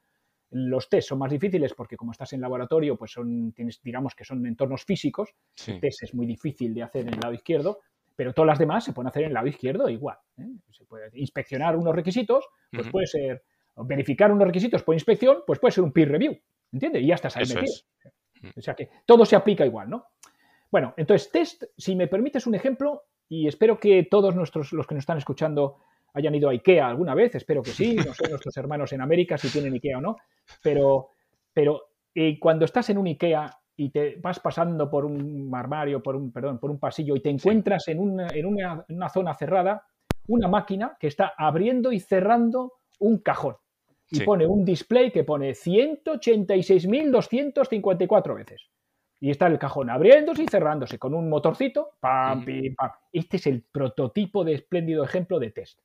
los 0.51 0.89
test 0.89 1.09
son 1.09 1.19
más 1.19 1.31
difíciles 1.31 1.73
porque 1.73 1.95
como 1.95 2.11
estás 2.11 2.33
en 2.33 2.41
laboratorio, 2.41 2.97
pues 2.97 3.11
son, 3.11 3.53
tienes, 3.53 3.81
digamos 3.81 4.13
que 4.13 4.25
son 4.25 4.45
entornos 4.45 4.83
físicos. 4.83 5.29
El 5.67 5.79
test 5.79 6.03
es 6.03 6.13
muy 6.13 6.25
difícil 6.25 6.73
de 6.73 6.83
hacer 6.83 7.07
en 7.07 7.13
el 7.13 7.19
lado 7.19 7.33
izquierdo, 7.33 7.79
pero 8.19 8.33
todas 8.33 8.47
las 8.47 8.59
demás 8.59 8.83
se 8.83 8.91
pueden 8.91 9.07
hacer 9.07 9.21
en 9.23 9.27
el 9.29 9.33
lado 9.33 9.47
izquierdo 9.47 9.87
igual. 9.87 10.17
¿eh? 10.37 10.43
Se 10.71 10.83
puede 10.83 11.09
inspeccionar 11.13 11.77
unos 11.77 11.95
requisitos, 11.95 12.49
pues 12.69 12.89
puede 12.89 13.07
ser 13.07 13.45
verificar 13.77 14.29
unos 14.29 14.45
requisitos 14.45 14.83
por 14.83 14.93
inspección, 14.93 15.37
pues 15.47 15.57
puede 15.57 15.71
ser 15.71 15.85
un 15.85 15.93
peer 15.93 16.09
review, 16.09 16.37
¿entiendes? 16.73 17.01
Y 17.01 17.07
ya 17.07 17.15
estás 17.15 17.37
ahí 17.37 17.45
metido. 17.47 17.73
O 18.57 18.61
sea 18.61 18.73
que 18.73 18.89
todo 19.05 19.25
se 19.25 19.37
aplica 19.37 19.65
igual, 19.65 19.89
¿no? 19.89 20.07
Bueno, 20.69 20.93
entonces 20.97 21.31
test, 21.31 21.63
si 21.77 21.95
me 21.95 22.09
permites 22.09 22.45
un 22.45 22.55
ejemplo, 22.55 23.03
y 23.29 23.47
espero 23.47 23.79
que 23.79 24.03
todos 24.11 24.35
nuestros, 24.35 24.73
los 24.73 24.85
que 24.85 24.95
nos 24.95 25.03
están 25.03 25.17
escuchando 25.17 25.77
hayan 26.13 26.35
ido 26.35 26.49
a 26.49 26.51
IKEA 26.51 26.89
alguna 26.89 27.15
vez, 27.15 27.35
espero 27.35 27.63
que 27.63 27.71
sí, 27.71 27.95
no 28.05 28.13
sé 28.13 28.27
nuestros 28.27 28.57
hermanos 28.57 28.91
en 28.91 28.99
América 28.99 29.37
si 29.37 29.47
tienen 29.47 29.71
IKEA 29.75 29.99
o 29.99 30.01
no, 30.01 30.17
pero, 30.61 31.11
pero 31.53 31.91
eh, 32.13 32.37
cuando 32.37 32.65
estás 32.65 32.89
en 32.89 32.97
un 32.97 33.07
IKEA 33.07 33.58
y 33.79 33.89
te 33.91 34.17
vas 34.21 34.41
pasando 34.41 34.89
por 34.89 35.05
un 35.05 35.49
armario, 35.53 36.03
por 36.03 36.17
un, 36.17 36.33
perdón, 36.33 36.59
por 36.59 36.69
un 36.69 36.79
pasillo 36.79 37.15
y 37.15 37.21
te 37.21 37.29
encuentras 37.29 37.87
en, 37.87 38.01
una, 38.01 38.27
en, 38.33 38.45
una, 38.45 38.83
zona 39.07 39.33
cerrada 39.33 39.85
una 40.27 40.49
máquina 40.49 40.97
que 40.99 41.07
está 41.07 41.33
abriendo 41.37 41.93
y 41.93 42.01
cerrando 42.01 42.73
un 42.99 43.19
cajón. 43.19 43.55
Y 44.11 44.19
pone 44.21 44.45
un 44.45 44.65
display 44.65 45.11
que 45.11 45.23
pone 45.23 45.51
186.254 45.51 48.35
veces. 48.35 48.69
Y 49.21 49.29
está 49.29 49.47
el 49.47 49.57
cajón 49.57 49.89
abriéndose 49.89 50.43
y 50.43 50.47
cerrándose 50.47 50.99
con 50.99 51.13
un 51.13 51.29
motorcito. 51.29 51.91
Pam, 52.01 52.43
pam. 52.75 52.91
Este 53.13 53.37
es 53.37 53.47
el 53.47 53.63
prototipo 53.63 54.43
de 54.43 54.55
espléndido 54.55 55.05
ejemplo 55.05 55.39
de 55.39 55.51
test. 55.51 55.79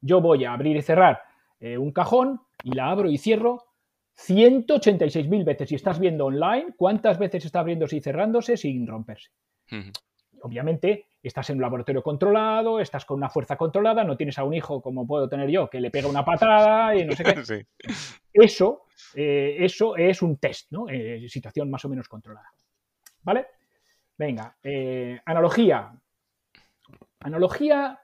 Yo 0.00 0.20
voy 0.20 0.44
a 0.44 0.52
abrir 0.52 0.76
y 0.76 0.82
cerrar 0.82 1.22
eh, 1.60 1.78
un 1.78 1.92
cajón 1.92 2.40
y 2.64 2.72
la 2.72 2.90
abro 2.90 3.08
y 3.08 3.18
cierro 3.18 3.62
186.000 4.16 5.44
veces. 5.44 5.68
Si 5.68 5.74
estás 5.74 5.98
viendo 5.98 6.26
online, 6.26 6.74
¿cuántas 6.76 7.18
veces 7.18 7.44
está 7.44 7.60
abriéndose 7.60 7.96
y 7.96 8.00
cerrándose 8.00 8.56
sin 8.56 8.86
romperse? 8.86 9.30
Obviamente, 10.42 11.06
estás 11.22 11.50
en 11.50 11.56
un 11.56 11.62
laboratorio 11.62 12.02
controlado, 12.02 12.80
estás 12.80 13.04
con 13.04 13.16
una 13.16 13.30
fuerza 13.30 13.56
controlada, 13.56 14.04
no 14.04 14.16
tienes 14.16 14.38
a 14.38 14.44
un 14.44 14.54
hijo 14.54 14.80
como 14.82 15.06
puedo 15.06 15.28
tener 15.28 15.48
yo 15.50 15.68
que 15.68 15.80
le 15.80 15.90
pega 15.90 16.08
una 16.08 16.24
patada 16.24 16.94
y 16.94 17.04
no 17.04 17.14
sé 17.16 17.24
qué. 17.24 17.66
Eso, 18.32 18.86
eh, 19.14 19.58
eso 19.60 19.96
es 19.96 20.20
un 20.20 20.38
test, 20.38 20.72
¿no? 20.72 20.88
Eh, 20.88 21.28
situación 21.28 21.70
más 21.70 21.84
o 21.84 21.88
menos 21.88 22.08
controlada. 22.08 22.52
¿Vale? 23.22 23.46
Venga, 24.18 24.56
eh, 24.60 25.20
analogía. 25.24 25.92
Analogía 27.20 28.03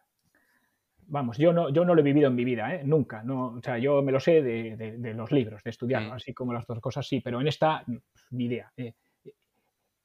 vamos, 1.11 1.37
yo 1.39 1.53
no, 1.53 1.69
yo 1.71 1.85
no 1.85 1.95
lo 1.95 2.01
he 2.01 2.05
vivido 2.05 2.29
en 2.29 2.35
mi 2.35 2.45
vida, 2.45 2.75
¿eh? 2.75 2.83
nunca. 2.85 3.23
No, 3.23 3.49
o 3.49 3.61
sea, 3.63 3.79
yo 3.79 4.03
me 4.03 4.13
lo 4.13 4.21
sé 4.21 4.43
de, 4.43 5.15
los 5.15 5.31
libros, 5.33 5.63
de 5.63 5.71
estudiar, 5.71 6.11
así 6.13 6.33
como 6.33 6.53
las 6.53 6.67
dos 6.67 6.81
cosas 6.81 7.07
sí, 7.07 7.21
pero 7.21 7.41
en 7.41 7.49
esta, 7.49 7.85
ni 8.31 8.45
idea. 8.45 8.73
¿eh? 8.77 8.95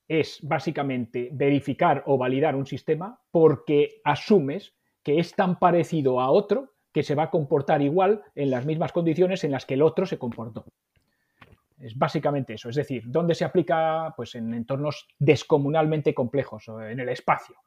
es 0.07 0.39
básicamente 0.43 1.29
verificar 1.31 2.03
o 2.05 2.17
validar 2.17 2.55
un 2.55 2.65
sistema 2.65 3.19
porque 3.31 4.01
asumes 4.03 4.75
que 5.03 5.19
es 5.19 5.33
tan 5.35 5.57
parecido 5.57 6.19
a 6.19 6.29
otro 6.29 6.73
que 6.91 7.03
se 7.03 7.15
va 7.15 7.23
a 7.23 7.29
comportar 7.29 7.81
igual 7.81 8.23
en 8.35 8.51
las 8.51 8.65
mismas 8.65 8.91
condiciones 8.91 9.43
en 9.43 9.51
las 9.51 9.65
que 9.65 9.73
el 9.73 9.81
otro 9.81 10.05
se 10.05 10.17
comportó. 10.17 10.65
Es 11.79 11.97
básicamente 11.97 12.53
eso. 12.53 12.69
Es 12.69 12.75
decir, 12.75 13.03
¿dónde 13.07 13.35
se 13.35 13.43
aplica? 13.43 14.13
Pues 14.15 14.35
en 14.35 14.53
entornos 14.53 15.07
descomunalmente 15.19 16.13
complejos, 16.13 16.69
o 16.69 16.81
en 16.81 16.99
el 16.99 17.09
espacio, 17.09 17.57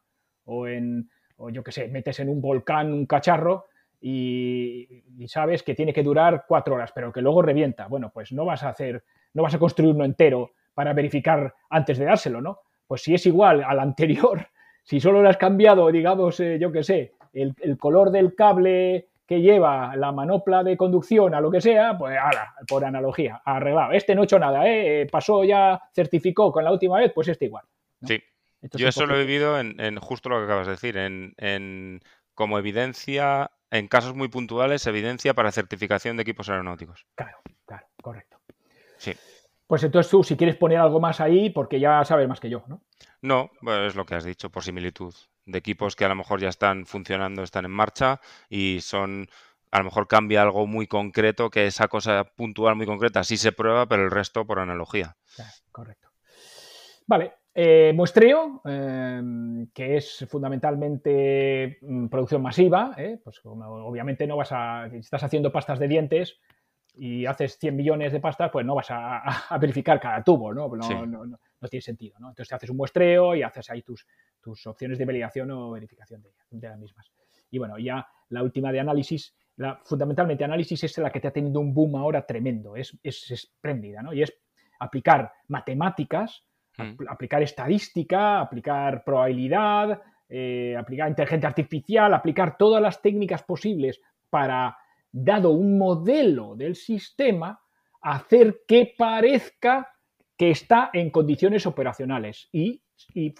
o 0.44 0.66
en, 0.66 1.10
o 1.38 1.50
yo 1.50 1.62
qué 1.62 1.72
sé, 1.72 1.88
metes 1.88 2.20
en 2.20 2.28
un 2.28 2.40
volcán 2.40 2.92
un 2.92 3.06
cacharro 3.06 3.66
y, 4.00 5.02
sabes 5.26 5.62
que 5.62 5.74
tiene 5.74 5.92
que 5.92 6.02
durar 6.02 6.44
cuatro 6.46 6.74
horas, 6.74 6.92
pero 6.94 7.12
que 7.12 7.20
luego 7.20 7.42
revienta. 7.42 7.86
Bueno, 7.88 8.10
pues 8.12 8.32
no 8.32 8.44
vas 8.44 8.62
a 8.62 8.70
hacer, 8.70 9.02
no 9.34 9.42
vas 9.42 9.54
a 9.54 9.58
construir 9.58 9.94
uno 9.94 10.04
entero 10.04 10.52
para 10.74 10.92
verificar 10.92 11.54
antes 11.70 11.98
de 11.98 12.04
dárselo, 12.04 12.40
¿no? 12.40 12.60
Pues 12.86 13.02
si 13.02 13.14
es 13.14 13.26
igual 13.26 13.64
al 13.64 13.80
anterior, 13.80 14.46
si 14.84 15.00
solo 15.00 15.22
le 15.22 15.28
has 15.28 15.36
cambiado, 15.36 15.90
digamos, 15.90 16.38
eh, 16.40 16.58
yo 16.60 16.70
qué 16.72 16.82
sé, 16.82 17.12
el, 17.32 17.54
color 17.78 18.10
del 18.10 18.34
cable 18.34 19.08
que 19.26 19.40
lleva 19.42 19.94
la 19.96 20.10
manopla 20.12 20.64
de 20.64 20.76
conducción 20.76 21.34
a 21.34 21.40
lo 21.40 21.50
que 21.50 21.60
sea, 21.60 21.98
pues 21.98 22.16
ala, 22.18 22.54
por 22.66 22.84
analogía, 22.84 23.42
arreglado. 23.44 23.92
Este 23.92 24.14
no 24.14 24.22
hecho 24.22 24.38
nada, 24.38 24.66
¿eh? 24.66 25.06
pasó 25.10 25.44
ya, 25.44 25.82
certificó 25.92 26.50
con 26.50 26.64
la 26.64 26.72
última 26.72 26.98
vez, 26.98 27.12
pues 27.14 27.28
este 27.28 27.44
igual. 27.44 27.64
Sí, 28.02 28.18
yo 28.62 28.88
eso 28.88 29.06
lo 29.06 29.16
he 29.16 29.24
vivido 29.24 29.58
en, 29.58 29.96
justo 29.98 30.28
lo 30.28 30.38
que 30.38 30.44
acabas 30.44 30.66
de 30.66 30.72
decir, 30.72 30.96
en, 30.96 32.00
como 32.34 32.58
evidencia, 32.58 33.50
en 33.70 33.88
casos 33.88 34.14
muy 34.14 34.28
puntuales, 34.28 34.86
evidencia 34.86 35.34
para 35.34 35.52
certificación 35.52 36.16
de 36.16 36.22
equipos 36.22 36.48
aeronáuticos. 36.48 37.06
Claro, 37.14 37.38
claro, 37.66 37.86
correcto. 38.02 38.40
Sí. 38.96 39.14
Pues 39.66 39.82
entonces 39.84 40.10
tú, 40.10 40.24
si 40.24 40.36
quieres 40.36 40.56
poner 40.56 40.78
algo 40.78 40.98
más 40.98 41.20
ahí, 41.20 41.50
porque 41.50 41.78
ya 41.78 42.02
sabes 42.04 42.26
más 42.26 42.40
que 42.40 42.48
yo, 42.48 42.64
¿no? 42.68 42.80
No, 43.20 43.50
es 43.86 43.94
lo 43.94 44.06
que 44.06 44.14
has 44.14 44.24
dicho, 44.24 44.50
por 44.50 44.62
similitud. 44.62 45.14
De 45.44 45.58
equipos 45.58 45.94
que 45.94 46.04
a 46.04 46.08
lo 46.08 46.14
mejor 46.14 46.40
ya 46.40 46.48
están 46.48 46.86
funcionando, 46.86 47.42
están 47.42 47.64
en 47.66 47.70
marcha 47.70 48.20
y 48.48 48.80
son, 48.80 49.28
a 49.70 49.78
lo 49.78 49.84
mejor 49.84 50.08
cambia 50.08 50.42
algo 50.42 50.66
muy 50.66 50.86
concreto, 50.86 51.50
que 51.50 51.66
esa 51.66 51.88
cosa 51.88 52.24
puntual 52.24 52.76
muy 52.76 52.86
concreta 52.86 53.24
sí 53.24 53.36
se 53.36 53.52
prueba, 53.52 53.86
pero 53.86 54.04
el 54.04 54.10
resto 54.10 54.46
por 54.46 54.58
analogía. 54.58 55.16
correcto. 55.70 56.08
Vale, 57.06 57.34
eh, 57.60 57.92
muestreo, 57.92 58.62
em, 58.66 59.66
que 59.74 59.96
es 59.96 60.24
fundamentalmente 60.30 61.78
mm, 61.82 62.06
producción 62.06 62.40
masiva, 62.40 62.94
¿eh? 62.96 63.18
pues 63.24 63.40
obviamente 63.42 64.28
no 64.28 64.36
vas 64.36 64.50
a, 64.52 64.88
si 64.88 64.98
estás 64.98 65.24
haciendo 65.24 65.50
pastas 65.50 65.80
de 65.80 65.88
dientes 65.88 66.38
y 66.94 67.26
haces 67.26 67.58
100 67.58 67.74
millones 67.74 68.12
de 68.12 68.20
pastas, 68.20 68.52
pues 68.52 68.64
no 68.64 68.76
vas 68.76 68.86
a, 68.90 69.58
verificar 69.60 69.98
cada 69.98 70.22
tubo, 70.22 70.54
¿no? 70.54 70.68
No, 70.68 71.68
tiene 71.68 71.82
sentido, 71.82 72.16
¿no? 72.20 72.28
Entonces 72.28 72.48
te 72.48 72.54
haces 72.54 72.70
un 72.70 72.76
muestreo 72.76 73.34
y 73.34 73.42
haces 73.42 73.68
ahí 73.70 73.82
tus, 73.82 74.06
tus 74.40 74.64
opciones 74.68 74.96
de 74.96 75.04
validación 75.04 75.50
o 75.50 75.72
verificación 75.72 76.22
de, 76.50 76.68
las 76.68 76.78
mismas. 76.78 77.10
Y 77.50 77.58
bueno, 77.58 77.76
ya 77.76 78.06
la 78.28 78.44
última 78.44 78.70
de 78.70 78.78
análisis, 78.78 79.34
la, 79.56 79.80
fundamentalmente 79.84 80.44
análisis 80.44 80.84
es 80.84 80.96
la 80.98 81.10
que 81.10 81.18
te 81.18 81.26
ha 81.26 81.32
tenido 81.32 81.58
un 81.58 81.74
boom 81.74 81.96
ahora 81.96 82.24
tremendo, 82.24 82.76
es, 82.76 82.96
es 83.02 83.28
espléndida, 83.32 84.00
¿no? 84.00 84.12
Y 84.12 84.22
es 84.22 84.32
aplicar 84.78 85.32
matemáticas 85.48 86.44
Mm. 86.78 87.08
aplicar 87.08 87.42
estadística, 87.42 88.40
aplicar 88.40 89.02
probabilidad, 89.04 90.00
eh, 90.28 90.76
aplicar 90.76 91.08
inteligencia 91.08 91.48
artificial, 91.48 92.14
aplicar 92.14 92.56
todas 92.56 92.80
las 92.80 93.02
técnicas 93.02 93.42
posibles 93.42 94.00
para, 94.30 94.76
dado 95.10 95.50
un 95.50 95.76
modelo 95.76 96.54
del 96.54 96.76
sistema, 96.76 97.60
hacer 98.00 98.60
que 98.66 98.94
parezca 98.96 99.92
que 100.36 100.50
está 100.50 100.90
en 100.92 101.10
condiciones 101.10 101.66
operacionales 101.66 102.48
y, 102.52 102.82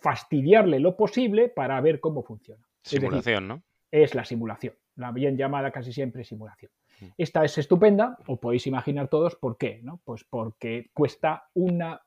fastidiarle 0.01 0.79
lo 0.79 0.97
posible 0.97 1.49
para 1.49 1.81
ver 1.81 1.99
cómo 1.99 2.23
funciona. 2.23 2.65
Simulación, 2.81 3.49
¿no? 3.49 3.63
Es 3.91 4.15
la 4.15 4.25
simulación, 4.25 4.75
la 4.95 5.11
bien 5.11 5.37
llamada 5.37 5.73
casi 5.73 5.93
siempre 5.93 6.23
simulación. 6.23 6.71
Mm. 7.01 7.07
Esta 7.19 7.45
es 7.45 7.59
estupenda, 7.59 8.19
os 8.29 8.39
podéis 8.39 8.69
imaginar 8.69 9.09
todos 9.09 9.35
por 9.35 9.59
qué, 9.59 9.81
¿no? 9.83 10.01
Pues 10.05 10.25
porque 10.25 10.91
cuesta 10.95 11.49
una 11.55 12.01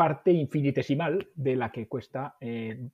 parte 0.00 0.30
infinitesimal 0.32 1.28
de 1.34 1.56
la 1.56 1.70
que 1.70 1.86
cuesta 1.86 2.34
eh, 2.40 2.88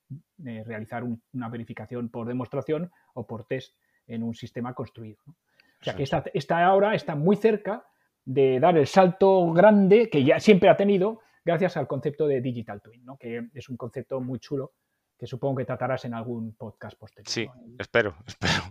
eh, 0.44 0.64
realizar 0.66 1.04
una 1.04 1.48
verificación 1.48 2.08
por 2.08 2.26
demostración 2.26 2.90
o 3.14 3.24
por 3.28 3.44
test 3.44 3.76
en 4.08 4.24
un 4.24 4.34
sistema 4.34 4.74
construido. 4.74 5.18
O 5.28 5.84
sea 5.84 5.94
que 5.94 6.02
esta, 6.02 6.24
esta, 6.34 6.66
ahora 6.66 6.96
está 6.96 7.14
muy 7.14 7.36
cerca 7.36 7.86
de 8.24 8.58
dar 8.58 8.76
el 8.76 8.88
salto 8.88 9.52
grande 9.52 10.10
que 10.10 10.24
ya 10.24 10.40
siempre 10.40 10.68
ha 10.68 10.76
tenido 10.76 11.20
gracias 11.44 11.76
al 11.76 11.86
concepto 11.86 12.26
de 12.26 12.40
Digital 12.40 12.82
Twin, 12.82 13.04
¿no? 13.04 13.16
que 13.16 13.50
es 13.54 13.68
un 13.68 13.76
concepto 13.76 14.20
muy 14.20 14.40
chulo 14.40 14.72
que 15.16 15.28
supongo 15.28 15.58
que 15.58 15.64
tratarás 15.64 16.06
en 16.06 16.14
algún 16.14 16.56
podcast 16.56 16.98
posterior. 16.98 17.30
Sí, 17.30 17.46
espero, 17.78 18.16
espero. 18.26 18.64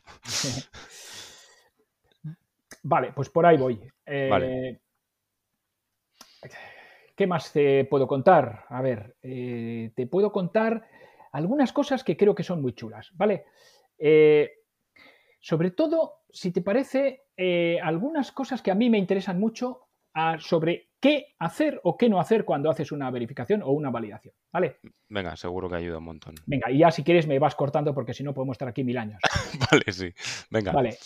vale, 2.83 3.13
pues 3.13 3.29
por 3.29 3.45
ahí 3.45 3.55
voy. 3.55 3.79
Eh, 4.05 4.77
¿Qué 7.15 7.27
más 7.27 7.53
te 7.53 7.85
puedo 7.85 8.07
contar? 8.07 8.65
A 8.67 8.81
ver, 8.81 9.15
eh, 9.23 9.91
te 9.95 10.05
puedo 10.05 10.31
contar 10.33 10.85
algunas 11.31 11.71
cosas 11.71 12.03
que 12.03 12.17
creo 12.17 12.35
que 12.35 12.43
son 12.43 12.61
muy 12.61 12.73
chulas, 12.73 13.11
¿vale? 13.15 13.45
Eh, 13.97 14.51
sobre 15.39 15.71
todo, 15.71 16.23
si 16.29 16.51
te 16.51 16.61
parece, 16.61 17.23
eh, 17.37 17.79
algunas 17.81 18.33
cosas 18.33 18.61
que 18.61 18.71
a 18.71 18.75
mí 18.75 18.89
me 18.89 18.97
interesan 18.97 19.39
mucho 19.39 19.87
ah, 20.13 20.35
sobre 20.39 20.89
qué 20.99 21.35
hacer 21.39 21.79
o 21.83 21.97
qué 21.97 22.09
no 22.09 22.19
hacer 22.19 22.43
cuando 22.43 22.69
haces 22.69 22.91
una 22.91 23.09
verificación 23.11 23.61
o 23.61 23.71
una 23.71 23.91
validación. 23.91 24.33
¿Vale? 24.51 24.79
Venga, 25.07 25.37
seguro 25.37 25.69
que 25.69 25.75
ayuda 25.75 25.99
un 25.99 26.05
montón. 26.05 26.35
Venga, 26.45 26.69
y 26.69 26.79
ya 26.79 26.91
si 26.91 27.03
quieres 27.03 27.27
me 27.27 27.39
vas 27.39 27.55
cortando 27.55 27.93
porque 27.93 28.13
si 28.13 28.23
no 28.23 28.33
podemos 28.33 28.55
estar 28.55 28.67
aquí 28.67 28.83
mil 28.83 28.97
años. 28.97 29.21
vale, 29.71 29.89
sí. 29.93 30.13
Venga. 30.49 30.73
Vale. 30.73 30.97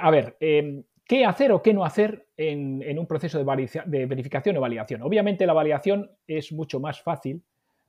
A 0.00 0.10
ver, 0.10 0.36
em, 0.38 0.84
¿qué 1.06 1.24
hacer 1.24 1.52
o 1.52 1.62
qué 1.62 1.72
no 1.72 1.84
hacer 1.84 2.26
en, 2.36 2.98
un 2.98 3.06
proceso 3.06 3.42
de, 3.42 3.82
de 3.86 4.06
verificación 4.06 4.56
o 4.56 4.60
validación? 4.60 5.02
Obviamente 5.02 5.46
la 5.46 5.52
validación 5.52 6.10
es 6.26 6.52
mucho 6.52 6.80
más 6.80 7.00
fácil 7.02 7.42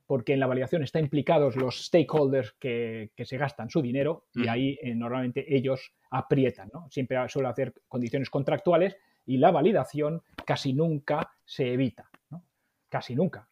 porque 0.08 0.32
en 0.32 0.40
la 0.40 0.46
validación 0.46 0.82
están 0.82 1.02
implicados 1.02 1.54
los 1.54 1.84
stakeholders 1.84 2.52
que, 2.58 3.10
se 3.14 3.36
gastan 3.36 3.68
su 3.68 3.82
dinero 3.82 4.24
y 4.34 4.48
ahí 4.48 4.78
eh, 4.80 4.94
normalmente 4.94 5.54
ellos 5.54 5.92
aprietan. 6.10 6.70
¿no? 6.72 6.88
Siempre 6.90 7.18
suele 7.28 7.48
hacer 7.48 7.74
condiciones 7.88 8.30
contractuales 8.30 8.96
y 9.26 9.36
la 9.36 9.50
validación 9.50 10.22
casi 10.46 10.72
nunca 10.72 11.30
se 11.44 11.74
evita. 11.74 12.08
¿no? 12.30 12.42
Casi 12.88 13.14
nunca. 13.14 13.50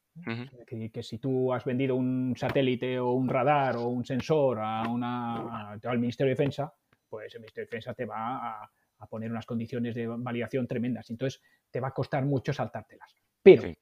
que, 0.66 1.02
si 1.02 1.18
tú 1.18 1.52
has 1.52 1.66
vendido 1.66 1.94
un 1.94 2.34
satélite 2.38 2.98
o 2.98 3.10
un 3.12 3.28
radar 3.28 3.76
o 3.76 3.88
un 3.88 4.06
sensor 4.06 4.58
a 4.58 4.88
una, 4.88 5.72
al 5.72 5.98
Ministerio 5.98 6.30
de 6.30 6.36
Defensa, 6.36 6.72
pues 7.06 7.34
el 7.34 7.42
Ministerio 7.42 7.66
de 7.66 7.76
Defensa 7.76 7.92
te 7.92 8.06
va 8.06 8.62
a, 8.62 8.70
poner 9.04 9.30
unas 9.30 9.44
condiciones 9.44 9.94
de 9.94 10.06
validación 10.06 10.66
tremendas. 10.66 11.10
Entonces 11.10 11.42
te 11.70 11.80
va 11.80 11.88
a 11.88 11.92
costar 11.92 12.24
mucho 12.24 12.54
saltártelas. 12.54 13.14
Pero 13.42 13.74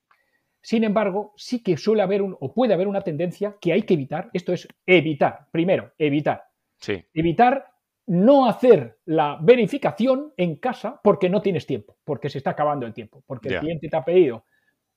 sin 0.65 0.83
embargo, 0.83 1.35
sí 1.37 1.63
que 1.63 1.77
suele 1.77 2.01
haber 2.01 2.23
un, 2.23 2.35
o 2.41 2.53
puede 2.55 2.73
haber 2.73 2.89
una 2.89 3.03
tendencia 3.03 3.57
que 3.61 3.73
hay 3.73 3.83
que 3.83 3.95
evitar. 3.95 4.31
Esto 4.33 4.53
es 4.55 4.67
evitar. 4.87 5.47
Primero, 5.53 5.93
evitar. 5.99 6.43
Sí. 6.79 7.05
Evitar 7.13 7.67
no 8.07 8.49
hacer 8.49 8.99
la 9.05 9.39
verificación 9.43 10.33
en 10.39 10.57
casa 10.57 10.99
porque 11.05 11.29
no 11.29 11.43
tienes 11.43 11.67
tiempo, 11.67 11.99
porque 12.03 12.31
se 12.31 12.39
está 12.39 12.51
acabando 12.51 12.87
el 12.87 12.95
tiempo, 12.95 13.23
porque 13.27 13.51
el 13.51 13.61
cliente 13.61 13.89
te 13.91 13.97
ha 13.97 14.05
pedido 14.05 14.47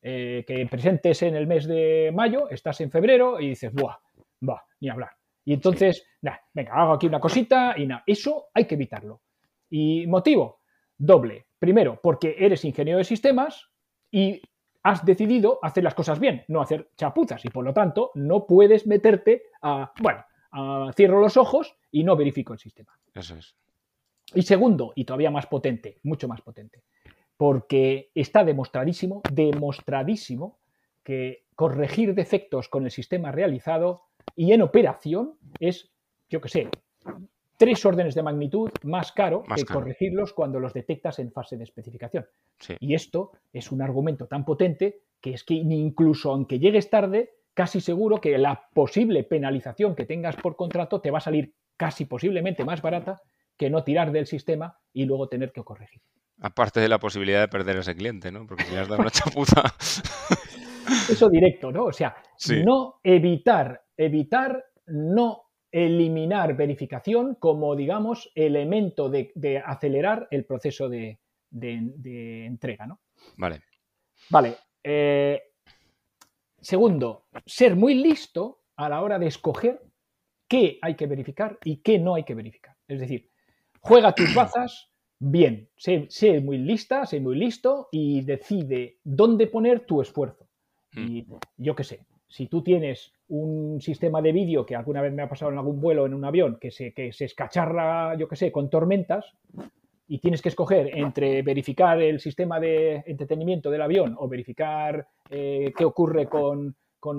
eh, 0.01 0.45
que 0.47 0.65
presentes 0.67 1.21
en 1.23 1.35
el 1.35 1.47
mes 1.47 1.67
de 1.67 2.11
mayo, 2.15 2.49
estás 2.49 2.79
en 2.79 2.89
febrero 2.89 3.37
y 3.39 3.49
dices, 3.49 3.73
¡buah! 3.73 3.97
Va, 4.47 4.63
ni 4.79 4.87
hablar. 4.87 5.11
Y 5.43 5.53
entonces, 5.53 6.05
venga, 6.53 6.73
hago 6.73 6.93
aquí 6.93 7.07
una 7.07 7.19
cosita 7.19 7.75
y 7.77 7.87
nada. 7.87 8.03
Eso 8.05 8.47
hay 8.53 8.65
que 8.65 8.75
evitarlo. 8.75 9.21
Y 9.69 10.07
motivo, 10.07 10.61
doble. 10.97 11.47
Primero, 11.59 11.99
porque 12.01 12.35
eres 12.37 12.63
ingeniero 12.65 12.99
de 12.99 13.03
sistemas 13.03 13.69
y 14.11 14.41
has 14.83 15.03
decidido 15.03 15.59
hacer 15.61 15.83
las 15.83 15.95
cosas 15.95 16.19
bien, 16.19 16.45
no 16.47 16.61
hacer 16.61 16.91
chapuzas 16.95 17.43
y 17.43 17.49
por 17.49 17.65
lo 17.65 17.73
tanto 17.73 18.11
no 18.15 18.45
puedes 18.45 18.87
meterte 18.87 19.43
a, 19.61 19.91
bueno, 20.01 20.23
cierro 20.93 21.19
los 21.19 21.35
ojos 21.35 21.75
y 21.91 22.03
no 22.03 22.15
verifico 22.15 22.53
el 22.53 22.59
sistema. 22.59 22.97
Eso 23.13 23.35
es. 23.35 23.55
Y 24.33 24.43
segundo, 24.43 24.93
y 24.95 25.05
todavía 25.05 25.31
más 25.31 25.47
potente, 25.47 25.99
mucho 26.03 26.27
más 26.27 26.41
potente, 26.41 26.83
porque 27.37 28.11
está 28.13 28.43
demostradísimo, 28.43 29.21
demostradísimo 29.31 30.59
que 31.03 31.45
corregir 31.55 32.13
defectos 32.13 32.69
con 32.69 32.85
el 32.85 32.91
sistema 32.91 33.31
realizado 33.31 34.03
y 34.35 34.51
en 34.51 34.61
operación 34.61 35.37
es, 35.59 35.91
yo 36.29 36.41
qué 36.41 36.49
sé, 36.49 36.69
tres 37.57 37.85
órdenes 37.85 38.15
de 38.15 38.23
magnitud 38.23 38.69
más 38.83 39.11
caro 39.11 39.43
que 39.43 39.65
corregirlos 39.65 40.33
cuando 40.33 40.59
los 40.59 40.73
detectas 40.73 41.19
en 41.19 41.31
fase 41.31 41.57
de 41.57 41.63
especificación. 41.63 42.25
Y 42.79 42.93
esto 42.93 43.31
es 43.51 43.71
un 43.71 43.81
argumento 43.81 44.27
tan 44.27 44.45
potente 44.45 45.01
que 45.19 45.33
es 45.33 45.43
que 45.43 45.55
incluso 45.55 46.31
aunque 46.31 46.59
llegues 46.59 46.89
tarde, 46.89 47.31
casi 47.53 47.81
seguro 47.81 48.21
que 48.21 48.37
la 48.37 48.69
posible 48.73 49.23
penalización 49.23 49.95
que 49.95 50.05
tengas 50.05 50.35
por 50.35 50.55
contrato 50.55 51.01
te 51.01 51.09
va 51.09 51.17
a 51.17 51.21
salir 51.21 51.55
casi 51.75 52.05
posiblemente 52.05 52.63
más 52.63 52.81
barata 52.81 53.21
que 53.57 53.69
no 53.71 53.83
tirar 53.83 54.11
del 54.11 54.27
sistema 54.27 54.77
y 54.93 55.05
luego 55.05 55.27
tener 55.27 55.51
que 55.51 55.63
corregir. 55.63 56.01
Aparte 56.39 56.79
de 56.79 56.87
la 56.87 56.99
posibilidad 56.99 57.39
de 57.39 57.47
perder 57.47 57.77
a 57.77 57.79
ese 57.79 57.95
cliente, 57.95 58.31
¿no? 58.31 58.45
Porque 58.45 58.63
si 58.63 58.73
le 58.73 58.79
has 58.79 58.87
dado 58.87 59.01
una 59.01 59.09
chapuza. 59.11 59.63
Eso 61.09 61.29
directo, 61.29 61.71
¿no? 61.71 61.85
O 61.85 61.91
sea, 61.91 62.15
no 62.63 62.99
evitar, 63.03 63.81
evitar 63.97 64.63
no 64.85 65.46
eliminar 65.71 66.55
verificación 66.55 67.35
como, 67.35 67.75
digamos, 67.75 68.31
elemento 68.35 69.09
de, 69.09 69.61
acelerar 69.65 70.27
el 70.31 70.45
proceso 70.45 70.89
de, 70.89 71.19
entrega, 71.51 72.87
¿no? 72.87 72.99
Vale. 73.37 73.61
Vale. 74.29 74.55
Eh, 74.83 75.41
segundo, 76.59 77.25
ser 77.45 77.75
muy 77.75 77.95
listo 77.95 78.63
a 78.75 78.89
la 78.89 79.01
hora 79.01 79.19
de 79.19 79.27
escoger 79.27 79.81
qué 80.47 80.79
hay 80.81 80.95
que 80.95 81.07
verificar 81.07 81.57
y 81.63 81.77
qué 81.77 81.99
no 81.99 82.15
hay 82.15 82.23
que 82.23 82.35
verificar. 82.35 82.75
Es 82.87 82.99
decir, 82.99 83.29
juega 83.81 84.13
tus 84.13 84.33
bazas 84.35 84.91
bien, 85.19 85.69
sé, 85.75 86.41
muy 86.41 86.57
lista, 86.57 87.05
sé 87.05 87.19
muy 87.19 87.35
listo 87.35 87.89
y 87.91 88.21
decide 88.21 88.99
dónde 89.03 89.47
poner 89.47 89.85
tu 89.85 90.01
esfuerzo. 90.01 90.47
Hmm. 90.93 91.07
Y 91.07 91.27
yo 91.57 91.75
qué 91.75 91.83
sé, 91.83 92.05
si 92.27 92.47
tú 92.47 92.61
tienes 92.61 93.13
un 93.29 93.79
sistema 93.81 94.21
de 94.21 94.31
vídeo 94.31 94.65
que 94.65 94.75
alguna 94.75 95.01
vez 95.01 95.13
me 95.13 95.21
ha 95.21 95.29
pasado 95.29 95.51
en 95.51 95.57
algún 95.57 95.81
vuelo 95.81 96.05
en 96.05 96.13
un 96.13 96.25
avión 96.25 96.57
que 96.59 96.71
se, 96.71 96.93
que 96.93 97.11
se 97.11 97.25
escacharra, 97.25 98.15
yo 98.17 98.27
qué 98.27 98.35
sé, 98.35 98.51
con 98.51 98.69
tormentas, 98.69 99.33
y 100.07 100.19
tienes 100.19 100.41
que 100.41 100.49
escoger 100.49 100.97
entre 100.97 101.41
verificar 101.41 102.01
el 102.01 102.19
sistema 102.19 102.59
de 102.59 103.03
entretenimiento 103.05 103.69
del 103.69 103.81
avión 103.81 104.15
o 104.17 104.27
verificar 104.27 105.05
eh, 105.29 105.73
qué 105.75 105.85
ocurre 105.85 106.27
con, 106.27 106.75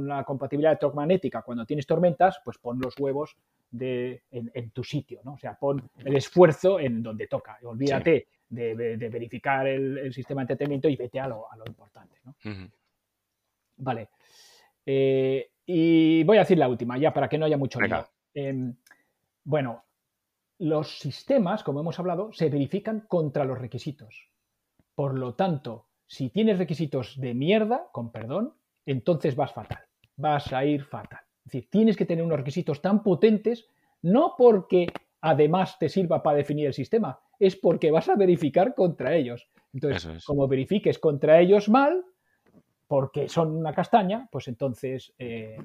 la 0.06 0.22
compatibilidad 0.24 0.72
electromagnética 0.72 1.40
cuando 1.40 1.64
tienes 1.64 1.86
tormentas, 1.86 2.40
pues 2.44 2.58
pon 2.58 2.78
los 2.78 2.98
huevos 2.98 3.38
de, 3.70 4.22
en, 4.30 4.70
tu 4.70 4.84
sitio, 4.84 5.20
¿no? 5.24 5.32
O 5.32 5.38
sea, 5.38 5.54
pon 5.54 5.82
el 6.04 6.14
esfuerzo 6.14 6.78
en 6.78 7.02
donde 7.02 7.26
toca. 7.26 7.58
Olvídate 7.62 8.26
de, 8.50 8.74
verificar 9.10 9.66
el, 9.66 10.12
sistema 10.12 10.42
de 10.42 10.44
entretenimiento 10.44 10.90
y 10.90 10.96
vete 10.96 11.18
a 11.20 11.28
lo, 11.28 11.46
importante, 11.66 12.18
¿no? 12.22 12.34
Vale. 13.78 14.10
Eh, 14.90 15.50
y 15.66 16.24
voy 16.24 16.38
a 16.38 16.40
decir 16.40 16.56
la 16.56 16.66
última, 16.66 16.96
ya 16.96 17.12
para 17.12 17.28
que 17.28 17.36
no 17.36 17.44
haya 17.44 17.58
mucho 17.58 17.78
lío. 17.78 18.08
Em, 18.32 18.74
bueno, 19.44 19.84
los 20.60 20.98
sistemas, 20.98 21.62
como 21.62 21.80
hemos 21.80 21.98
hablado, 21.98 22.32
se 22.32 22.48
verifican 22.48 23.00
contra 23.06 23.44
los 23.44 23.58
requisitos. 23.58 24.30
Por 24.94 25.18
lo 25.18 25.34
tanto, 25.34 25.88
si 26.06 26.30
tienes 26.30 26.56
requisitos 26.56 27.20
de 27.20 27.34
mierda, 27.34 27.88
con 27.92 28.10
perdón, 28.10 28.54
entonces 28.86 29.36
vas 29.36 29.52
fatal. 29.52 29.84
Vas 30.16 30.54
a 30.54 30.64
ir 30.64 30.84
fatal. 30.84 31.20
Es 31.44 31.52
decir, 31.52 31.68
tienes 31.68 31.94
que 31.94 32.06
tener 32.06 32.24
unos 32.24 32.38
requisitos 32.38 32.80
tan 32.80 33.02
potentes, 33.02 33.68
no 34.00 34.36
porque 34.38 34.86
además 35.20 35.78
te 35.78 35.90
sirva 35.90 36.22
para 36.22 36.38
definir 36.38 36.66
el 36.66 36.72
sistema, 36.72 37.20
es 37.38 37.56
porque 37.56 37.90
vas 37.90 38.08
a 38.08 38.16
verificar 38.16 38.74
contra 38.74 39.14
ellos. 39.14 39.50
Entonces, 39.74 40.24
como 40.24 40.48
verifiques 40.48 40.98
contra 40.98 41.40
ellos 41.40 41.68
mal, 41.68 42.06
porque 42.88 43.28
son 43.28 43.54
una 43.54 43.72
castaña, 43.72 44.26
pues 44.32 44.48
entonces 44.48 45.12
eh, 45.18 45.58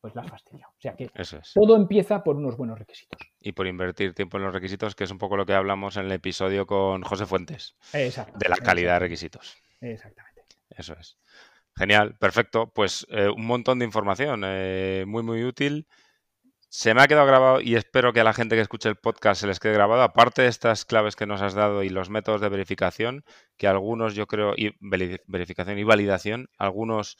pues 0.00 0.14
la 0.14 0.22
has 0.22 0.30
fastidiado. 0.30 0.72
O 0.72 0.80
sea 0.80 0.94
que 0.94 1.10
todo 1.54 1.76
empieza 1.76 2.22
por 2.22 2.36
unos 2.36 2.56
buenos 2.56 2.78
requisitos. 2.78 3.20
Y 3.40 3.52
por 3.52 3.66
invertir 3.66 4.14
tiempo 4.14 4.36
en 4.36 4.44
los 4.44 4.54
requisitos, 4.54 4.94
que 4.94 5.04
es 5.04 5.10
un 5.10 5.18
poco 5.18 5.36
lo 5.36 5.44
que 5.44 5.54
hablamos 5.54 5.96
en 5.96 6.06
el 6.06 6.12
episodio 6.12 6.66
con 6.66 7.02
José 7.02 7.26
Fuentes. 7.26 7.76
De 7.92 8.48
la 8.48 8.56
calidad 8.56 8.94
de 8.94 8.98
requisitos. 9.00 9.56
Exactamente. 9.80 10.42
Eso 10.70 10.94
es. 10.98 11.18
Genial, 11.76 12.16
perfecto. 12.18 12.70
Pues 12.72 13.06
eh, 13.10 13.28
un 13.28 13.46
montón 13.46 13.80
de 13.80 13.84
información, 13.84 14.42
eh, 14.44 15.04
muy, 15.06 15.22
muy 15.22 15.42
útil. 15.42 15.88
Se 16.76 16.92
me 16.92 17.02
ha 17.02 17.06
quedado 17.06 17.24
grabado 17.24 17.60
y 17.60 17.76
espero 17.76 18.12
que 18.12 18.18
a 18.18 18.24
la 18.24 18.32
gente 18.32 18.56
que 18.56 18.60
escuche 18.60 18.88
el 18.88 18.96
podcast 18.96 19.40
se 19.40 19.46
les 19.46 19.60
quede 19.60 19.74
grabado, 19.74 20.02
aparte 20.02 20.42
de 20.42 20.48
estas 20.48 20.84
claves 20.84 21.14
que 21.14 21.24
nos 21.24 21.40
has 21.40 21.54
dado 21.54 21.84
y 21.84 21.88
los 21.88 22.10
métodos 22.10 22.40
de 22.40 22.48
verificación, 22.48 23.24
que 23.56 23.68
algunos 23.68 24.16
yo 24.16 24.26
creo, 24.26 24.54
y 24.56 24.74
verificación 24.80 25.78
y 25.78 25.84
validación, 25.84 26.48
algunos 26.58 27.16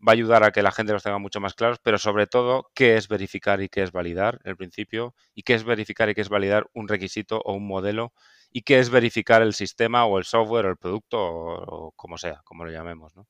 va 0.00 0.12
a 0.12 0.14
ayudar 0.14 0.42
a 0.42 0.52
que 0.52 0.62
la 0.62 0.72
gente 0.72 0.94
los 0.94 1.02
tenga 1.02 1.18
mucho 1.18 1.38
más 1.38 1.52
claros, 1.52 1.80
pero 1.84 1.98
sobre 1.98 2.26
todo 2.26 2.70
qué 2.74 2.96
es 2.96 3.08
verificar 3.08 3.60
y 3.60 3.68
qué 3.68 3.82
es 3.82 3.92
validar, 3.92 4.40
el 4.44 4.56
principio, 4.56 5.14
y 5.34 5.42
qué 5.42 5.52
es 5.52 5.64
verificar 5.64 6.08
y 6.08 6.14
qué 6.14 6.22
es 6.22 6.30
validar 6.30 6.70
un 6.72 6.88
requisito 6.88 7.42
o 7.44 7.52
un 7.52 7.66
modelo, 7.66 8.14
y 8.52 8.62
qué 8.62 8.78
es 8.78 8.88
verificar 8.88 9.42
el 9.42 9.52
sistema 9.52 10.06
o 10.06 10.16
el 10.16 10.24
software 10.24 10.64
o 10.64 10.70
el 10.70 10.78
producto 10.78 11.18
o, 11.20 11.92
como 11.92 12.16
sea, 12.16 12.40
como 12.46 12.64
lo 12.64 12.70
llamemos. 12.70 13.14
¿no? 13.16 13.28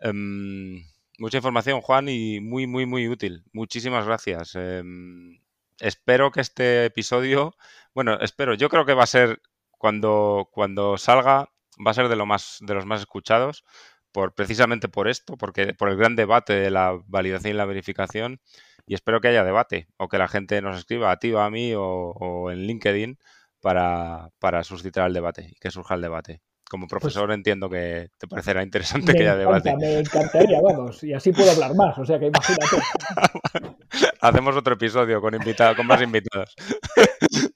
Em, 0.00 0.84
mucha 1.20 1.36
información, 1.36 1.80
Juan, 1.82 2.08
y 2.08 2.40
muy, 2.40 2.66
muy, 2.66 2.86
muy 2.86 3.08
útil. 3.08 3.44
Muchísimas 3.52 4.06
gracias. 4.06 4.54
Em, 4.56 5.40
espero 5.78 6.30
que 6.32 6.40
este 6.40 6.86
episodio, 6.86 7.54
bueno, 7.94 8.18
espero, 8.20 8.54
yo 8.54 8.68
creo 8.70 8.86
que 8.86 8.94
va 8.94 9.04
a 9.04 9.06
ser 9.06 9.40
cuando, 9.78 10.48
cuando 10.52 10.98
salga, 10.98 11.50
va 11.86 11.90
a 11.92 11.94
ser 11.94 12.08
de, 12.08 12.16
lo 12.16 12.26
más, 12.26 12.58
de 12.62 12.74
los 12.74 12.86
más 12.86 13.00
escuchados, 13.00 13.64
por, 14.12 14.34
precisamente 14.34 14.88
por 14.88 15.08
esto, 15.08 15.36
porque, 15.36 15.74
por 15.74 15.90
el 15.90 15.96
gran 15.96 16.16
debate 16.16 16.54
de 16.54 16.70
la 16.70 16.98
validación 17.06 17.54
y 17.54 17.56
la 17.56 17.66
verificación. 17.66 18.40
Y 18.86 18.94
espero 18.94 19.20
que 19.20 19.28
haya 19.28 19.44
debate 19.44 19.88
o 19.98 20.08
que 20.08 20.18
la 20.18 20.28
gente 20.28 20.62
nos 20.62 20.78
escriba 20.78 21.12
a 21.12 21.18
ti 21.18 21.32
o 21.32 21.40
a 21.40 21.50
mí 21.50 21.72
o, 21.76 22.50
en 22.50 22.66
LinkedIn 22.66 23.18
para, 23.60 24.30
para 24.38 24.64
suscitar 24.64 25.06
el 25.06 25.14
debate 25.14 25.48
y 25.52 25.54
que 25.56 25.70
surja 25.70 25.94
el 25.94 26.02
debate 26.02 26.42
como 26.70 26.86
pues 26.86 27.00
profesor 27.00 27.32
entiendo 27.32 27.68
que 27.68 28.10
te 28.16 28.28
parecerá 28.28 28.62
interesante 28.62 29.12
que 29.12 29.22
haya 29.22 29.36
debate. 29.36 29.76
Me 29.76 29.98
encantaría, 29.98 30.60
vamos, 30.62 31.02
y 31.02 31.12
así 31.12 31.32
puedo 31.32 31.50
hablar 31.50 31.74
más, 31.74 31.98
o 31.98 32.04
sea 32.06 32.20
que 32.20 32.26
imagínate. 32.26 32.76
Hacemos 34.20 34.56
otro 34.56 34.74
episodio 34.74 35.20
con 35.20 35.34
invitados, 35.34 35.76
con 35.76 35.86
más 35.86 36.00
invitados. 36.00 36.54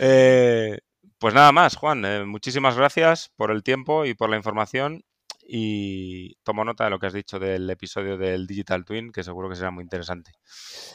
Eh, 0.00 0.76
pues 1.18 1.34
nada 1.34 1.52
más, 1.52 1.76
Juan, 1.76 2.04
eh, 2.04 2.24
muchísimas 2.24 2.76
gracias 2.76 3.30
por 3.36 3.52
el 3.52 3.62
tiempo 3.62 4.04
y 4.04 4.14
por 4.14 4.28
la 4.28 4.36
información. 4.36 5.04
y 5.46 6.34
tomo 6.42 6.64
nota 6.64 6.84
de 6.84 6.90
lo 6.90 6.98
que 6.98 7.06
has 7.06 7.12
dicho 7.12 7.38
del 7.38 7.70
episodio 7.70 8.18
del 8.18 8.46
Digital 8.46 8.84
Twin, 8.84 9.12
que 9.12 9.22
seguro 9.22 9.48
que 9.48 9.54
será 9.54 9.70
muy 9.70 9.82
interesante. 9.82 10.32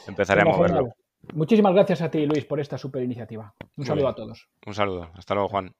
Empezaré 0.06 0.42
a 0.42 0.44
moverlo. 0.44 0.94
Muchísimas 1.32 1.72
gracias 1.72 2.02
a 2.02 2.10
ti, 2.10 2.26
Luis, 2.26 2.44
por 2.44 2.60
esta 2.60 2.76
super 2.76 3.02
iniciativa. 3.02 3.54
Un 3.76 3.86
saludo 3.86 4.08
a 4.08 4.14
todos. 4.14 4.48
Un 4.66 4.74
saludo. 4.74 5.10
Hasta 5.14 5.34
luego, 5.34 5.48
Juan. 5.48 5.74